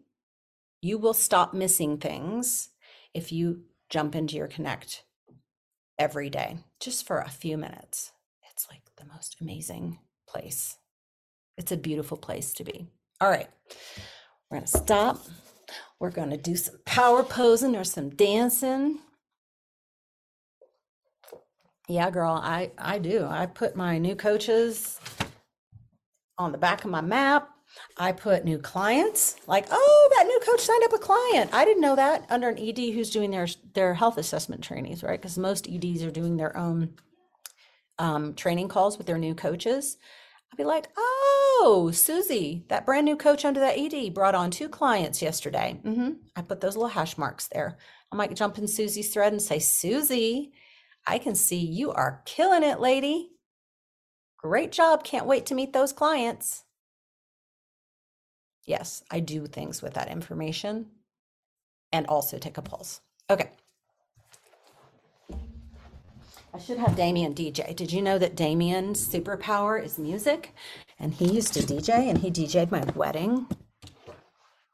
You 0.80 0.96
will 0.96 1.14
stop 1.14 1.52
missing 1.52 1.98
things 1.98 2.70
if 3.12 3.30
you 3.30 3.64
jump 3.90 4.16
into 4.16 4.36
your 4.36 4.48
Connect 4.48 5.04
every 5.98 6.30
day, 6.30 6.56
just 6.80 7.06
for 7.06 7.20
a 7.20 7.28
few 7.28 7.58
minutes. 7.58 8.12
It's 8.50 8.66
like 8.70 8.80
the 8.96 9.04
most 9.12 9.36
amazing 9.42 9.98
place. 10.26 10.78
It's 11.58 11.70
a 11.70 11.76
beautiful 11.76 12.16
place 12.16 12.54
to 12.54 12.64
be. 12.64 12.86
All 13.20 13.28
right. 13.28 13.48
We're 14.50 14.56
going 14.56 14.66
to 14.66 14.78
stop. 14.78 15.18
We're 16.00 16.10
going 16.10 16.30
to 16.30 16.38
do 16.38 16.56
some 16.56 16.76
power 16.86 17.22
posing 17.22 17.76
or 17.76 17.84
some 17.84 18.08
dancing. 18.08 19.00
Yeah, 21.92 22.10
girl, 22.10 22.40
I 22.42 22.70
I 22.78 22.98
do. 22.98 23.26
I 23.28 23.44
put 23.44 23.76
my 23.76 23.98
new 23.98 24.16
coaches 24.16 24.98
on 26.38 26.50
the 26.50 26.56
back 26.56 26.84
of 26.84 26.90
my 26.90 27.02
map. 27.02 27.50
I 27.98 28.12
put 28.12 28.46
new 28.46 28.58
clients, 28.58 29.36
like, 29.46 29.66
oh, 29.70 30.10
that 30.16 30.26
new 30.26 30.40
coach 30.40 30.60
signed 30.60 30.84
up 30.84 30.94
a 30.94 30.98
client. 30.98 31.50
I 31.52 31.66
didn't 31.66 31.82
know 31.82 31.96
that 31.96 32.24
under 32.30 32.48
an 32.48 32.58
ED 32.58 32.94
who's 32.94 33.10
doing 33.10 33.30
their 33.30 33.46
their 33.74 33.92
health 33.92 34.16
assessment 34.16 34.62
trainings, 34.64 35.02
right? 35.02 35.20
Because 35.20 35.36
most 35.36 35.68
EDs 35.68 36.02
are 36.02 36.10
doing 36.10 36.38
their 36.38 36.56
own 36.56 36.94
um, 37.98 38.32
training 38.36 38.68
calls 38.68 38.96
with 38.96 39.06
their 39.06 39.18
new 39.18 39.34
coaches. 39.34 39.98
I'd 40.50 40.56
be 40.56 40.64
like, 40.64 40.88
oh, 40.96 41.90
Susie, 41.92 42.64
that 42.68 42.86
brand 42.86 43.04
new 43.04 43.16
coach 43.16 43.44
under 43.44 43.60
that 43.60 43.78
ED 43.78 44.14
brought 44.14 44.34
on 44.34 44.50
two 44.50 44.70
clients 44.70 45.20
yesterday. 45.20 45.78
hmm 45.82 46.12
I 46.34 46.40
put 46.40 46.62
those 46.62 46.74
little 46.74 46.88
hash 46.88 47.18
marks 47.18 47.48
there. 47.48 47.76
I 48.10 48.16
might 48.16 48.34
jump 48.34 48.56
in 48.56 48.66
Susie's 48.66 49.12
thread 49.12 49.32
and 49.32 49.42
say, 49.42 49.58
Susie, 49.58 50.52
I 51.06 51.18
can 51.18 51.34
see 51.34 51.58
you 51.58 51.92
are 51.92 52.22
killing 52.24 52.62
it, 52.62 52.80
lady. 52.80 53.30
Great 54.38 54.72
job. 54.72 55.04
Can't 55.04 55.26
wait 55.26 55.46
to 55.46 55.54
meet 55.54 55.72
those 55.72 55.92
clients. 55.92 56.64
Yes, 58.64 59.02
I 59.10 59.20
do 59.20 59.46
things 59.46 59.82
with 59.82 59.94
that 59.94 60.08
information 60.08 60.86
and 61.92 62.06
also 62.06 62.38
take 62.38 62.58
a 62.58 62.62
pulse. 62.62 63.00
Okay. 63.28 63.50
I 66.54 66.58
should 66.58 66.78
have 66.78 66.96
Damien 66.96 67.34
DJ. 67.34 67.74
Did 67.74 67.92
you 67.92 68.02
know 68.02 68.18
that 68.18 68.36
Damien's 68.36 69.06
superpower 69.06 69.82
is 69.82 69.98
music? 69.98 70.54
And 70.98 71.14
he 71.14 71.32
used 71.32 71.54
to 71.54 71.60
DJ 71.60 72.10
and 72.10 72.18
he 72.18 72.30
DJ'd 72.30 72.70
my 72.70 72.84
wedding. 72.94 73.46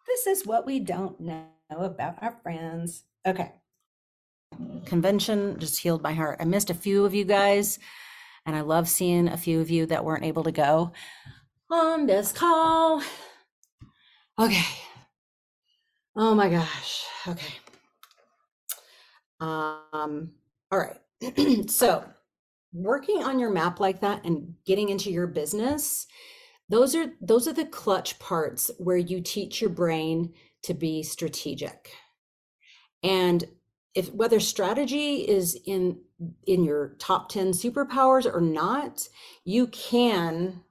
This 0.06 0.26
is 0.26 0.46
what 0.46 0.66
we 0.66 0.80
don't 0.80 1.20
know 1.20 1.46
about 1.70 2.20
our 2.20 2.36
friends. 2.42 3.04
Okay. 3.26 3.52
Convention 4.84 5.58
just 5.58 5.78
healed 5.78 6.02
my 6.02 6.14
heart. 6.14 6.38
I 6.40 6.44
missed 6.44 6.70
a 6.70 6.74
few 6.74 7.04
of 7.04 7.14
you 7.14 7.24
guys, 7.24 7.78
and 8.46 8.56
I 8.56 8.62
love 8.62 8.88
seeing 8.88 9.28
a 9.28 9.36
few 9.36 9.60
of 9.60 9.70
you 9.70 9.86
that 9.86 10.04
weren't 10.04 10.24
able 10.24 10.44
to 10.44 10.52
go 10.52 10.92
on 11.70 12.06
this 12.06 12.32
call. 12.32 13.02
Okay. 14.38 14.64
Oh 16.16 16.34
my 16.34 16.48
gosh. 16.48 17.04
Okay. 17.26 17.54
Um, 19.40 20.32
all 20.70 20.78
right. 20.78 21.70
so 21.70 22.04
working 22.72 23.22
on 23.22 23.38
your 23.38 23.50
map 23.50 23.80
like 23.80 24.00
that 24.00 24.24
and 24.24 24.54
getting 24.64 24.88
into 24.88 25.10
your 25.10 25.26
business, 25.26 26.06
those 26.68 26.94
are 26.94 27.12
those 27.20 27.48
are 27.48 27.52
the 27.52 27.64
clutch 27.64 28.18
parts 28.18 28.70
where 28.78 28.96
you 28.96 29.20
teach 29.20 29.60
your 29.60 29.70
brain 29.70 30.32
to 30.62 30.74
be 30.74 31.02
strategic. 31.02 31.90
And 33.02 33.44
if 33.94 34.12
whether 34.12 34.40
strategy 34.40 35.28
is 35.28 35.58
in 35.66 36.00
in 36.46 36.64
your 36.64 36.96
top 36.98 37.28
10 37.28 37.52
superpowers 37.52 38.32
or 38.32 38.40
not, 38.40 39.08
you 39.44 39.68
can 39.68 40.62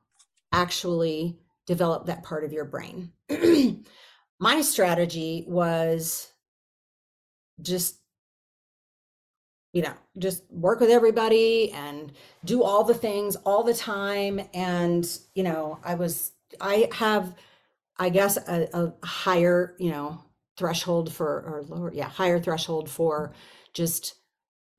actually 0.52 1.40
develop 1.66 2.06
that 2.06 2.24
part 2.24 2.44
of 2.44 2.54
your 2.54 2.66
brain. 2.66 3.12
My 4.40 4.62
strategy 4.62 5.46
was 5.48 6.32
just 7.62 8.00
you 9.74 9.84
know, 9.84 9.94
just 10.18 10.44
work 10.50 10.80
with 10.80 10.90
everybody 10.90 11.72
and 11.72 12.12
do 12.46 12.64
all 12.64 12.84
the 12.84 12.96
things 12.96 13.36
all 13.38 13.64
the 13.64 13.76
time. 13.76 14.42
And, 14.54 15.08
you 15.36 15.44
know, 15.44 15.80
I 15.84 15.94
was, 15.94 16.32
I 16.60 16.90
have, 16.94 17.36
I 17.98 18.10
guess, 18.10 18.38
a, 18.38 18.68
a 18.74 19.06
higher, 19.06 19.76
you 19.78 19.92
know, 19.92 20.24
threshold 20.58 21.14
for, 21.14 21.28
or 21.28 21.64
lower, 21.68 21.94
yeah, 21.94 22.10
higher 22.10 22.40
threshold 22.40 22.90
for 22.90 23.34
just 23.74 24.16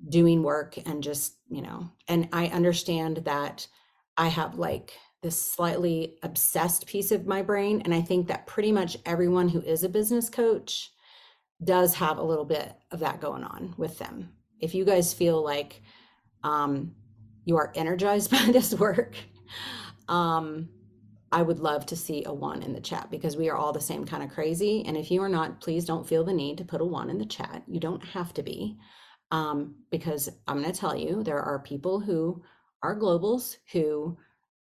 doing 0.08 0.42
work 0.42 0.76
and 0.86 1.02
just, 1.02 1.36
you 1.48 1.62
know, 1.62 1.90
and 2.06 2.28
I 2.32 2.48
understand 2.48 3.18
that 3.18 3.66
I 4.16 4.28
have 4.28 4.56
like 4.56 4.92
this 5.22 5.40
slightly 5.40 6.16
obsessed 6.22 6.86
piece 6.86 7.10
of 7.10 7.26
my 7.26 7.42
brain. 7.42 7.82
And 7.84 7.92
I 7.92 8.00
think 8.00 8.28
that 8.28 8.46
pretty 8.46 8.70
much 8.70 8.96
everyone 9.04 9.48
who 9.48 9.60
is 9.60 9.82
a 9.82 9.88
business 9.88 10.28
coach 10.28 10.92
does 11.62 11.94
have 11.94 12.18
a 12.18 12.22
little 12.22 12.44
bit 12.44 12.72
of 12.92 13.00
that 13.00 13.20
going 13.20 13.42
on 13.42 13.74
with 13.76 13.98
them 13.98 14.30
if 14.60 14.74
you 14.74 14.84
guys 14.84 15.12
feel 15.12 15.42
like 15.42 15.82
um, 16.42 16.94
you 17.44 17.56
are 17.56 17.72
energized 17.74 18.30
by 18.30 18.50
this 18.52 18.74
work, 18.74 19.16
um, 20.08 20.68
I 21.30 21.42
would 21.42 21.60
love 21.60 21.84
to 21.86 21.96
see 21.96 22.24
a 22.24 22.32
one 22.32 22.62
in 22.62 22.72
the 22.72 22.80
chat 22.80 23.10
because 23.10 23.36
we 23.36 23.48
are 23.48 23.56
all 23.56 23.72
the 23.72 23.80
same 23.80 24.04
kind 24.04 24.22
of 24.22 24.30
crazy. 24.30 24.84
And 24.86 24.96
if 24.96 25.10
you 25.10 25.22
are 25.22 25.28
not, 25.28 25.60
please 25.60 25.84
don't 25.84 26.06
feel 26.06 26.24
the 26.24 26.32
need 26.32 26.58
to 26.58 26.64
put 26.64 26.80
a 26.80 26.84
one 26.84 27.10
in 27.10 27.18
the 27.18 27.26
chat. 27.26 27.62
You 27.66 27.80
don't 27.80 28.02
have 28.04 28.32
to 28.34 28.42
be, 28.42 28.78
um, 29.30 29.76
because 29.90 30.30
I'm 30.46 30.60
going 30.62 30.72
to 30.72 30.78
tell 30.78 30.96
you 30.96 31.22
there 31.22 31.40
are 31.40 31.58
people 31.58 32.00
who 32.00 32.42
are 32.82 32.98
globals 32.98 33.56
who, 33.72 34.16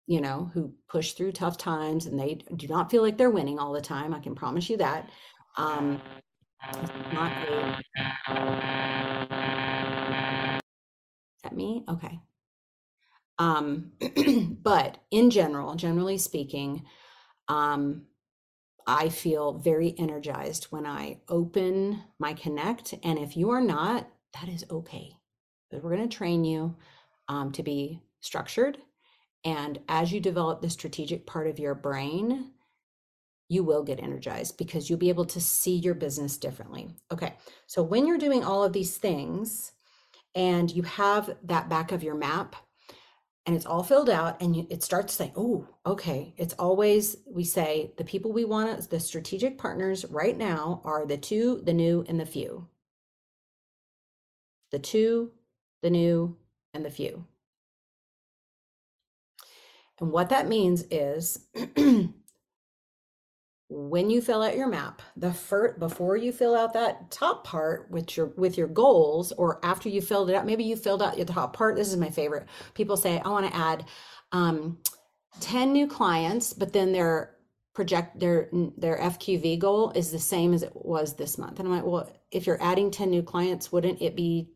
you 0.08 0.20
know, 0.20 0.52
who 0.54 0.74
push 0.90 1.14
through 1.14 1.32
tough 1.32 1.58
times 1.58 2.06
and 2.06 2.20
they 2.20 2.42
do 2.56 2.68
not 2.68 2.92
feel 2.92 3.02
like 3.02 3.18
they're 3.18 3.30
winning 3.30 3.60
all 3.60 3.72
the 3.72 3.82
time. 3.82 4.14
I 4.14 4.20
can 4.20 4.36
promise 4.36 4.70
you 4.70 4.78
that. 4.78 5.10
Um, 5.58 6.02
not 7.14 7.32
a 7.32 7.82
that 11.44 11.56
me? 11.56 11.84
Okay. 11.90 12.20
Um, 13.40 13.92
but 14.64 14.98
in 15.12 15.30
general, 15.30 15.76
generally 15.76 16.18
speaking, 16.18 16.86
um, 17.48 18.04
I 18.88 19.10
feel 19.10 19.54
very 19.54 19.96
energized 19.98 20.66
when 20.66 20.86
I 20.86 21.20
open 21.30 22.02
my 22.20 22.34
Connect. 22.34 22.94
And 23.04 23.20
if 23.20 23.38
you 23.38 23.52
are 23.52 23.62
not, 23.62 24.08
that 24.40 24.50
is 24.50 24.66
okay. 24.70 25.14
But 25.70 25.84
we're 25.84 25.96
going 25.96 26.08
to 26.08 26.16
train 26.18 26.44
you 26.44 26.76
um, 27.28 27.52
to 27.54 27.64
be 27.64 28.02
structured. 28.20 28.78
And 29.44 29.80
as 29.88 30.12
you 30.12 30.20
develop 30.20 30.62
the 30.62 30.70
strategic 30.70 31.26
part 31.26 31.48
of 31.48 31.60
your 31.60 31.76
brain, 31.76 32.52
you 33.50 33.64
will 33.64 33.84
get 33.84 34.02
energized 34.02 34.58
because 34.58 34.90
you'll 34.90 35.00
be 35.00 35.10
able 35.10 35.26
to 35.26 35.42
see 35.42 35.76
your 35.76 35.94
business 35.94 36.38
differently. 36.38 36.90
Okay. 37.12 37.34
So 37.68 37.84
when 37.84 38.08
you're 38.08 38.18
doing 38.18 38.44
all 38.44 38.64
of 38.64 38.74
these 38.74 38.98
things, 38.98 39.74
and 40.36 40.72
you 40.72 40.84
have 40.84 41.36
that 41.44 41.70
back 41.70 41.92
of 41.92 42.04
your 42.04 42.16
map 42.16 42.56
and 43.46 43.56
it's 43.56 43.66
all 43.66 43.84
filled 43.84 44.10
out 44.10 44.42
and 44.42 44.56
you, 44.56 44.68
it 44.70 44.84
starts 44.84 45.14
saying 45.14 45.34
oh 45.36 45.68
okay. 45.86 46.34
It's 46.38 46.54
always 46.56 47.18
we 47.26 47.44
say 47.44 47.94
the 47.98 48.04
people 48.04 48.32
we 48.32 48.46
want 48.46 48.90
the 48.90 49.00
strategic 49.00 49.58
partners 49.58 50.06
right 50.06 50.38
now 50.38 50.82
are 50.84 51.06
the 51.06 51.18
two 51.18 51.62
the 51.64 51.74
new 51.74 52.06
and 52.08 52.20
the 52.20 52.26
few. 52.26 52.68
The 54.72 54.80
two 54.80 55.32
the 55.82 55.90
new 55.90 56.38
and 56.74 56.86
the 56.86 56.92
few. 56.92 57.26
And 60.00 60.12
what 60.12 60.30
that 60.30 60.48
means 60.48 60.84
is 60.90 61.48
when 63.74 64.10
you 64.10 64.22
fill 64.22 64.44
out 64.44 64.58
your 64.58 64.68
map 64.68 65.02
the 65.16 65.32
first 65.32 65.80
before 65.80 66.18
you 66.18 66.34
fill 66.34 66.54
out 66.54 66.74
that 66.74 67.10
top 67.10 67.46
part 67.46 67.90
with 67.90 68.18
your 68.18 68.26
with 68.36 68.58
your 68.58 68.68
goals 68.68 69.32
or 69.32 69.66
after 69.66 69.88
you 69.88 70.02
filled 70.02 70.30
it 70.30 70.36
out 70.36 70.46
maybe 70.46 70.66
you 70.66 70.76
filled 70.76 71.02
out 71.02 71.16
your 71.16 71.26
top 71.26 71.56
part 71.56 71.78
this 71.78 71.88
is 71.88 71.96
my 71.96 72.10
favorite 72.10 72.46
people 72.74 72.98
say 72.98 73.22
i 73.24 73.30
want 73.30 73.48
to 73.48 73.56
add 73.56 73.86
um, 74.34 74.78
10 75.40 75.72
new 75.72 75.88
clients 75.88 76.52
but 76.52 76.74
then 76.74 76.92
their 76.92 77.38
project 77.74 78.20
their 78.20 78.50
their 78.78 78.98
fqv 78.98 79.58
goal 79.58 79.92
is 79.92 80.12
the 80.12 80.20
same 80.20 80.54
as 80.54 80.64
it 80.64 80.74
was 80.76 81.16
this 81.16 81.38
month. 81.38 81.58
And 81.58 81.70
i'm 81.70 81.74
like 81.74 81.86
well 81.86 82.12
if 82.30 82.46
you're 82.46 82.62
adding 82.62 82.92
10 82.92 83.10
new 83.10 83.24
clients 83.24 83.72
wouldn't 83.72 84.02
it 84.02 84.18
be 84.18 84.50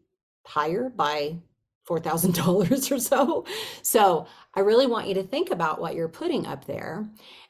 higher 0.46 0.90
by 0.90 1.38
$4000 1.88 2.92
or 2.92 3.00
so 3.00 3.46
so 3.82 4.26
i 4.56 4.60
really 4.60 4.88
want 4.88 5.08
you 5.08 5.14
to 5.14 5.24
think 5.24 5.52
about 5.52 5.80
what 5.80 5.96
you're 5.96 6.08
putting 6.08 6.46
up 6.48 6.66
there 6.66 7.06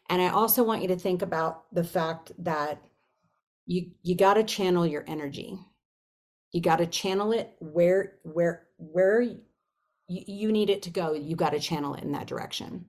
and 0.09 0.21
I 0.21 0.29
also 0.29 0.63
want 0.63 0.81
you 0.81 0.87
to 0.89 0.97
think 0.97 1.21
about 1.21 1.63
the 1.73 1.83
fact 1.83 2.31
that 2.39 2.81
you 3.65 3.91
you 4.03 4.15
got 4.15 4.35
to 4.35 4.43
channel 4.43 4.85
your 4.85 5.03
energy. 5.07 5.57
You 6.51 6.61
got 6.61 6.77
to 6.77 6.85
channel 6.85 7.31
it 7.31 7.55
where 7.59 8.13
where 8.23 8.67
where 8.77 9.21
you, 9.21 9.41
you 10.07 10.51
need 10.51 10.69
it 10.69 10.83
to 10.83 10.91
go. 10.91 11.13
You 11.13 11.35
got 11.35 11.51
to 11.51 11.59
channel 11.59 11.95
it 11.95 12.03
in 12.03 12.11
that 12.11 12.27
direction. 12.27 12.85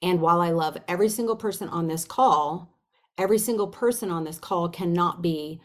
And 0.00 0.20
while 0.20 0.40
I 0.40 0.50
love 0.50 0.76
every 0.88 1.08
single 1.08 1.36
person 1.36 1.68
on 1.68 1.88
this 1.88 2.04
call, 2.04 2.78
every 3.18 3.38
single 3.38 3.68
person 3.68 4.10
on 4.10 4.24
this 4.24 4.38
call 4.38 4.68
cannot 4.68 5.22
be 5.22 5.60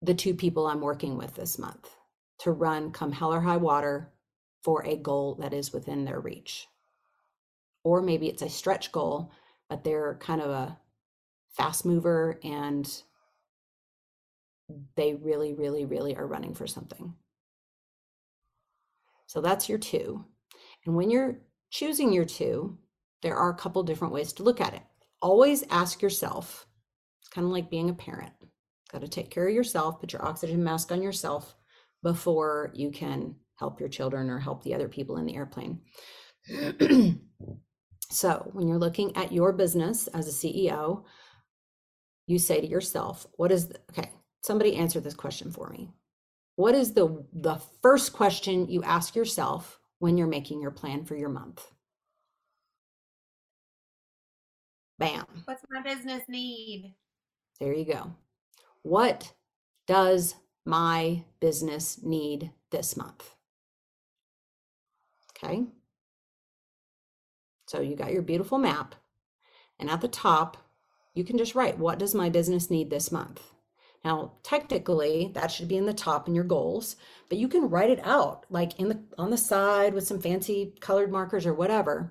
the 0.00 0.14
two 0.14 0.34
people 0.34 0.66
I'm 0.66 0.80
working 0.80 1.16
with 1.16 1.34
this 1.34 1.58
month 1.58 1.90
to 2.42 2.52
run 2.52 2.90
come 2.92 3.12
hell 3.12 3.32
or 3.32 3.40
high 3.40 3.56
water 3.56 4.12
for 4.62 4.84
a 4.86 4.96
goal 4.96 5.36
that 5.40 5.52
is 5.52 5.72
within 5.72 6.04
their 6.04 6.20
reach 6.20 6.68
or 7.84 8.00
maybe 8.00 8.28
it's 8.28 8.42
a 8.42 8.48
stretch 8.48 8.92
goal, 8.92 9.30
but 9.68 9.84
they're 9.84 10.16
kind 10.20 10.40
of 10.40 10.50
a 10.50 10.78
fast 11.56 11.84
mover 11.84 12.38
and 12.42 13.02
they 14.96 15.14
really, 15.14 15.52
really, 15.52 15.84
really 15.84 16.16
are 16.16 16.26
running 16.26 16.54
for 16.54 16.66
something. 16.66 17.14
So 19.26 19.40
that's 19.40 19.68
your 19.68 19.78
two. 19.78 20.24
And 20.86 20.94
when 20.94 21.10
you're 21.10 21.38
choosing 21.70 22.12
your 22.12 22.24
two, 22.24 22.78
there 23.22 23.36
are 23.36 23.50
a 23.50 23.56
couple 23.56 23.82
different 23.82 24.14
ways 24.14 24.32
to 24.34 24.42
look 24.42 24.60
at 24.60 24.74
it. 24.74 24.82
Always 25.20 25.64
ask 25.70 26.02
yourself, 26.02 26.66
it's 27.20 27.28
kind 27.28 27.46
of 27.46 27.52
like 27.52 27.70
being 27.70 27.90
a 27.90 27.94
parent. 27.94 28.32
Got 28.90 29.02
to 29.02 29.08
take 29.08 29.30
care 29.30 29.48
of 29.48 29.54
yourself, 29.54 30.00
put 30.00 30.12
your 30.12 30.24
oxygen 30.24 30.62
mask 30.62 30.92
on 30.92 31.02
yourself 31.02 31.54
before 32.02 32.72
you 32.74 32.90
can 32.90 33.36
help 33.56 33.80
your 33.80 33.88
children 33.88 34.28
or 34.30 34.38
help 34.38 34.62
the 34.62 34.74
other 34.74 34.88
people 34.88 35.16
in 35.16 35.26
the 35.26 35.36
airplane. 35.36 35.80
So 38.12 38.50
when 38.52 38.68
you're 38.68 38.78
looking 38.78 39.16
at 39.16 39.32
your 39.32 39.52
business 39.52 40.06
as 40.08 40.28
a 40.28 40.30
CEO, 40.30 41.04
you 42.26 42.38
say 42.38 42.60
to 42.60 42.66
yourself, 42.66 43.26
what 43.32 43.50
is 43.50 43.68
the, 43.68 43.78
okay, 43.90 44.10
somebody 44.42 44.76
answer 44.76 45.00
this 45.00 45.14
question 45.14 45.50
for 45.50 45.70
me. 45.70 45.94
What 46.56 46.74
is 46.74 46.92
the 46.92 47.24
the 47.32 47.58
first 47.80 48.12
question 48.12 48.68
you 48.68 48.82
ask 48.82 49.16
yourself 49.16 49.80
when 49.98 50.18
you're 50.18 50.26
making 50.26 50.60
your 50.60 50.70
plan 50.70 51.06
for 51.06 51.16
your 51.16 51.30
month? 51.30 51.66
Bam. 54.98 55.24
What's 55.46 55.64
my 55.70 55.82
business 55.82 56.22
need? 56.28 56.94
There 57.58 57.72
you 57.72 57.86
go. 57.86 58.12
What 58.82 59.32
does 59.86 60.34
my 60.64 61.24
business 61.40 62.02
need 62.02 62.50
this 62.70 62.96
month? 62.96 63.34
Okay. 65.30 65.64
So 67.66 67.80
you 67.80 67.96
got 67.96 68.12
your 68.12 68.22
beautiful 68.22 68.58
map, 68.58 68.94
and 69.78 69.90
at 69.90 70.00
the 70.00 70.08
top, 70.08 70.56
you 71.14 71.24
can 71.24 71.38
just 71.38 71.54
write, 71.54 71.78
What 71.78 71.98
does 71.98 72.14
my 72.14 72.28
business 72.28 72.70
need 72.70 72.90
this 72.90 73.10
month? 73.10 73.42
Now, 74.04 74.32
technically, 74.42 75.30
that 75.34 75.50
should 75.50 75.68
be 75.68 75.76
in 75.76 75.86
the 75.86 75.94
top 75.94 76.26
in 76.26 76.34
your 76.34 76.44
goals, 76.44 76.96
but 77.28 77.38
you 77.38 77.48
can 77.48 77.70
write 77.70 77.90
it 77.90 78.04
out 78.04 78.46
like 78.50 78.78
in 78.80 78.88
the 78.88 79.00
on 79.16 79.30
the 79.30 79.36
side 79.36 79.94
with 79.94 80.06
some 80.06 80.20
fancy 80.20 80.74
colored 80.80 81.12
markers 81.12 81.46
or 81.46 81.54
whatever. 81.54 82.10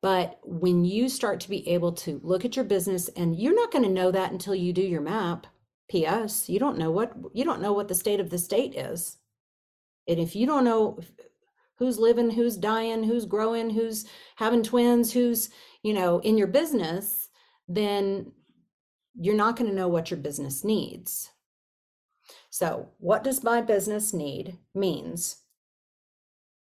But 0.00 0.38
when 0.44 0.84
you 0.84 1.08
start 1.08 1.40
to 1.40 1.50
be 1.50 1.68
able 1.68 1.92
to 1.92 2.20
look 2.22 2.44
at 2.44 2.56
your 2.56 2.64
business 2.64 3.08
and 3.16 3.36
you're 3.38 3.54
not 3.54 3.72
going 3.72 3.84
to 3.84 3.90
know 3.90 4.10
that 4.10 4.32
until 4.32 4.54
you 4.54 4.72
do 4.72 4.82
your 4.82 5.00
map. 5.00 5.46
PS, 5.90 6.48
you 6.48 6.58
don't 6.58 6.78
know 6.78 6.90
what 6.90 7.12
you 7.32 7.44
don't 7.44 7.62
know 7.62 7.72
what 7.72 7.88
the 7.88 7.94
state 7.94 8.20
of 8.20 8.30
the 8.30 8.38
state 8.38 8.74
is. 8.74 9.18
And 10.08 10.18
if 10.18 10.36
you 10.36 10.46
don't 10.46 10.64
know 10.64 10.98
who's 11.78 11.98
living, 11.98 12.30
who's 12.30 12.56
dying, 12.56 13.04
who's 13.04 13.26
growing, 13.26 13.70
who's 13.70 14.06
having 14.36 14.62
twins, 14.62 15.12
who's, 15.12 15.50
you 15.82 15.92
know, 15.92 16.20
in 16.20 16.38
your 16.38 16.46
business, 16.46 17.28
then 17.68 18.32
you're 19.14 19.34
not 19.34 19.56
going 19.56 19.68
to 19.68 19.76
know 19.76 19.88
what 19.88 20.10
your 20.10 20.18
business 20.18 20.64
needs. 20.64 21.30
So, 22.50 22.88
what 22.98 23.22
does 23.22 23.44
my 23.44 23.60
business 23.60 24.12
need 24.12 24.58
means 24.74 25.38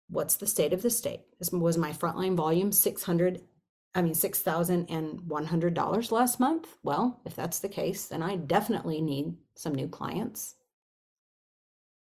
what's 0.10 0.36
the 0.36 0.48
state 0.48 0.74
of 0.74 0.82
the 0.82 0.90
state? 0.90 1.22
This 1.40 1.52
Was 1.52 1.78
my 1.78 1.92
frontline 1.92 2.36
volume 2.36 2.72
600 2.72 3.42
I 3.96 4.02
mean 4.02 4.14
$6,100 4.14 6.12
last 6.12 6.40
month? 6.40 6.78
Well, 6.82 7.22
if 7.26 7.36
that's 7.36 7.60
the 7.60 7.70
case, 7.70 8.08
then 8.08 8.24
I 8.24 8.38
definitely 8.38 9.02
need 9.02 9.36
some 9.56 9.76
new 9.76 9.88
clients. 9.88 10.56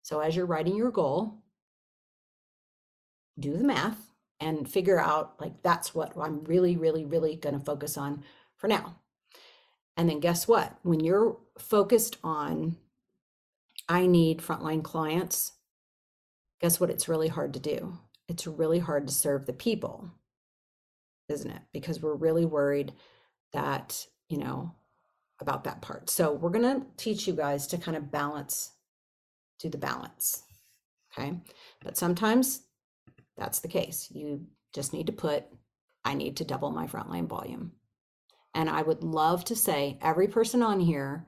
So 0.03 0.19
as 0.19 0.35
you're 0.35 0.45
writing 0.45 0.75
your 0.75 0.91
goal, 0.91 1.39
do 3.39 3.57
the 3.57 3.63
math 3.63 4.11
and 4.39 4.69
figure 4.69 4.99
out 4.99 5.39
like 5.39 5.61
that's 5.63 5.95
what 5.95 6.13
I'm 6.17 6.43
really 6.43 6.77
really 6.77 7.05
really 7.05 7.35
going 7.35 7.57
to 7.57 7.63
focus 7.63 7.97
on 7.97 8.23
for 8.55 8.67
now. 8.67 8.95
And 9.97 10.09
then 10.09 10.19
guess 10.19 10.47
what? 10.47 10.77
When 10.83 10.99
you're 11.01 11.37
focused 11.57 12.17
on, 12.23 12.77
I 13.89 14.05
need 14.05 14.39
frontline 14.39 14.83
clients, 14.83 15.53
guess 16.61 16.79
what? 16.79 16.89
It's 16.89 17.09
really 17.09 17.27
hard 17.27 17.53
to 17.53 17.59
do. 17.59 17.97
It's 18.27 18.47
really 18.47 18.79
hard 18.79 19.07
to 19.07 19.13
serve 19.13 19.45
the 19.45 19.53
people, 19.53 20.09
isn't 21.29 21.49
it? 21.49 21.61
Because 21.73 22.01
we're 22.01 22.15
really 22.15 22.45
worried 22.45 22.93
that, 23.53 24.05
you 24.27 24.37
know, 24.37 24.73
about 25.39 25.63
that 25.63 25.81
part. 25.81 26.09
So 26.09 26.33
we're 26.33 26.49
going 26.49 26.81
to 26.81 26.85
teach 26.97 27.27
you 27.27 27.33
guys 27.33 27.67
to 27.67 27.77
kind 27.77 27.95
of 27.95 28.11
balance, 28.11 28.71
do 29.59 29.69
the 29.69 29.77
balance. 29.77 30.43
Okay. 31.11 31.39
But 31.83 31.97
sometimes 31.97 32.61
that's 33.37 33.59
the 33.59 33.67
case. 33.67 34.09
You 34.11 34.45
just 34.73 34.93
need 34.93 35.07
to 35.07 35.13
put, 35.13 35.45
I 36.03 36.13
need 36.13 36.37
to 36.37 36.45
double 36.45 36.71
my 36.71 36.87
frontline 36.87 37.27
volume. 37.27 37.71
And 38.53 38.69
I 38.69 38.81
would 38.81 39.03
love 39.03 39.45
to 39.45 39.55
say 39.55 39.97
every 40.01 40.27
person 40.27 40.61
on 40.61 40.79
here 40.79 41.25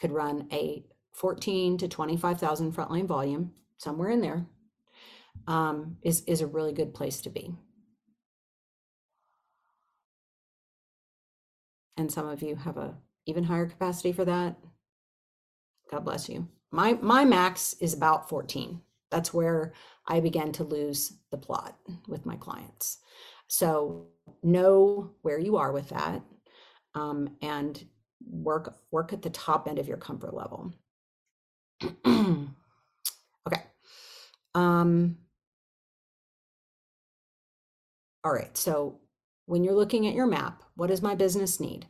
could 0.00 0.12
run 0.12 0.48
a 0.52 0.84
14 1.12 1.78
to 1.78 1.88
25,000 1.88 2.72
frontline 2.72 3.06
volume, 3.06 3.52
somewhere 3.78 4.10
in 4.10 4.20
there, 4.20 4.46
um, 5.46 5.96
is, 6.02 6.22
is 6.26 6.40
a 6.40 6.46
really 6.46 6.72
good 6.72 6.94
place 6.94 7.20
to 7.22 7.30
be. 7.30 7.54
And 11.98 12.10
some 12.10 12.28
of 12.28 12.42
you 12.42 12.54
have 12.54 12.78
a 12.78 12.94
even 13.26 13.44
higher 13.44 13.66
capacity 13.66 14.12
for 14.12 14.24
that. 14.24 14.56
God 15.90 16.04
bless 16.04 16.28
you. 16.28 16.48
My 16.70 16.94
my 16.94 17.24
max 17.24 17.74
is 17.80 17.92
about 17.92 18.28
14. 18.28 18.80
That's 19.10 19.34
where 19.34 19.72
I 20.06 20.20
began 20.20 20.52
to 20.52 20.64
lose 20.64 21.14
the 21.30 21.38
plot 21.38 21.76
with 22.06 22.24
my 22.24 22.36
clients. 22.36 22.98
So 23.48 24.06
know 24.42 25.10
where 25.22 25.38
you 25.38 25.56
are 25.56 25.72
with 25.72 25.88
that 25.88 26.22
um, 26.94 27.36
and 27.42 27.84
work 28.30 28.76
work 28.90 29.12
at 29.12 29.22
the 29.22 29.30
top 29.30 29.66
end 29.66 29.78
of 29.78 29.88
your 29.88 29.96
comfort 29.96 30.34
level. 30.34 30.72
okay. 32.06 33.62
Um, 34.54 35.16
all 38.22 38.32
right. 38.32 38.56
So 38.56 39.00
when 39.48 39.64
you're 39.64 39.74
looking 39.74 40.06
at 40.06 40.14
your 40.14 40.26
map, 40.26 40.62
what 40.76 40.88
does 40.88 41.00
my 41.00 41.14
business 41.14 41.58
need? 41.58 41.86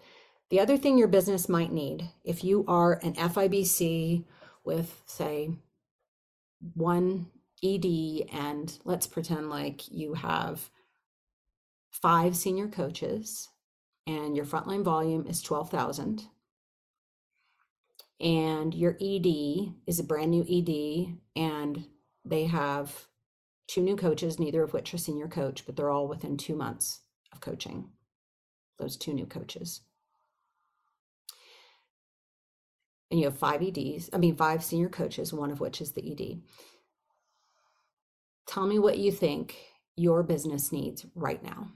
The 0.48 0.61
other 0.61 0.76
thing 0.76 0.96
your 0.96 1.09
business 1.09 1.48
might 1.48 1.72
need, 1.72 2.09
if 2.24 2.44
you 2.44 2.64
are 2.68 3.00
an 3.02 3.14
FIBC 3.14 4.24
with, 4.64 5.02
say, 5.06 5.50
one 6.74 7.26
ED, 7.64 8.28
and 8.32 8.78
let's 8.84 9.09
pretend 9.09 9.50
like 9.50 9.90
you 9.90 10.14
have 10.14 10.70
five 11.90 12.36
senior 12.36 12.68
coaches 12.68 13.48
and 14.06 14.36
your 14.36 14.46
frontline 14.46 14.84
volume 14.84 15.26
is 15.26 15.42
12,000 15.42 16.22
and 18.20 18.72
your 18.72 18.96
ED 19.00 19.74
is 19.88 19.98
a 19.98 20.04
brand 20.04 20.30
new 20.30 20.46
ED 20.48 21.18
and 21.34 21.86
they 22.24 22.44
have 22.44 23.06
two 23.66 23.82
new 23.82 23.96
coaches, 23.96 24.38
neither 24.38 24.62
of 24.62 24.72
which 24.72 24.94
are 24.94 24.98
senior 24.98 25.26
coach, 25.26 25.66
but 25.66 25.74
they're 25.74 25.90
all 25.90 26.06
within 26.06 26.36
two 26.36 26.54
months 26.54 27.00
of 27.33 27.41
coaching 27.41 27.89
those 28.79 28.97
two 28.97 29.12
new 29.12 29.26
coaches. 29.26 29.81
And 33.11 33.18
you 33.18 33.26
have 33.26 33.39
five 33.39 33.62
EDs, 33.62 34.11
I 34.12 34.18
mean, 34.18 34.37
five 34.37 34.62
senior 34.62 34.89
coaches, 34.89 35.33
one 35.33 35.51
of 35.51 35.61
which 35.61 35.81
is 35.81 35.93
the 35.93 36.12
ED. 36.12 36.43
Tell 38.47 38.66
me 38.66 38.79
what 38.79 38.99
you 38.99 39.11
think 39.11 39.57
your 39.97 40.22
business 40.22 40.72
needs 40.72 41.07
right 41.14 41.43
now. 41.43 41.68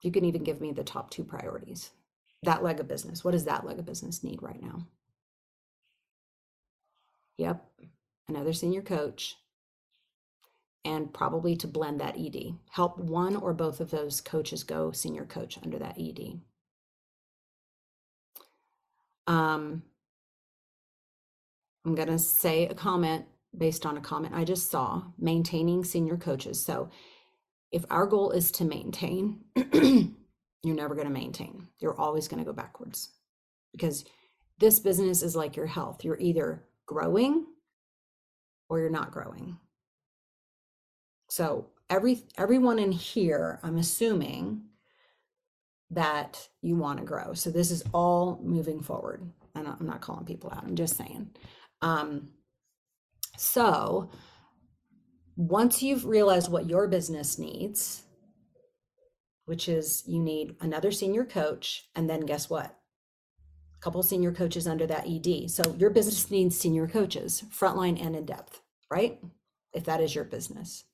You 0.00 0.12
can 0.12 0.24
even 0.24 0.44
give 0.44 0.60
me 0.60 0.72
the 0.72 0.84
top 0.84 1.10
two 1.10 1.24
priorities. 1.24 1.90
That 2.42 2.62
leg 2.62 2.78
of 2.78 2.88
business. 2.88 3.24
What 3.24 3.30
does 3.30 3.44
that 3.46 3.64
leg 3.64 3.78
of 3.78 3.86
business 3.86 4.22
need 4.22 4.42
right 4.42 4.60
now? 4.62 4.86
Yep. 7.38 7.64
Another 8.28 8.52
senior 8.52 8.82
coach. 8.82 9.36
And 10.84 11.12
probably 11.12 11.56
to 11.56 11.66
blend 11.66 12.00
that 12.00 12.18
ED. 12.18 12.54
Help 12.70 12.98
one 12.98 13.36
or 13.36 13.54
both 13.54 13.80
of 13.80 13.90
those 13.90 14.20
coaches 14.20 14.62
go 14.62 14.92
senior 14.92 15.24
coach 15.24 15.58
under 15.62 15.78
that 15.78 15.98
ED. 15.98 16.40
Um, 19.26 19.82
I'm 21.84 21.94
going 21.94 22.08
to 22.08 22.18
say 22.18 22.66
a 22.66 22.74
comment 22.74 23.24
based 23.56 23.86
on 23.86 23.96
a 23.96 24.00
comment 24.00 24.34
I 24.34 24.44
just 24.44 24.70
saw 24.70 25.02
maintaining 25.18 25.84
senior 25.84 26.16
coaches. 26.16 26.62
So 26.62 26.90
if 27.72 27.84
our 27.90 28.06
goal 28.06 28.30
is 28.30 28.50
to 28.52 28.64
maintain, 28.64 29.40
you're 29.56 30.76
never 30.76 30.94
going 30.94 31.06
to 31.06 31.12
maintain. 31.12 31.68
You're 31.78 31.98
always 31.98 32.28
going 32.28 32.38
to 32.38 32.46
go 32.46 32.52
backwards 32.52 33.10
because 33.72 34.04
this 34.58 34.78
business 34.78 35.22
is 35.22 35.36
like 35.36 35.56
your 35.56 35.66
health. 35.66 36.04
You're 36.04 36.20
either 36.20 36.64
growing 36.86 37.46
or 38.68 38.78
you're 38.78 38.90
not 38.90 39.12
growing. 39.12 39.58
So 41.34 41.66
every 41.90 42.22
everyone 42.38 42.78
in 42.78 42.92
here, 42.92 43.58
I'm 43.64 43.76
assuming 43.76 44.66
that 45.90 46.48
you 46.62 46.76
want 46.76 47.00
to 47.00 47.04
grow. 47.04 47.34
So 47.34 47.50
this 47.50 47.72
is 47.72 47.82
all 47.92 48.38
moving 48.40 48.80
forward. 48.80 49.28
And 49.56 49.66
I'm 49.66 49.84
not 49.84 50.00
calling 50.00 50.26
people 50.26 50.52
out. 50.52 50.62
I'm 50.62 50.76
just 50.76 50.96
saying. 50.96 51.30
Um, 51.82 52.28
so 53.36 54.10
once 55.34 55.82
you've 55.82 56.06
realized 56.06 56.52
what 56.52 56.68
your 56.68 56.86
business 56.86 57.36
needs, 57.36 58.04
which 59.46 59.68
is 59.68 60.04
you 60.06 60.20
need 60.20 60.54
another 60.60 60.92
senior 60.92 61.24
coach, 61.24 61.88
and 61.96 62.08
then 62.08 62.20
guess 62.20 62.48
what? 62.48 62.78
A 63.74 63.80
couple 63.80 64.04
senior 64.04 64.30
coaches 64.30 64.68
under 64.68 64.86
that 64.86 65.08
ED. 65.08 65.50
So 65.50 65.74
your 65.80 65.90
business 65.90 66.30
needs 66.30 66.56
senior 66.56 66.86
coaches, 66.86 67.42
frontline 67.50 68.00
and 68.00 68.14
in 68.14 68.24
depth, 68.24 68.60
right? 68.88 69.18
If 69.72 69.82
that 69.86 70.00
is 70.00 70.14
your 70.14 70.22
business. 70.22 70.84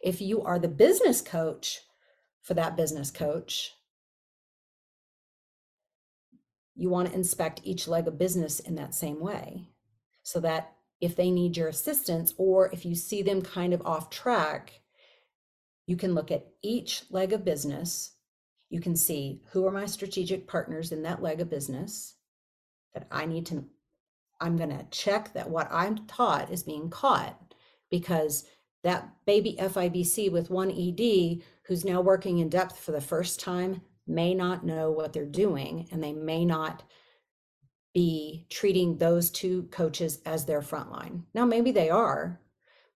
If 0.00 0.20
you 0.20 0.42
are 0.42 0.58
the 0.58 0.68
business 0.68 1.20
coach 1.20 1.80
for 2.42 2.54
that 2.54 2.76
business 2.76 3.10
coach, 3.10 3.72
you 6.74 6.88
want 6.88 7.08
to 7.08 7.14
inspect 7.14 7.60
each 7.64 7.88
leg 7.88 8.06
of 8.06 8.18
business 8.18 8.60
in 8.60 8.76
that 8.76 8.94
same 8.94 9.20
way 9.20 9.68
so 10.22 10.40
that 10.40 10.74
if 11.00 11.16
they 11.16 11.30
need 11.30 11.56
your 11.56 11.68
assistance 11.68 12.32
or 12.38 12.70
if 12.72 12.84
you 12.84 12.94
see 12.94 13.22
them 13.22 13.42
kind 13.42 13.72
of 13.72 13.82
off 13.84 14.10
track, 14.10 14.80
you 15.86 15.96
can 15.96 16.14
look 16.14 16.30
at 16.30 16.46
each 16.62 17.02
leg 17.10 17.32
of 17.32 17.44
business. 17.44 18.12
You 18.70 18.80
can 18.80 18.94
see 18.94 19.42
who 19.50 19.66
are 19.66 19.72
my 19.72 19.86
strategic 19.86 20.46
partners 20.46 20.92
in 20.92 21.02
that 21.02 21.22
leg 21.22 21.40
of 21.40 21.50
business 21.50 22.14
that 22.94 23.06
I 23.10 23.26
need 23.26 23.46
to, 23.46 23.64
I'm 24.40 24.56
going 24.56 24.70
to 24.70 24.86
check 24.90 25.32
that 25.34 25.50
what 25.50 25.68
I'm 25.70 26.06
taught 26.06 26.52
is 26.52 26.62
being 26.62 26.90
caught 26.90 27.54
because 27.90 28.44
that 28.84 29.08
baby 29.26 29.56
FIBC 29.58 30.30
with 30.30 30.50
one 30.50 30.70
ED 30.70 31.42
who's 31.64 31.84
now 31.84 32.00
working 32.00 32.38
in 32.38 32.48
depth 32.48 32.78
for 32.78 32.92
the 32.92 33.00
first 33.00 33.40
time 33.40 33.82
may 34.06 34.34
not 34.34 34.64
know 34.64 34.90
what 34.90 35.12
they're 35.12 35.26
doing 35.26 35.88
and 35.90 36.02
they 36.02 36.12
may 36.12 36.44
not 36.44 36.82
be 37.94 38.46
treating 38.50 38.96
those 38.96 39.30
two 39.30 39.64
coaches 39.70 40.20
as 40.24 40.44
their 40.44 40.60
frontline. 40.60 41.24
Now, 41.34 41.44
maybe 41.44 41.72
they 41.72 41.90
are, 41.90 42.40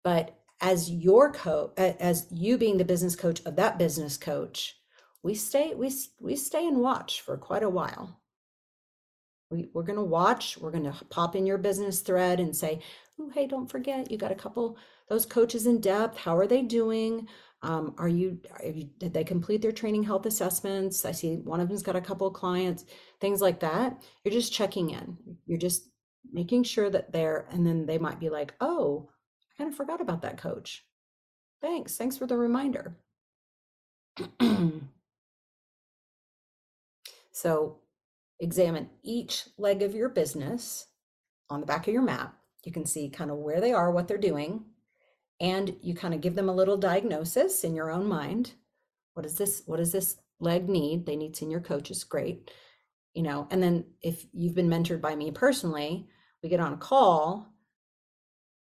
but 0.05 0.39
as 0.61 0.91
your 0.91 1.33
coach, 1.33 1.73
as 1.77 2.27
you 2.31 2.57
being 2.57 2.79
the 2.79 2.85
business 2.85 3.17
coach 3.17 3.43
of 3.45 3.57
that 3.57 3.79
business 3.79 4.17
coach, 4.17 4.77
we 5.23 5.35
stay 5.35 5.75
we 5.75 5.93
we 6.21 6.37
stay 6.37 6.67
and 6.67 6.79
watch 6.79 7.21
for 7.21 7.37
quite 7.37 7.63
a 7.63 7.69
while. 7.69 8.21
We, 9.51 9.69
we're 9.75 9.83
going 9.83 9.99
to 9.99 10.05
watch. 10.05 10.57
We're 10.57 10.71
going 10.71 10.91
to 10.91 11.05
pop 11.11 11.37
in 11.37 11.47
your 11.47 11.59
business 11.59 12.01
thread 12.01 12.41
and 12.41 12.57
say, 12.57 12.81
"Oh, 13.19 13.31
hey, 13.31 13.47
don't 13.47 13.71
forget, 13.71 14.11
you 14.11 14.17
got 14.19 14.33
a 14.33 14.37
couple 14.37 14.79
those 15.09 15.27
coaches 15.27 15.67
in 15.67 15.81
depth. 15.81 16.19
How 16.19 16.37
are 16.37 16.47
they 16.47 16.63
doing? 16.63 17.29
Um, 17.63 17.95
are 17.97 18.09
you, 18.09 18.41
are 18.59 18.67
you, 18.67 18.91
did 18.99 19.15
they 19.15 19.23
complete 19.23 19.63
their 19.63 19.73
training 19.73 20.03
health 20.03 20.27
assessments? 20.27 21.05
I 21.05 21.13
see 21.13 21.37
one 21.37 21.61
of 21.61 21.69
them's 21.69 21.83
got 21.83 21.95
a 21.95 22.01
couple 22.01 22.27
of 22.27 22.35
clients, 22.35 22.85
things 23.21 23.41
like 23.41 23.61
that. 23.61 24.03
You're 24.25 24.35
just 24.35 24.53
checking 24.53 24.91
in. 24.91 25.17
You're 25.47 25.59
just 25.59 25.89
making 26.33 26.65
sure 26.65 26.91
that 26.91 27.13
they're, 27.13 27.47
and 27.51 27.65
then 27.65 27.87
they 27.87 27.99
might 27.99 28.19
be 28.19 28.31
like, 28.31 28.55
oh, 28.61 29.09
I 29.11 29.59
kind 29.59 29.71
of 29.71 29.77
forgot 29.77 30.01
about 30.01 30.23
that 30.23 30.39
coach. 30.39 30.85
Thanks. 31.61 31.97
Thanks 31.97 32.17
for 32.17 32.27
the 32.27 32.37
reminder. 32.37 32.97
so 37.33 37.79
examine 38.41 38.91
each 39.05 39.45
leg 39.57 39.83
of 39.83 39.95
your 39.95 40.09
business 40.09 40.89
on 41.49 41.61
the 41.61 41.67
back 41.67 41.87
of 41.87 41.95
your 41.95 42.03
map. 42.03 42.37
You 42.65 42.73
can 42.73 42.85
see 42.85 43.09
kind 43.09 43.31
of 43.31 43.37
where 43.39 43.61
they 43.61 43.73
are, 43.73 43.93
what 43.93 44.09
they're 44.09 44.19
doing, 44.19 44.65
and 45.43 45.77
you 45.83 45.93
kind 45.93 46.15
of 46.15 46.21
give 46.21 46.37
them 46.37 46.49
a 46.49 46.55
little 46.55 46.77
diagnosis 46.79 47.65
in 47.65 47.75
your 47.75 47.91
own 47.91 48.07
mind. 48.07 48.53
What 49.15 49.27
is 49.27 49.35
this 49.35 49.63
what 49.67 49.77
does 49.77 49.93
this 49.93 50.17
leg 50.41 50.69
need? 50.69 51.05
They 51.05 51.17
need 51.17 51.37
senior 51.37 51.61
coaches 51.61 52.05
great. 52.05 52.51
You 53.13 53.25
know 53.25 53.49
and 53.51 53.63
then 53.63 53.85
if 54.01 54.25
you've 54.33 54.55
been 54.55 54.71
mentored 54.71 55.03
by 55.03 55.15
me 55.15 55.31
personally 55.33 56.07
we 56.43 56.49
get 56.49 56.61
on 56.61 56.73
a 56.73 56.79
call 56.79 57.53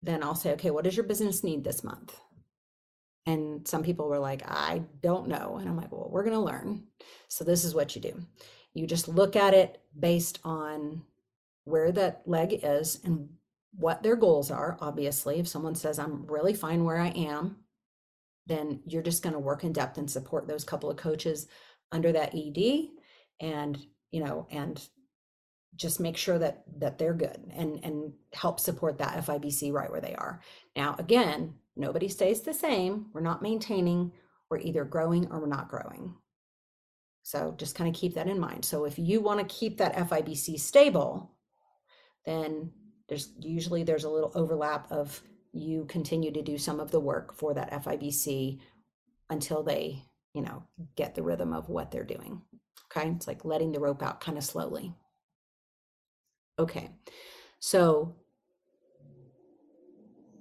then 0.01 0.23
i'll 0.23 0.33
say 0.33 0.53
okay 0.53 0.71
what 0.71 0.85
does 0.85 0.97
your 0.97 1.05
business 1.05 1.43
need 1.43 1.63
this 1.63 1.83
month? 1.83 2.19
And 3.25 3.67
some 3.67 3.83
people 3.83 4.07
were 4.07 4.17
like 4.17 4.41
i 4.47 4.81
don't 5.01 5.27
know. 5.27 5.57
And 5.57 5.69
i'm 5.69 5.77
like 5.77 5.91
well 5.91 6.09
we're 6.09 6.23
going 6.23 6.33
to 6.33 6.39
learn. 6.39 6.85
So 7.27 7.43
this 7.43 7.65
is 7.65 7.75
what 7.75 7.95
you 7.95 8.01
do. 8.01 8.13
You 8.73 8.87
just 8.87 9.07
look 9.09 9.35
at 9.35 9.53
it 9.53 9.81
based 9.99 10.39
on 10.43 11.03
where 11.65 11.91
that 11.91 12.21
leg 12.25 12.61
is 12.63 12.99
and 13.03 13.29
what 13.71 14.03
their 14.03 14.15
goals 14.15 14.51
are. 14.51 14.77
Obviously, 14.81 15.39
if 15.39 15.47
someone 15.47 15.75
says, 15.75 15.99
I'm 15.99 16.25
really 16.27 16.53
fine 16.53 16.83
where 16.83 16.99
I 16.99 17.09
am, 17.09 17.57
then 18.47 18.81
you're 18.85 19.03
just 19.03 19.23
going 19.23 19.33
to 19.33 19.39
work 19.39 19.63
in 19.63 19.73
depth 19.73 19.97
and 19.97 20.09
support 20.09 20.47
those 20.47 20.63
couple 20.63 20.89
of 20.89 20.97
coaches 20.97 21.47
under 21.91 22.11
that 22.11 22.33
ED 22.35 22.89
and, 23.39 23.77
you 24.11 24.23
know, 24.23 24.47
and 24.49 24.81
just 25.75 25.99
make 25.99 26.17
sure 26.17 26.39
that 26.39 26.63
that 26.79 26.97
they're 26.97 27.13
good 27.13 27.39
and 27.55 27.79
and 27.83 28.11
help 28.33 28.59
support 28.59 28.97
that 28.97 29.23
FIBC 29.25 29.71
right 29.71 29.89
where 29.91 30.01
they 30.01 30.15
are. 30.15 30.41
Now, 30.75 30.95
again, 30.97 31.53
nobody 31.75 32.09
stays 32.09 32.41
the 32.41 32.53
same. 32.53 33.05
We're 33.13 33.21
not 33.21 33.41
maintaining, 33.41 34.11
we're 34.49 34.59
either 34.59 34.83
growing 34.83 35.31
or 35.31 35.39
we're 35.39 35.47
not 35.47 35.69
growing. 35.69 36.15
So 37.23 37.53
just 37.57 37.75
kind 37.75 37.87
of 37.87 37.99
keep 37.99 38.15
that 38.15 38.27
in 38.27 38.39
mind. 38.39 38.65
So 38.65 38.85
if 38.85 38.97
you 38.97 39.21
want 39.21 39.39
to 39.39 39.55
keep 39.55 39.77
that 39.77 39.95
FIBC 39.95 40.59
stable, 40.59 41.35
then 42.25 42.71
there's 43.09 43.29
usually 43.39 43.83
there's 43.83 44.03
a 44.03 44.09
little 44.09 44.31
overlap 44.35 44.89
of 44.91 45.21
you 45.51 45.85
continue 45.85 46.31
to 46.31 46.43
do 46.43 46.57
some 46.57 46.79
of 46.79 46.91
the 46.91 46.99
work 46.99 47.33
for 47.33 47.53
that 47.55 47.71
FIBC 47.83 48.59
until 49.29 49.63
they, 49.63 50.03
you 50.33 50.41
know, 50.41 50.63
get 50.95 51.15
the 51.15 51.23
rhythm 51.23 51.51
of 51.51 51.69
what 51.69 51.91
they're 51.91 52.03
doing. 52.03 52.41
Okay. 52.85 53.09
It's 53.09 53.27
like 53.27 53.43
letting 53.43 53.71
the 53.71 53.79
rope 53.79 54.03
out 54.03 54.21
kind 54.21 54.37
of 54.37 54.43
slowly. 54.43 54.93
Okay. 56.57 56.91
So 57.59 58.15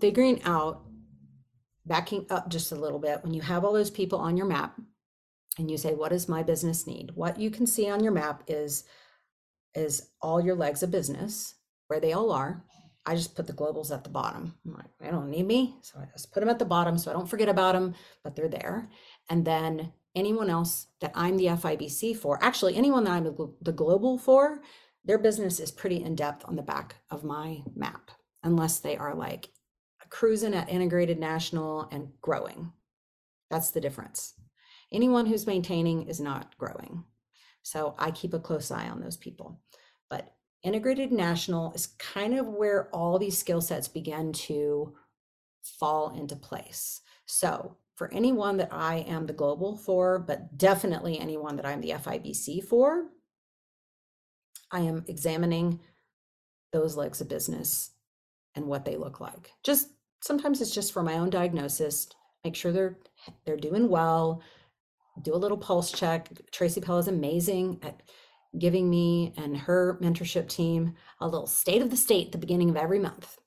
figuring 0.00 0.42
out, 0.44 0.82
backing 1.86 2.26
up 2.28 2.50
just 2.50 2.72
a 2.72 2.76
little 2.76 2.98
bit, 2.98 3.20
when 3.22 3.32
you 3.32 3.40
have 3.40 3.64
all 3.64 3.72
those 3.72 3.90
people 3.90 4.18
on 4.18 4.36
your 4.36 4.46
map 4.46 4.78
and 5.58 5.70
you 5.70 5.78
say, 5.78 5.94
what 5.94 6.10
does 6.10 6.28
my 6.28 6.42
business 6.42 6.86
need? 6.86 7.12
What 7.14 7.40
you 7.40 7.50
can 7.50 7.66
see 7.66 7.88
on 7.88 8.02
your 8.02 8.12
map 8.12 8.42
is, 8.46 8.84
is 9.74 10.10
all 10.20 10.40
your 10.40 10.54
legs 10.54 10.82
of 10.82 10.90
business 10.90 11.54
where 11.88 12.00
they 12.00 12.12
all 12.12 12.30
are. 12.30 12.64
I 13.04 13.14
just 13.14 13.34
put 13.34 13.46
the 13.46 13.52
globals 13.52 13.90
at 13.92 14.04
the 14.04 14.10
bottom. 14.10 14.54
I'm 14.66 14.74
like, 14.74 14.90
they 15.00 15.10
don't 15.10 15.30
need 15.30 15.46
me. 15.46 15.76
So 15.82 15.98
I 15.98 16.04
just 16.12 16.32
put 16.32 16.40
them 16.40 16.48
at 16.48 16.58
the 16.58 16.64
bottom 16.64 16.98
so 16.98 17.10
I 17.10 17.14
don't 17.14 17.28
forget 17.28 17.48
about 17.48 17.72
them, 17.72 17.94
but 18.22 18.36
they're 18.36 18.48
there. 18.48 18.90
And 19.30 19.44
then 19.44 19.92
anyone 20.14 20.50
else 20.50 20.88
that 21.00 21.12
I'm 21.14 21.36
the 21.36 21.46
FIBC 21.46 22.16
for, 22.18 22.42
actually, 22.42 22.76
anyone 22.76 23.04
that 23.04 23.12
I'm 23.12 23.24
the 23.62 23.72
global 23.72 24.18
for, 24.18 24.60
their 25.04 25.18
business 25.18 25.58
is 25.58 25.70
pretty 25.70 26.02
in 26.02 26.16
depth 26.16 26.44
on 26.46 26.56
the 26.56 26.62
back 26.62 26.96
of 27.10 27.24
my 27.24 27.62
map, 27.74 28.10
unless 28.42 28.80
they 28.80 28.96
are 28.96 29.14
like 29.14 29.48
cruising 30.10 30.54
at 30.54 30.68
integrated 30.68 31.18
national 31.18 31.88
and 31.90 32.08
growing. 32.20 32.72
That's 33.50 33.70
the 33.70 33.80
difference. 33.80 34.34
Anyone 34.92 35.24
who's 35.24 35.46
maintaining 35.46 36.08
is 36.08 36.20
not 36.20 36.56
growing. 36.58 37.04
So 37.62 37.94
I 37.98 38.10
keep 38.10 38.34
a 38.34 38.38
close 38.38 38.70
eye 38.70 38.88
on 38.88 39.00
those 39.00 39.16
people. 39.16 39.60
But 40.10 40.34
integrated 40.62 41.12
national 41.12 41.72
is 41.72 41.88
kind 41.98 42.38
of 42.38 42.46
where 42.46 42.88
all 42.94 43.18
these 43.18 43.38
skill 43.38 43.60
sets 43.60 43.88
begin 43.88 44.32
to 44.32 44.94
fall 45.62 46.10
into 46.10 46.36
place. 46.36 47.00
So, 47.26 47.76
for 47.94 48.12
anyone 48.12 48.56
that 48.58 48.72
I 48.72 48.98
am 49.08 49.26
the 49.26 49.32
global 49.32 49.76
for, 49.76 50.20
but 50.20 50.56
definitely 50.56 51.18
anyone 51.18 51.56
that 51.56 51.66
I'm 51.66 51.80
the 51.80 51.90
FIBC 51.90 52.64
for, 52.64 53.06
I 54.70 54.80
am 54.80 55.04
examining 55.08 55.80
those 56.72 56.96
legs 56.96 57.20
of 57.20 57.28
business 57.28 57.90
and 58.54 58.66
what 58.66 58.84
they 58.84 58.96
look 58.96 59.20
like. 59.20 59.50
Just 59.64 59.88
sometimes 60.22 60.60
it's 60.60 60.74
just 60.74 60.92
for 60.92 61.02
my 61.02 61.14
own 61.14 61.30
diagnosis, 61.30 62.08
make 62.44 62.54
sure 62.54 62.70
they're 62.72 62.98
they're 63.44 63.56
doing 63.56 63.88
well, 63.88 64.42
do 65.22 65.34
a 65.34 65.36
little 65.36 65.58
pulse 65.58 65.90
check. 65.90 66.28
Tracy 66.52 66.80
Pell 66.80 66.98
is 66.98 67.08
amazing 67.08 67.80
at 67.82 68.02
giving 68.56 68.88
me 68.88 69.34
and 69.36 69.56
her 69.56 69.98
mentorship 70.00 70.48
team 70.48 70.94
a 71.20 71.28
little 71.28 71.46
state 71.46 71.82
of 71.82 71.90
the 71.90 71.96
state 71.96 72.26
at 72.26 72.32
the 72.32 72.38
beginning 72.38 72.70
of 72.70 72.76
every 72.76 72.98
month. 72.98 73.38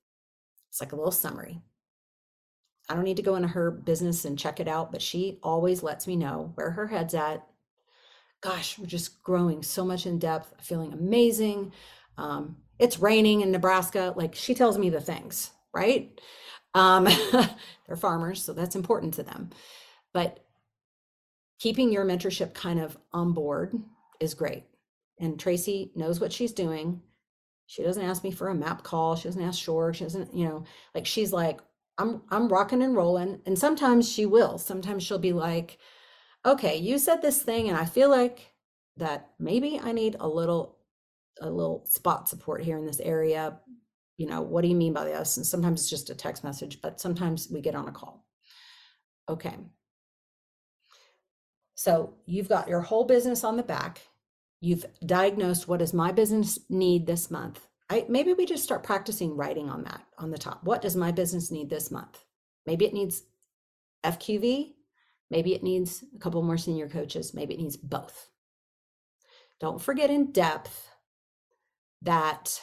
It's 0.70 0.82
like 0.82 0.92
a 0.92 0.96
little 0.96 1.12
summary. 1.12 1.62
I 2.90 2.94
don't 2.94 3.04
need 3.04 3.18
to 3.18 3.24
go 3.24 3.36
into 3.36 3.48
her 3.48 3.72
business 3.72 4.26
and 4.26 4.38
check 4.38 4.60
it 4.60 4.68
out, 4.68 4.92
but 4.92 5.02
she 5.02 5.40
always 5.44 5.82
lets 5.82 6.08
me 6.08 6.16
know 6.16 6.52
where 6.56 6.72
her 6.72 6.88
head's 6.88 7.14
at. 7.14 7.46
Gosh, 8.42 8.78
we're 8.78 8.86
just 8.86 9.22
growing 9.24 9.64
so 9.64 9.86
much 9.86 10.06
in 10.06 10.20
depth, 10.20 10.54
feeling 10.62 10.94
amazing. 10.94 11.74
Um, 12.18 12.58
it's 12.80 13.00
raining 13.00 13.42
in 13.42 13.52
Nebraska. 13.52 14.14
Like 14.16 14.36
she 14.36 14.54
tells 14.54 14.78
me 14.78 14.90
the 14.90 15.02
things, 15.02 15.52
right? 15.74 16.20
Um, 16.74 17.08
they're 17.88 17.96
farmers, 17.96 18.44
so 18.44 18.54
that's 18.54 18.76
important 18.76 19.14
to 19.16 19.24
them. 19.24 19.52
But 20.14 20.44
keeping 21.60 21.92
your 21.92 22.06
mentorship 22.06 22.54
kind 22.54 22.80
of 22.80 22.98
on 23.14 23.34
board 23.34 23.74
is 24.20 24.34
great 24.34 24.66
and 25.22 25.40
Tracy 25.40 25.92
knows 25.96 26.20
what 26.20 26.34
she's 26.34 26.52
doing. 26.52 27.02
She 27.68 27.84
doesn't 27.84 28.04
ask 28.04 28.24
me 28.24 28.32
for 28.32 28.50
a 28.50 28.56
map 28.56 28.84
call. 28.84 29.16
She 29.16 29.30
doesn't 29.30 29.42
ask 29.42 29.62
Shore. 29.62 29.94
She 29.94 30.04
doesn't, 30.04 30.34
you 30.34 30.46
know, 30.46 30.66
like 30.94 31.06
she's 31.06 31.32
like, 31.32 31.62
I'm 31.98 32.24
I'm 32.30 32.50
rocking 32.50 32.82
and 32.82 32.96
rolling. 32.96 33.40
And 33.46 33.58
sometimes 33.58 34.12
she 34.12 34.26
will. 34.26 34.58
Sometimes 34.58 35.04
she'll 35.04 35.20
be 35.20 35.32
like, 35.32 35.78
okay, 36.46 36.78
you 36.78 36.98
said 36.98 37.22
this 37.22 37.42
thing, 37.42 37.70
and 37.70 37.78
I 37.78 37.86
feel 37.86 38.10
like 38.10 38.52
that 38.98 39.30
maybe 39.40 39.80
I 39.82 39.92
need 39.94 40.18
a 40.20 40.28
little 40.28 40.78
a 41.40 41.50
little 41.50 41.86
spot 41.86 42.28
support 42.28 42.64
here 42.64 42.78
in 42.78 42.86
this 42.86 43.00
area. 43.00 43.60
You 44.18 44.28
know, 44.28 44.42
what 44.42 44.64
do 44.64 44.68
you 44.68 44.76
mean 44.76 44.94
by 44.94 45.06
this? 45.06 45.38
And 45.38 45.46
sometimes 45.46 45.82
it's 45.82 45.90
just 45.90 46.10
a 46.10 46.16
text 46.16 46.44
message, 46.44 46.82
but 46.82 47.00
sometimes 47.00 47.48
we 47.50 47.62
get 47.62 47.76
on 47.76 47.88
a 47.88 47.92
call. 47.92 48.26
Okay. 49.30 49.56
So 51.76 52.16
you've 52.26 52.50
got 52.50 52.68
your 52.68 52.82
whole 52.82 53.06
business 53.06 53.44
on 53.44 53.58
the 53.58 53.64
back 53.64 54.02
you've 54.62 54.86
diagnosed 55.06 55.68
what 55.68 55.80
does 55.80 55.94
my 55.94 56.12
business 56.12 56.60
need 56.70 57.06
this 57.06 57.30
month. 57.30 57.68
I, 57.90 58.06
maybe 58.08 58.34
we 58.34 58.46
just 58.46 58.64
start 58.64 58.84
practicing 58.84 59.36
writing 59.36 59.70
on 59.70 59.84
that 59.84 60.02
on 60.18 60.32
the 60.32 60.38
top. 60.38 60.64
What 60.64 60.82
does 60.82 60.96
my 60.96 61.12
business 61.12 61.52
need 61.52 61.70
this 61.70 61.92
month? 61.92 62.24
Maybe 62.66 62.86
it 62.86 62.94
needs 62.94 63.24
fqv 64.06 64.74
maybe 65.30 65.54
it 65.54 65.64
needs 65.64 66.04
a 66.16 66.20
couple 66.20 66.42
more 66.42 66.58
senior 66.58 66.90
coaches. 66.90 67.34
Maybe 67.34 67.54
it 67.54 67.60
needs 67.60 67.78
both. 67.78 68.30
Don't 69.60 69.82
forget 69.82 70.10
in 70.10 70.32
depth 70.32 70.90
that 72.02 72.60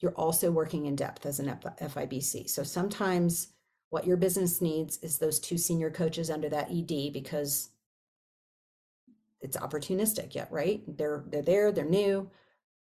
you're 0.00 0.12
also 0.12 0.50
working 0.50 0.86
in 0.86 0.96
depth 0.96 1.26
as 1.26 1.38
an 1.38 1.46
fibc 1.80 2.48
so 2.48 2.62
sometimes 2.62 3.52
what 3.90 4.06
your 4.06 4.16
business 4.16 4.60
needs 4.60 4.98
is 4.98 5.18
those 5.18 5.38
two 5.38 5.58
senior 5.58 5.90
coaches 5.90 6.30
under 6.30 6.48
that 6.48 6.70
ED 6.70 7.12
because 7.12 7.70
it's 9.40 9.56
opportunistic 9.56 10.34
yet, 10.34 10.50
right? 10.50 10.82
They're 10.86 11.24
they're 11.28 11.42
there, 11.42 11.72
they're 11.72 11.84
new, 11.84 12.30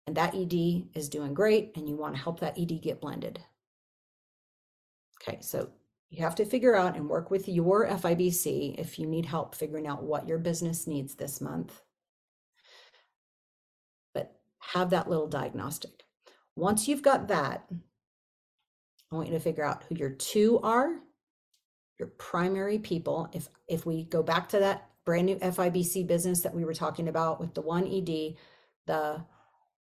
and 0.06 0.16
that 0.16 0.34
ED 0.34 0.88
is 0.94 1.08
doing 1.08 1.34
great, 1.34 1.72
and 1.76 1.88
you 1.88 1.96
want 1.96 2.14
to 2.14 2.22
help 2.22 2.40
that 2.40 2.58
ED 2.58 2.80
get 2.82 3.00
blended. 3.00 3.40
Okay, 5.20 5.38
so 5.40 5.70
you 6.10 6.22
have 6.22 6.34
to 6.36 6.44
figure 6.44 6.74
out 6.74 6.96
and 6.96 7.08
work 7.08 7.30
with 7.30 7.48
your 7.48 7.86
FIBC 7.86 8.78
if 8.78 8.98
you 8.98 9.06
need 9.06 9.26
help 9.26 9.54
figuring 9.54 9.86
out 9.86 10.02
what 10.02 10.26
your 10.26 10.38
business 10.38 10.86
needs 10.86 11.14
this 11.14 11.40
month. 11.40 11.82
But 14.14 14.40
have 14.60 14.90
that 14.90 15.10
little 15.10 15.26
diagnostic. 15.26 16.04
Once 16.56 16.88
you've 16.88 17.02
got 17.02 17.28
that, 17.28 17.68
I 19.12 19.14
want 19.14 19.28
you 19.28 19.34
to 19.34 19.40
figure 19.40 19.64
out 19.64 19.84
who 19.84 19.96
your 19.96 20.10
two 20.10 20.60
are, 20.60 20.96
your 21.98 22.08
primary 22.18 22.78
people. 22.78 23.28
If 23.32 23.48
if 23.68 23.84
we 23.84 24.04
go 24.04 24.22
back 24.22 24.48
to 24.50 24.58
that 24.60 24.88
brand 25.08 25.24
new 25.24 25.36
FIBC 25.36 26.06
business 26.06 26.42
that 26.42 26.54
we 26.54 26.66
were 26.66 26.74
talking 26.74 27.08
about 27.08 27.40
with 27.40 27.54
the 27.54 27.62
one 27.62 27.86
ED, 27.86 28.34
the 28.86 29.24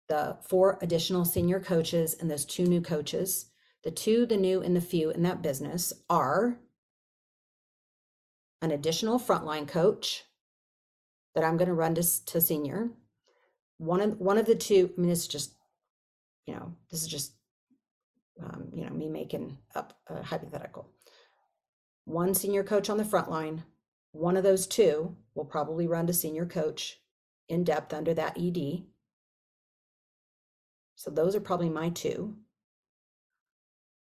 the 0.08 0.36
four 0.42 0.76
additional 0.82 1.24
senior 1.24 1.60
coaches 1.60 2.16
and 2.18 2.28
those 2.28 2.44
two 2.44 2.64
new 2.66 2.80
coaches, 2.80 3.46
the 3.84 3.92
two, 3.92 4.26
the 4.26 4.36
new, 4.36 4.60
and 4.60 4.74
the 4.74 4.80
few 4.80 5.10
in 5.10 5.22
that 5.22 5.40
business 5.40 5.92
are 6.10 6.58
an 8.60 8.72
additional 8.72 9.20
frontline 9.20 9.68
coach 9.68 10.24
that 11.36 11.44
I'm 11.44 11.56
going 11.58 11.68
to 11.68 11.74
run 11.74 11.94
to, 11.94 12.02
to 12.02 12.40
senior. 12.40 12.90
One 13.78 14.00
of 14.00 14.18
one 14.18 14.36
of 14.36 14.46
the 14.46 14.56
two, 14.56 14.90
I 14.98 15.00
mean, 15.00 15.12
it's 15.12 15.28
just, 15.28 15.54
you 16.44 16.54
know, 16.54 16.74
this 16.90 17.02
is 17.02 17.06
just, 17.06 17.34
um, 18.42 18.66
you 18.74 18.84
know, 18.84 18.90
me 18.90 19.08
making 19.08 19.58
up 19.76 19.96
a 20.08 20.24
hypothetical. 20.24 20.88
One 22.04 22.34
senior 22.34 22.64
coach 22.64 22.90
on 22.90 22.98
the 22.98 23.04
front 23.04 23.30
line, 23.30 23.62
one 24.14 24.36
of 24.36 24.44
those 24.44 24.66
two 24.66 25.16
will 25.34 25.44
probably 25.44 25.86
run 25.86 26.06
to 26.06 26.12
senior 26.12 26.46
coach 26.46 27.00
in 27.48 27.64
depth 27.64 27.92
under 27.92 28.14
that 28.14 28.38
ED. 28.38 28.84
So 30.94 31.10
those 31.10 31.34
are 31.34 31.40
probably 31.40 31.68
my 31.68 31.90
two. 31.90 32.36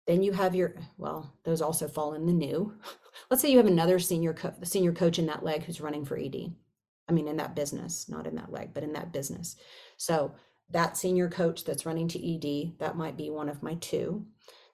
Then 0.05 0.21
you 0.21 0.33
have 0.33 0.53
your, 0.53 0.75
well, 0.97 1.33
those 1.43 1.61
also 1.61 1.87
fall 1.87 2.13
in 2.13 2.27
the 2.27 2.33
new. 2.33 2.75
Let's 3.29 3.41
say 3.41 3.49
you 3.49 3.57
have 3.57 3.65
another 3.65 3.97
senior 3.97 4.33
co- 4.33 4.53
senior 4.63 4.91
coach 4.91 5.17
in 5.17 5.25
that 5.25 5.43
leg 5.43 5.63
who's 5.63 5.81
running 5.81 6.05
for 6.05 6.17
ED. 6.17 6.53
I 7.09 7.11
mean, 7.11 7.27
in 7.27 7.37
that 7.37 7.55
business, 7.55 8.07
not 8.07 8.27
in 8.27 8.35
that 8.35 8.51
leg, 8.51 8.69
but 8.73 8.83
in 8.83 8.93
that 8.93 9.11
business. 9.13 9.55
So 9.97 10.35
that 10.69 10.95
senior 10.95 11.29
coach 11.29 11.63
that's 11.63 11.85
running 11.85 12.07
to 12.09 12.35
ED, 12.35 12.77
that 12.79 12.97
might 12.97 13.17
be 13.17 13.29
one 13.29 13.49
of 13.49 13.63
my 13.63 13.75
two. 13.75 14.27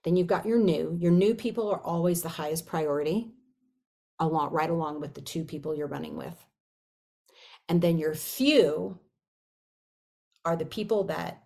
Then 0.04 0.16
you've 0.16 0.28
got 0.28 0.46
your 0.46 0.60
new. 0.60 0.98
Your 1.00 1.12
new 1.12 1.34
people 1.34 1.70
are 1.70 1.82
always 1.82 2.22
the 2.22 2.30
highest 2.30 2.66
priority, 2.66 3.32
along 4.20 4.52
right 4.52 4.70
along 4.70 5.00
with 5.00 5.14
the 5.14 5.22
two 5.22 5.44
people 5.44 5.76
you're 5.76 5.88
running 5.88 6.16
with. 6.18 6.46
And 7.68 7.82
then 7.82 7.98
your 7.98 8.16
few 8.16 9.00
are 10.46 10.56
the 10.56 10.66
people 10.66 11.06
that 11.06 11.44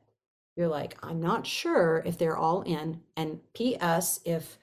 you're 0.56 0.68
like, 0.68 0.98
I'm 1.04 1.20
not 1.20 1.48
sure 1.48 2.04
if 2.06 2.18
they're 2.18 2.38
all 2.38 2.62
in. 2.62 3.02
And 3.18 3.40
PS, 3.54 4.20
if 4.26 4.58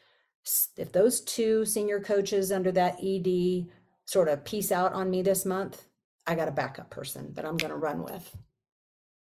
if 0.77 0.91
those 0.93 1.21
two 1.21 1.65
senior 1.67 2.01
coaches 2.01 2.51
under 2.51 2.73
that 2.73 2.99
ED 3.03 3.67
sort 4.07 4.29
of 4.29 4.45
piece 4.45 4.73
out 4.73 4.93
on 4.95 5.11
me 5.11 5.23
this 5.23 5.45
month, 5.45 5.85
I 6.27 6.35
got 6.35 6.49
a 6.49 6.53
backup 6.53 6.91
person 6.91 7.35
that 7.35 7.45
I'm 7.45 7.57
going 7.57 7.71
to 7.71 7.77
run 7.77 8.03
with. 8.03 8.37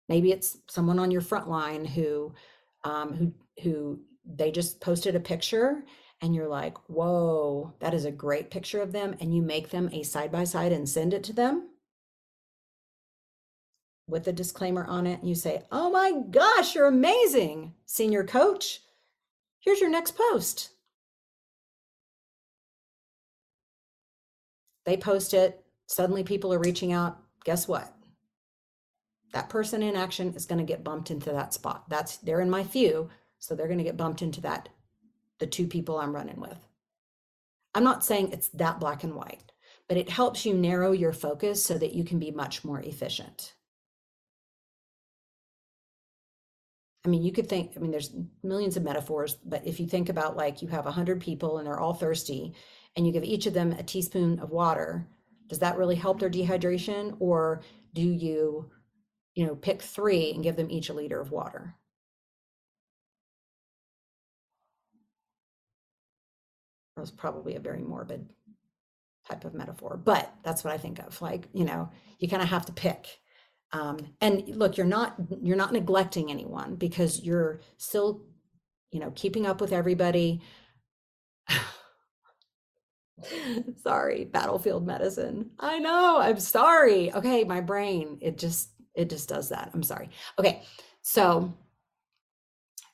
Maybe 0.08 0.32
it's 0.32 0.58
someone 0.68 0.98
on 0.98 1.10
your 1.10 1.20
front 1.20 1.48
line 1.48 1.84
who 1.84 2.34
um, 2.82 3.14
who 3.14 3.34
who 3.62 4.00
they 4.26 4.50
just 4.50 4.80
posted 4.80 5.14
a 5.14 5.20
picture 5.20 5.84
and 6.24 6.34
you're 6.34 6.48
like, 6.48 6.78
whoa, 6.88 7.74
that 7.80 7.92
is 7.92 8.06
a 8.06 8.10
great 8.10 8.50
picture 8.50 8.80
of 8.80 8.92
them, 8.92 9.14
and 9.20 9.36
you 9.36 9.42
make 9.42 9.68
them 9.68 9.90
a 9.92 10.02
side 10.02 10.32
by 10.32 10.44
side 10.44 10.72
and 10.72 10.88
send 10.88 11.12
it 11.12 11.22
to 11.24 11.34
them 11.34 11.68
with 14.08 14.26
a 14.26 14.32
disclaimer 14.32 14.86
on 14.86 15.06
it 15.06 15.20
and 15.20 15.28
you 15.28 15.34
say, 15.34 15.62
Oh 15.70 15.90
my 15.90 16.12
gosh, 16.30 16.74
you're 16.74 16.86
amazing, 16.86 17.74
senior 17.84 18.24
coach. 18.24 18.80
Here's 19.60 19.80
your 19.80 19.90
next 19.90 20.16
post. 20.16 20.70
They 24.86 24.96
post 24.96 25.34
it, 25.34 25.62
suddenly 25.86 26.24
people 26.24 26.54
are 26.54 26.58
reaching 26.58 26.92
out. 26.92 27.18
Guess 27.44 27.68
what? 27.68 27.94
That 29.34 29.50
person 29.50 29.82
in 29.82 29.94
action 29.94 30.32
is 30.34 30.46
going 30.46 30.58
to 30.58 30.64
get 30.64 30.84
bumped 30.84 31.10
into 31.10 31.32
that 31.32 31.52
spot. 31.52 31.84
That's 31.90 32.16
they're 32.16 32.40
in 32.40 32.48
my 32.48 32.64
few, 32.64 33.10
so 33.38 33.54
they're 33.54 33.66
going 33.66 33.78
to 33.78 33.84
get 33.84 33.98
bumped 33.98 34.22
into 34.22 34.40
that 34.40 34.70
the 35.44 35.50
two 35.50 35.66
people 35.66 35.98
I'm 35.98 36.14
running 36.14 36.40
with. 36.40 36.56
I'm 37.74 37.84
not 37.84 38.02
saying 38.02 38.32
it's 38.32 38.48
that 38.54 38.80
black 38.80 39.04
and 39.04 39.14
white, 39.14 39.52
but 39.88 39.98
it 39.98 40.08
helps 40.08 40.46
you 40.46 40.54
narrow 40.54 40.92
your 40.92 41.12
focus 41.12 41.62
so 41.62 41.76
that 41.76 41.92
you 41.92 42.02
can 42.02 42.18
be 42.18 42.30
much 42.30 42.64
more 42.64 42.80
efficient. 42.80 43.52
I 47.04 47.10
mean, 47.10 47.22
you 47.22 47.30
could 47.30 47.46
think, 47.46 47.72
I 47.76 47.80
mean, 47.80 47.90
there's 47.90 48.16
millions 48.42 48.78
of 48.78 48.84
metaphors, 48.84 49.34
but 49.34 49.66
if 49.66 49.78
you 49.78 49.86
think 49.86 50.08
about 50.08 50.34
like 50.34 50.62
you 50.62 50.68
have 50.68 50.86
100 50.86 51.20
people 51.20 51.58
and 51.58 51.66
they're 51.66 51.78
all 51.78 51.92
thirsty 51.92 52.54
and 52.96 53.06
you 53.06 53.12
give 53.12 53.24
each 53.24 53.44
of 53.44 53.52
them 53.52 53.72
a 53.72 53.82
teaspoon 53.82 54.38
of 54.38 54.48
water, 54.48 55.06
does 55.48 55.58
that 55.58 55.76
really 55.76 55.96
help 55.96 56.20
their 56.20 56.30
dehydration? 56.30 57.18
Or 57.20 57.60
do 57.92 58.00
you, 58.00 58.70
you 59.34 59.46
know, 59.46 59.56
pick 59.56 59.82
three 59.82 60.32
and 60.32 60.42
give 60.42 60.56
them 60.56 60.70
each 60.70 60.88
a 60.88 60.94
liter 60.94 61.20
of 61.20 61.32
water? 61.32 61.74
That 66.96 67.00
was 67.00 67.10
probably 67.10 67.56
a 67.56 67.60
very 67.60 67.82
morbid 67.82 68.28
type 69.28 69.44
of 69.44 69.54
metaphor, 69.54 70.00
but 70.02 70.32
that's 70.42 70.62
what 70.62 70.72
I 70.72 70.78
think 70.78 70.98
of. 71.00 71.20
Like, 71.20 71.48
you 71.52 71.64
know, 71.64 71.90
you 72.18 72.28
kind 72.28 72.42
of 72.42 72.48
have 72.48 72.66
to 72.66 72.72
pick 72.72 73.18
um, 73.74 73.98
and 74.20 74.48
look 74.56 74.76
you're 74.76 74.86
not 74.86 75.16
you're 75.42 75.56
not 75.56 75.72
neglecting 75.72 76.30
anyone 76.30 76.76
because 76.76 77.20
you're 77.22 77.60
still 77.76 78.22
you 78.92 79.00
know 79.00 79.10
keeping 79.14 79.46
up 79.46 79.60
with 79.60 79.72
everybody. 79.72 80.40
Sorry 83.82 84.24
battlefield 84.26 84.86
medicine. 84.86 85.50
I 85.58 85.78
know 85.80 86.18
i'm 86.20 86.38
sorry. 86.38 87.12
Okay 87.14 87.44
my 87.44 87.60
brain 87.60 88.18
it 88.20 88.38
just 88.38 88.70
it 88.94 89.10
just 89.10 89.28
does 89.28 89.48
that. 89.48 89.70
I'm 89.74 89.82
sorry. 89.82 90.08
Okay 90.38 90.62
so 91.02 91.52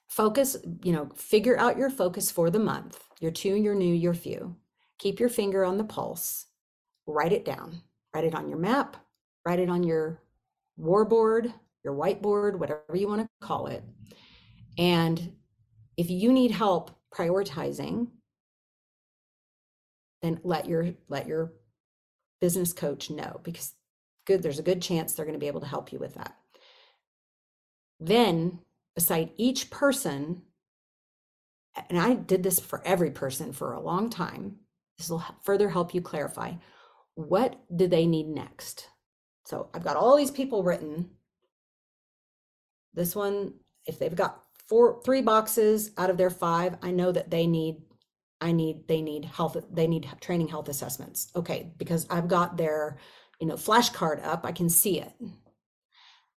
focus 0.08 0.56
you 0.82 0.92
know 0.92 1.10
figure 1.14 1.58
out 1.58 1.76
your 1.76 1.90
focus 1.90 2.30
for 2.30 2.48
the 2.50 2.58
month 2.58 3.04
your 3.20 3.30
two 3.30 3.54
your 3.54 3.74
new 3.74 3.94
your 3.94 4.14
few 4.14 4.56
keep 4.98 5.20
your 5.20 5.28
finger 5.28 5.64
on 5.64 5.78
the 5.78 5.84
pulse 5.84 6.46
write 7.06 7.32
it 7.32 7.44
down 7.44 7.80
write 8.14 8.24
it 8.24 8.34
on 8.34 8.48
your 8.48 8.58
map 8.58 8.96
write 9.46 9.58
it 9.58 9.70
on 9.70 9.82
your 9.82 10.20
warboard, 10.80 11.52
your 11.84 11.94
whiteboard, 11.94 12.58
whatever 12.58 12.96
you 12.96 13.08
want 13.08 13.22
to 13.22 13.46
call 13.46 13.66
it. 13.66 13.84
And 14.78 15.34
if 15.96 16.10
you 16.10 16.32
need 16.32 16.50
help 16.50 16.90
prioritizing, 17.14 18.08
then 20.22 20.40
let 20.42 20.66
your 20.66 20.94
let 21.08 21.26
your 21.26 21.52
business 22.40 22.72
coach 22.72 23.10
know 23.10 23.40
because 23.42 23.74
good 24.26 24.42
there's 24.42 24.58
a 24.58 24.62
good 24.62 24.80
chance 24.82 25.12
they're 25.12 25.24
going 25.24 25.34
to 25.34 25.40
be 25.40 25.46
able 25.46 25.60
to 25.60 25.66
help 25.66 25.92
you 25.92 25.98
with 25.98 26.14
that. 26.14 26.36
Then 27.98 28.60
beside 28.94 29.30
each 29.36 29.70
person 29.70 30.42
and 31.88 31.98
I 31.98 32.14
did 32.14 32.42
this 32.42 32.58
for 32.58 32.82
every 32.84 33.10
person 33.10 33.52
for 33.52 33.72
a 33.72 33.80
long 33.80 34.10
time. 34.10 34.56
This 34.98 35.08
will 35.08 35.24
further 35.42 35.68
help 35.70 35.94
you 35.94 36.00
clarify 36.00 36.54
what 37.14 37.60
do 37.74 37.86
they 37.86 38.06
need 38.06 38.28
next? 38.28 38.88
So 39.44 39.68
I've 39.74 39.84
got 39.84 39.96
all 39.96 40.16
these 40.16 40.30
people 40.30 40.62
written. 40.62 41.10
This 42.94 43.14
one, 43.14 43.54
if 43.86 43.98
they've 43.98 44.14
got 44.14 44.42
four, 44.68 45.00
three 45.04 45.22
boxes 45.22 45.90
out 45.98 46.10
of 46.10 46.16
their 46.16 46.30
five, 46.30 46.76
I 46.82 46.90
know 46.90 47.12
that 47.12 47.30
they 47.30 47.46
need, 47.46 47.82
I 48.40 48.52
need, 48.52 48.88
they 48.88 49.02
need 49.02 49.24
health, 49.24 49.56
they 49.70 49.86
need 49.86 50.08
training 50.20 50.48
health 50.48 50.68
assessments. 50.68 51.30
Okay, 51.36 51.72
because 51.76 52.06
I've 52.10 52.28
got 52.28 52.56
their, 52.56 52.98
you 53.40 53.46
know, 53.46 53.54
flashcard 53.54 54.24
up, 54.24 54.44
I 54.44 54.52
can 54.52 54.68
see 54.68 55.00
it. 55.00 55.12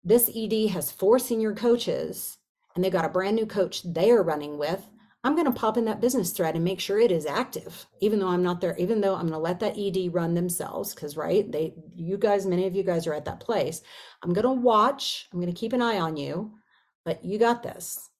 This 0.05 0.31
ED 0.35 0.71
has 0.71 0.91
four 0.91 1.19
senior 1.19 1.55
coaches 1.55 2.39
and 2.75 2.83
they've 2.83 2.93
got 2.93 3.05
a 3.05 3.11
brand 3.11 3.37
new 3.37 3.47
coach 3.47 3.83
they 3.83 4.11
are 4.11 4.23
running 4.23 4.59
with. 4.59 4.85
I'm 5.25 5.35
going 5.35 5.47
to 5.47 5.53
pop 5.53 5.77
in 5.77 5.85
that 5.85 6.01
business 6.01 6.33
thread 6.33 6.57
and 6.57 6.65
make 6.65 6.81
sure 6.81 6.99
it 6.99 7.13
is 7.13 7.27
active, 7.27 7.87
even 8.01 8.19
though 8.19 8.29
I'm 8.29 8.43
not 8.43 8.61
there, 8.61 8.77
even 8.77 9.01
though 9.01 9.15
I'm 9.15 9.29
going 9.29 9.33
to 9.33 9.39
let 9.39 9.61
that 9.61 9.79
ED 9.79 10.13
run 10.13 10.35
themselves. 10.35 10.93
Cause 10.95 11.17
right. 11.17 11.51
They, 11.51 11.75
you 11.95 12.19
guys, 12.19 12.45
many 12.45 12.67
of 12.67 12.75
you 12.75 12.83
guys 12.83 13.07
are 13.07 13.15
at 13.15 13.25
that 13.27 13.39
place. 13.39 13.83
I'm 14.23 14.33
going 14.33 14.45
to 14.45 14.53
watch, 14.53 15.29
I'm 15.33 15.41
going 15.41 15.53
to 15.53 15.59
keep 15.59 15.73
an 15.73 15.83
eye 15.83 15.99
on 15.99 16.17
you, 16.17 16.53
but 17.05 17.25
you 17.25 17.39
got 17.39 17.63
this. 17.63 18.11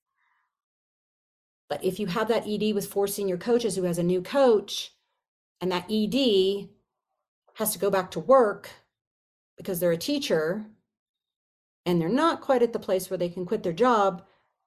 But 1.69 1.83
if 1.83 1.99
you 1.99 2.07
have 2.07 2.29
that 2.29 2.47
ED 2.47 2.75
with 2.75 2.87
four 2.87 3.07
senior 3.07 3.37
coaches 3.37 3.75
who 3.75 3.85
has 3.85 3.99
a 3.99 4.03
new 4.05 4.23
coach 4.23 4.93
and 5.61 5.73
that 5.73 5.91
ED 5.91 6.69
has 7.55 7.73
to 7.73 7.79
go 7.79 7.91
back 7.91 8.13
to 8.13 8.21
work 8.21 8.71
because 9.57 9.81
they're 9.81 9.91
a 9.91 9.97
teacher 9.97 10.67
and 11.85 12.01
they're 12.01 12.09
not 12.09 12.43
quite 12.43 12.63
at 12.63 12.73
the 12.73 12.79
place 12.79 13.11
where 13.11 13.19
they 13.19 13.29
can 13.29 13.45
quit 13.45 13.63
their 13.63 13.73
job, 13.73 14.25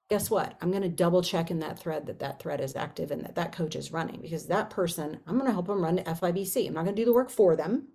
guess 0.10 0.30
what? 0.30 0.56
I'm 0.62 0.70
going 0.70 0.84
to 0.84 0.90
double 0.90 1.24
check 1.24 1.50
in 1.50 1.60
that 1.60 1.80
thread 1.80 2.06
that 2.06 2.20
that 2.20 2.40
thread 2.40 2.62
is 2.62 2.76
active 2.76 3.12
and 3.12 3.24
that 3.24 3.36
that 3.36 3.52
coach 3.52 3.76
is 3.76 3.92
running 3.92 4.22
because 4.22 4.48
that 4.48 4.70
person, 4.70 5.20
I'm 5.26 5.36
going 5.36 5.48
to 5.48 5.54
help 5.54 5.68
them 5.68 5.84
run 5.84 5.98
to 5.98 6.04
FIBC. 6.04 6.68
I'm 6.68 6.74
not 6.74 6.84
going 6.84 6.96
to 6.96 7.02
do 7.02 7.06
the 7.06 7.14
work 7.14 7.30
for 7.30 7.56
them. 7.56 7.88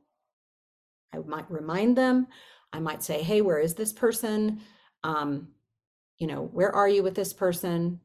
I 1.14 1.18
might 1.18 1.50
remind 1.50 1.96
them. 1.96 2.26
I 2.72 2.80
might 2.80 3.02
say, 3.02 3.22
hey, 3.22 3.40
where 3.40 3.58
is 3.58 3.74
this 3.74 3.92
person? 3.92 4.60
Um, 5.02 5.48
you 6.18 6.26
know, 6.26 6.42
where 6.52 6.74
are 6.74 6.88
you 6.88 7.02
with 7.02 7.14
this 7.14 7.32
person? 7.32 8.00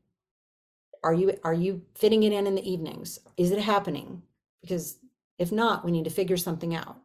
Are 1.03 1.14
you 1.14 1.38
are 1.43 1.53
you 1.53 1.84
fitting 1.93 2.24
it 2.24 2.34
in 2.34 2.47
in 2.47 2.56
the 2.56 2.68
evenings? 2.68 3.20
Is 3.38 3.51
it 3.51 3.60
happening? 3.60 4.24
Because 4.62 4.97
if 5.38 5.51
not, 5.51 5.86
we 5.86 5.91
need 5.91 6.06
to 6.06 6.10
figure 6.10 6.38
something 6.38 6.74
out. 6.74 6.97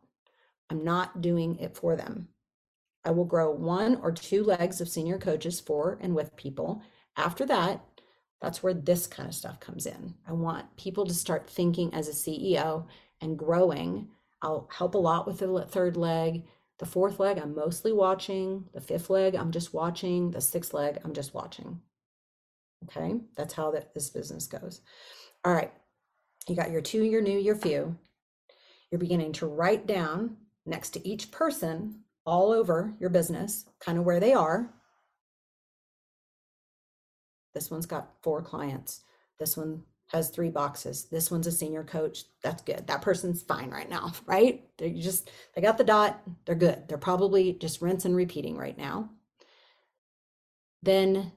I'm 0.70 0.84
not 0.84 1.20
doing 1.20 1.56
it 1.56 1.76
for 1.76 1.96
them. 1.96 2.28
I 3.04 3.10
will 3.10 3.24
grow 3.24 3.50
one 3.50 3.96
or 3.96 4.12
two 4.12 4.44
legs 4.44 4.80
of 4.80 4.88
senior 4.88 5.18
coaches 5.18 5.60
for 5.60 5.98
and 6.00 6.14
with 6.14 6.36
people. 6.36 6.82
After 7.16 7.46
that, 7.46 7.82
that's 8.40 8.62
where 8.62 8.74
this 8.74 9.06
kind 9.06 9.28
of 9.28 9.34
stuff 9.34 9.60
comes 9.60 9.86
in. 9.86 10.14
I 10.26 10.32
want 10.32 10.76
people 10.76 11.06
to 11.06 11.14
start 11.14 11.48
thinking 11.48 11.92
as 11.94 12.08
a 12.08 12.12
CEO 12.12 12.86
and 13.20 13.38
growing. 13.38 14.08
I'll 14.42 14.68
help 14.72 14.94
a 14.94 14.98
lot 14.98 15.26
with 15.26 15.38
the 15.38 15.66
third 15.68 15.96
leg. 15.96 16.44
The 16.78 16.86
fourth 16.86 17.20
leg, 17.20 17.38
I'm 17.38 17.54
mostly 17.54 17.92
watching. 17.92 18.64
The 18.72 18.80
fifth 18.80 19.10
leg, 19.10 19.34
I'm 19.34 19.50
just 19.50 19.74
watching. 19.74 20.30
The 20.30 20.40
sixth 20.40 20.72
leg, 20.72 20.98
I'm 21.04 21.12
just 21.12 21.34
watching. 21.34 21.80
Okay, 22.84 23.20
that's 23.36 23.52
how 23.52 23.70
that 23.72 23.92
this 23.92 24.08
business 24.08 24.46
goes. 24.46 24.80
All 25.44 25.52
right, 25.52 25.72
you 26.48 26.56
got 26.56 26.70
your 26.70 26.80
two, 26.80 27.04
your 27.04 27.20
new, 27.20 27.38
your 27.38 27.56
few. 27.56 27.96
You're 28.90 28.98
beginning 28.98 29.32
to 29.34 29.46
write 29.46 29.86
down 29.86 30.38
next 30.64 30.90
to 30.90 31.06
each 31.06 31.30
person 31.30 32.00
all 32.26 32.52
over 32.52 32.94
your 33.00 33.10
business, 33.10 33.64
kind 33.80 33.98
of 33.98 34.04
where 34.04 34.20
they 34.20 34.32
are. 34.32 34.72
This 37.54 37.70
one's 37.70 37.86
got 37.86 38.12
four 38.22 38.42
clients. 38.42 39.02
This 39.38 39.56
one 39.56 39.82
has 40.08 40.28
three 40.28 40.50
boxes. 40.50 41.04
This 41.04 41.30
one's 41.30 41.46
a 41.46 41.52
senior 41.52 41.84
coach. 41.84 42.24
That's 42.42 42.62
good. 42.62 42.86
That 42.86 43.02
person's 43.02 43.42
fine 43.42 43.70
right 43.70 43.88
now, 43.88 44.12
right? 44.26 44.64
They 44.78 44.92
just, 44.92 45.30
they 45.54 45.62
got 45.62 45.78
the 45.78 45.84
dot. 45.84 46.20
They're 46.46 46.54
good. 46.54 46.88
They're 46.88 46.98
probably 46.98 47.52
just 47.54 47.80
rinse 47.80 48.04
and 48.04 48.16
repeating 48.16 48.56
right 48.56 48.76
now. 48.76 49.10
Then 50.82 51.32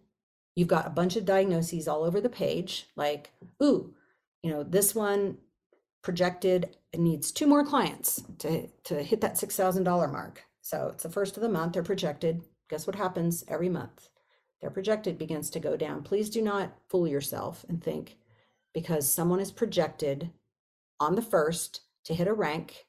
you've 0.55 0.67
got 0.67 0.88
a 0.88 0.91
bunch 0.91 1.15
of 1.15 1.25
diagnoses 1.25 1.88
all 1.88 2.03
over 2.03 2.21
the 2.21 2.29
page, 2.29 2.88
like, 2.95 3.31
ooh, 3.61 3.93
you 4.41 4.51
know, 4.51 4.63
this 4.63 4.93
one 4.93 5.38
projected 6.01 6.75
needs 6.95 7.31
two 7.31 7.47
more 7.47 7.65
clients 7.65 8.23
to, 8.39 8.67
to 8.84 9.01
hit 9.01 9.21
that 9.21 9.36
$6,000 9.36 10.11
mark. 10.11 10.43
So 10.64 10.88
it's 10.93 11.03
the 11.03 11.09
first 11.09 11.36
of 11.36 11.43
the 11.43 11.49
month, 11.49 11.74
they're 11.74 11.84
projected. 11.84 12.41
Guess 12.70 12.88
what 12.88 12.95
happens 12.95 13.43
every 13.49 13.68
month? 13.68 14.07
Their 14.61 14.72
projected 14.72 15.18
begins 15.18 15.49
to 15.51 15.59
go 15.59 15.76
down. 15.76 16.03
Please 16.03 16.30
do 16.30 16.41
not 16.41 16.74
fool 16.88 17.05
yourself 17.05 17.66
and 17.68 17.84
think 17.84 18.18
because 18.74 19.11
someone 19.11 19.41
is 19.41 19.51
projected 19.51 20.32
on 21.01 21.16
the 21.16 21.22
first 21.22 21.82
to 22.05 22.16
hit 22.16 22.30
a 22.30 22.34
rank 22.34 22.86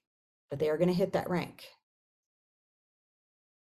that 0.51 0.61
they 0.61 0.71
are 0.71 0.79
going 0.79 0.89
to 0.89 0.95
hit 0.95 1.13
that 1.15 1.29
rank. 1.29 1.65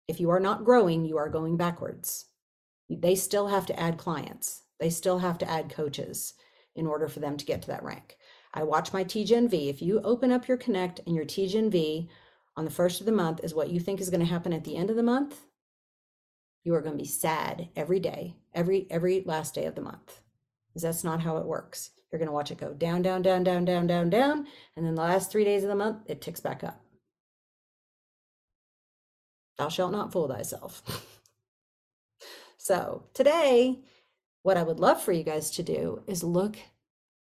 If 0.07 0.21
you 0.21 0.31
are 0.31 0.41
not 0.41 0.65
growing, 0.65 1.05
you 1.05 1.17
are 1.17 1.29
going 1.29 1.57
backwards. 1.57 2.27
They 2.89 3.17
still 3.17 3.49
have 3.49 3.67
to 3.67 3.79
add 3.79 3.99
clients. 3.99 4.63
They 4.79 4.91
still 4.91 5.19
have 5.19 5.39
to 5.39 5.51
add 5.51 5.69
coaches 5.69 6.35
in 6.77 6.87
order 6.87 7.09
for 7.09 7.19
them 7.19 7.37
to 7.37 7.45
get 7.45 7.63
to 7.63 7.69
that 7.69 7.83
rank. 7.83 8.17
I 8.55 8.63
watch 8.63 8.93
my 8.93 9.03
TGNV. 9.03 9.69
If 9.69 9.83
you 9.83 10.01
open 10.03 10.31
up 10.31 10.47
your 10.47 10.59
Connect 10.59 11.01
and 11.07 11.17
your 11.17 11.25
TGNV 11.25 12.09
on 12.57 12.65
the 12.65 12.71
first 12.71 13.01
of 13.01 13.07
the 13.07 13.13
month 13.13 13.41
is 13.43 13.55
what 13.55 13.71
you 13.71 13.81
think 13.81 14.01
is 14.01 14.11
going 14.11 14.21
to 14.21 14.27
happen 14.27 14.53
at 14.53 14.65
the 14.65 14.77
end 14.77 14.91
of 14.91 14.97
the 14.97 15.03
month, 15.03 15.37
you 16.65 16.75
are 16.75 16.81
going 16.81 16.97
to 16.97 17.03
be 17.03 17.09
sad 17.09 17.69
every 17.77 18.01
day, 18.01 18.37
every 18.55 18.87
every 18.91 19.23
last 19.25 19.55
day 19.55 19.67
of 19.67 19.75
the 19.75 19.83
month. 19.83 20.21
Because 20.69 20.83
that's 20.83 21.05
not 21.05 21.21
how 21.21 21.37
it 21.37 21.47
works. 21.47 21.91
You're 22.11 22.19
going 22.19 22.29
to 22.29 22.33
watch 22.33 22.51
it 22.51 22.59
go 22.59 22.73
down, 22.73 23.03
down, 23.03 23.23
down, 23.23 23.45
down, 23.45 23.65
down, 23.65 23.87
down, 23.87 24.11
down, 24.11 24.47
and 24.77 24.87
then 24.87 24.95
the 24.95 25.03
last 25.03 25.31
3 25.31 25.45
days 25.45 25.63
of 25.63 25.69
the 25.69 25.75
month 25.75 26.03
it 26.07 26.21
ticks 26.21 26.41
back 26.41 26.65
up. 26.65 26.81
Thou 29.59 29.69
shalt 29.69 29.93
not 29.93 30.13
fool 30.13 30.29
thyself. 30.29 30.83
so, 32.59 33.05
today 33.15 33.81
what 34.47 34.57
I 34.57 34.63
would 34.63 34.79
love 34.79 35.03
for 35.03 35.11
you 35.11 35.25
guys 35.25 35.51
to 35.51 35.65
do 35.65 36.05
is 36.07 36.23
look 36.23 36.57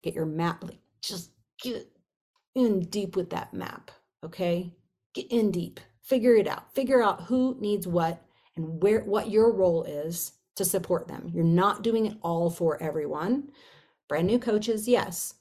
get 0.02 0.16
your 0.16 0.26
map 0.26 0.64
like 0.64 0.80
just 1.00 1.30
get 1.62 1.88
in 2.56 2.80
deep 2.80 3.16
with 3.16 3.30
that 3.30 3.54
map, 3.54 3.92
okay? 4.26 4.74
Get 5.14 5.32
in 5.32 5.51
deep, 5.51 5.80
figure 6.01 6.36
it 6.36 6.47
out, 6.47 6.74
figure 6.74 7.01
out 7.03 7.24
who 7.24 7.55
needs 7.59 7.88
what 7.88 8.24
and 8.55 8.82
where 8.82 9.01
what 9.01 9.30
your 9.30 9.53
role 9.53 9.84
is 9.84 10.34
to 10.55 10.66
support 10.66 11.07
them. 11.07 11.32
You're 11.34 11.43
not 11.43 11.84
doing 11.84 12.05
it 12.05 12.18
all 12.22 12.49
for 12.49 12.82
everyone. 12.82 13.49
Brand 14.07 14.28
new 14.28 14.39
coaches, 14.39 14.88
yes. 14.88 15.36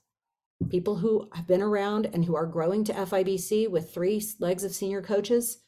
People 0.70 0.96
who 0.96 1.28
have 1.32 1.46
been 1.46 1.62
around 1.62 2.06
and 2.12 2.24
who 2.24 2.36
are 2.36 2.46
growing 2.46 2.84
to 2.84 2.92
FIBC 2.92 3.68
with 3.68 3.92
three 3.92 4.22
legs 4.38 4.64
of 4.64 4.72
senior 4.72 5.02
coaches, 5.02 5.58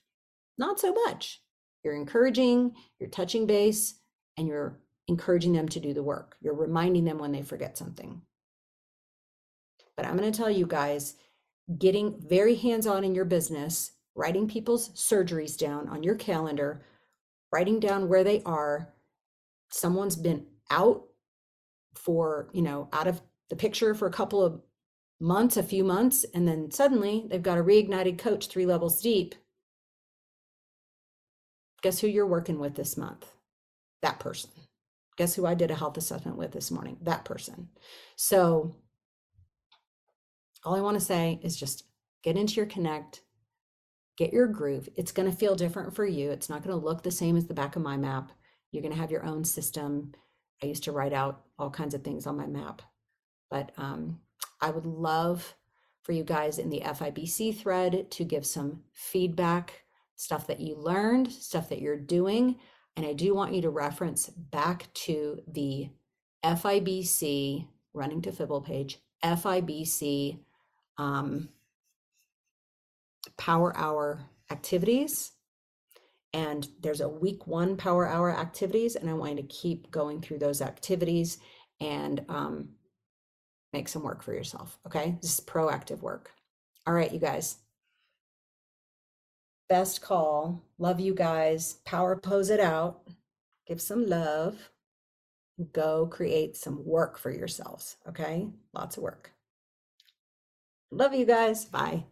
not 0.56 0.78
so 0.78 0.92
much. 0.92 1.42
You're 1.82 1.96
encouraging, 1.96 2.74
you're 2.98 3.10
touching 3.10 3.46
base, 3.46 3.94
and 4.36 4.46
you're 4.46 4.80
encouraging 5.08 5.52
them 5.52 5.68
to 5.68 5.80
do 5.80 5.92
the 5.92 6.02
work. 6.02 6.36
You're 6.40 6.54
reminding 6.54 7.04
them 7.04 7.18
when 7.18 7.32
they 7.32 7.42
forget 7.42 7.76
something. 7.76 8.22
But 9.96 10.06
I'm 10.06 10.16
going 10.16 10.30
to 10.30 10.36
tell 10.36 10.50
you 10.50 10.66
guys 10.66 11.16
getting 11.78 12.20
very 12.20 12.54
hands 12.54 12.86
on 12.86 13.04
in 13.04 13.14
your 13.14 13.24
business, 13.24 13.92
writing 14.14 14.48
people's 14.48 14.90
surgeries 14.90 15.58
down 15.58 15.88
on 15.88 16.02
your 16.02 16.14
calendar, 16.14 16.82
writing 17.52 17.80
down 17.80 18.08
where 18.08 18.24
they 18.24 18.42
are. 18.44 18.92
Someone's 19.70 20.16
been 20.16 20.46
out 20.70 21.04
for, 21.94 22.48
you 22.52 22.62
know, 22.62 22.88
out 22.92 23.06
of 23.06 23.20
the 23.50 23.56
picture 23.56 23.94
for 23.94 24.06
a 24.06 24.12
couple 24.12 24.42
of 24.42 24.60
months, 25.20 25.56
a 25.56 25.62
few 25.62 25.84
months, 25.84 26.24
and 26.34 26.46
then 26.46 26.70
suddenly 26.70 27.26
they've 27.28 27.42
got 27.42 27.58
a 27.58 27.62
reignited 27.62 28.18
coach 28.18 28.48
three 28.48 28.66
levels 28.66 29.00
deep. 29.00 29.34
Guess 31.82 32.00
who 32.00 32.06
you're 32.06 32.26
working 32.26 32.58
with 32.58 32.74
this 32.74 32.96
month? 32.96 33.26
That 34.02 34.18
person. 34.18 34.50
Guess 35.16 35.34
who 35.34 35.46
I 35.46 35.54
did 35.54 35.70
a 35.70 35.76
health 35.76 35.96
assessment 35.96 36.36
with 36.36 36.52
this 36.52 36.70
morning? 36.70 36.96
That 37.02 37.24
person. 37.24 37.68
So 38.16 38.74
all 40.64 40.74
I 40.74 40.80
want 40.80 40.98
to 40.98 41.04
say 41.04 41.38
is 41.42 41.56
just 41.56 41.84
get 42.22 42.36
into 42.36 42.54
your 42.54 42.66
connect, 42.66 43.22
get 44.16 44.32
your 44.32 44.46
groove. 44.46 44.88
It's 44.96 45.12
going 45.12 45.30
to 45.30 45.36
feel 45.36 45.54
different 45.54 45.94
for 45.94 46.06
you. 46.06 46.30
It's 46.30 46.48
not 46.48 46.62
going 46.62 46.78
to 46.78 46.84
look 46.84 47.02
the 47.02 47.10
same 47.10 47.36
as 47.36 47.46
the 47.46 47.54
back 47.54 47.76
of 47.76 47.82
my 47.82 47.96
map. 47.96 48.32
You're 48.70 48.82
going 48.82 48.94
to 48.94 49.00
have 49.00 49.10
your 49.10 49.24
own 49.24 49.44
system. 49.44 50.12
I 50.62 50.66
used 50.66 50.84
to 50.84 50.92
write 50.92 51.12
out 51.12 51.42
all 51.58 51.70
kinds 51.70 51.94
of 51.94 52.02
things 52.02 52.26
on 52.26 52.36
my 52.36 52.46
map, 52.46 52.82
but 53.50 53.72
um, 53.76 54.20
I 54.60 54.70
would 54.70 54.86
love 54.86 55.54
for 56.02 56.12
you 56.12 56.22
guys 56.22 56.58
in 56.58 56.70
the 56.70 56.80
FIBC 56.80 57.58
thread 57.58 58.10
to 58.10 58.24
give 58.24 58.44
some 58.44 58.82
feedback, 58.92 59.84
stuff 60.16 60.46
that 60.46 60.60
you 60.60 60.76
learned, 60.76 61.32
stuff 61.32 61.68
that 61.70 61.80
you're 61.80 61.96
doing. 61.98 62.56
And 62.96 63.04
I 63.04 63.12
do 63.12 63.34
want 63.34 63.54
you 63.54 63.62
to 63.62 63.70
reference 63.70 64.28
back 64.28 64.92
to 64.94 65.40
the 65.48 65.88
FIBC 66.44 67.66
running 67.94 68.22
to 68.22 68.32
Fibble 68.32 68.60
page, 68.60 68.98
FIBC 69.24 70.38
um, 70.98 71.48
power 73.36 73.76
hour 73.76 74.20
activities. 74.50 75.32
And 76.32 76.66
there's 76.80 77.00
a 77.00 77.08
week 77.08 77.46
one 77.46 77.76
power 77.76 78.08
hour 78.08 78.36
activities, 78.36 78.96
and 78.96 79.08
I 79.08 79.14
want 79.14 79.36
you 79.36 79.42
to 79.42 79.48
keep 79.48 79.90
going 79.90 80.20
through 80.20 80.38
those 80.38 80.60
activities 80.60 81.38
and 81.80 82.24
um, 82.28 82.70
make 83.72 83.88
some 83.88 84.02
work 84.02 84.22
for 84.22 84.32
yourself. 84.32 84.78
Okay. 84.86 85.16
This 85.20 85.38
is 85.38 85.44
proactive 85.44 86.00
work. 86.00 86.32
All 86.86 86.94
right, 86.94 87.12
you 87.12 87.18
guys. 87.18 87.58
Best 89.68 90.02
call. 90.02 90.62
Love 90.78 91.00
you 91.00 91.14
guys. 91.14 91.74
Power 91.84 92.16
pose 92.16 92.50
it 92.50 92.60
out. 92.60 93.02
Give 93.66 93.80
some 93.80 94.06
love. 94.06 94.70
Go 95.72 96.06
create 96.06 96.56
some 96.56 96.84
work 96.84 97.18
for 97.18 97.30
yourselves. 97.30 97.96
Okay. 98.08 98.48
Lots 98.72 98.96
of 98.96 99.02
work. 99.02 99.32
Love 100.90 101.14
you 101.14 101.26
guys. 101.26 101.64
Bye. 101.64 102.04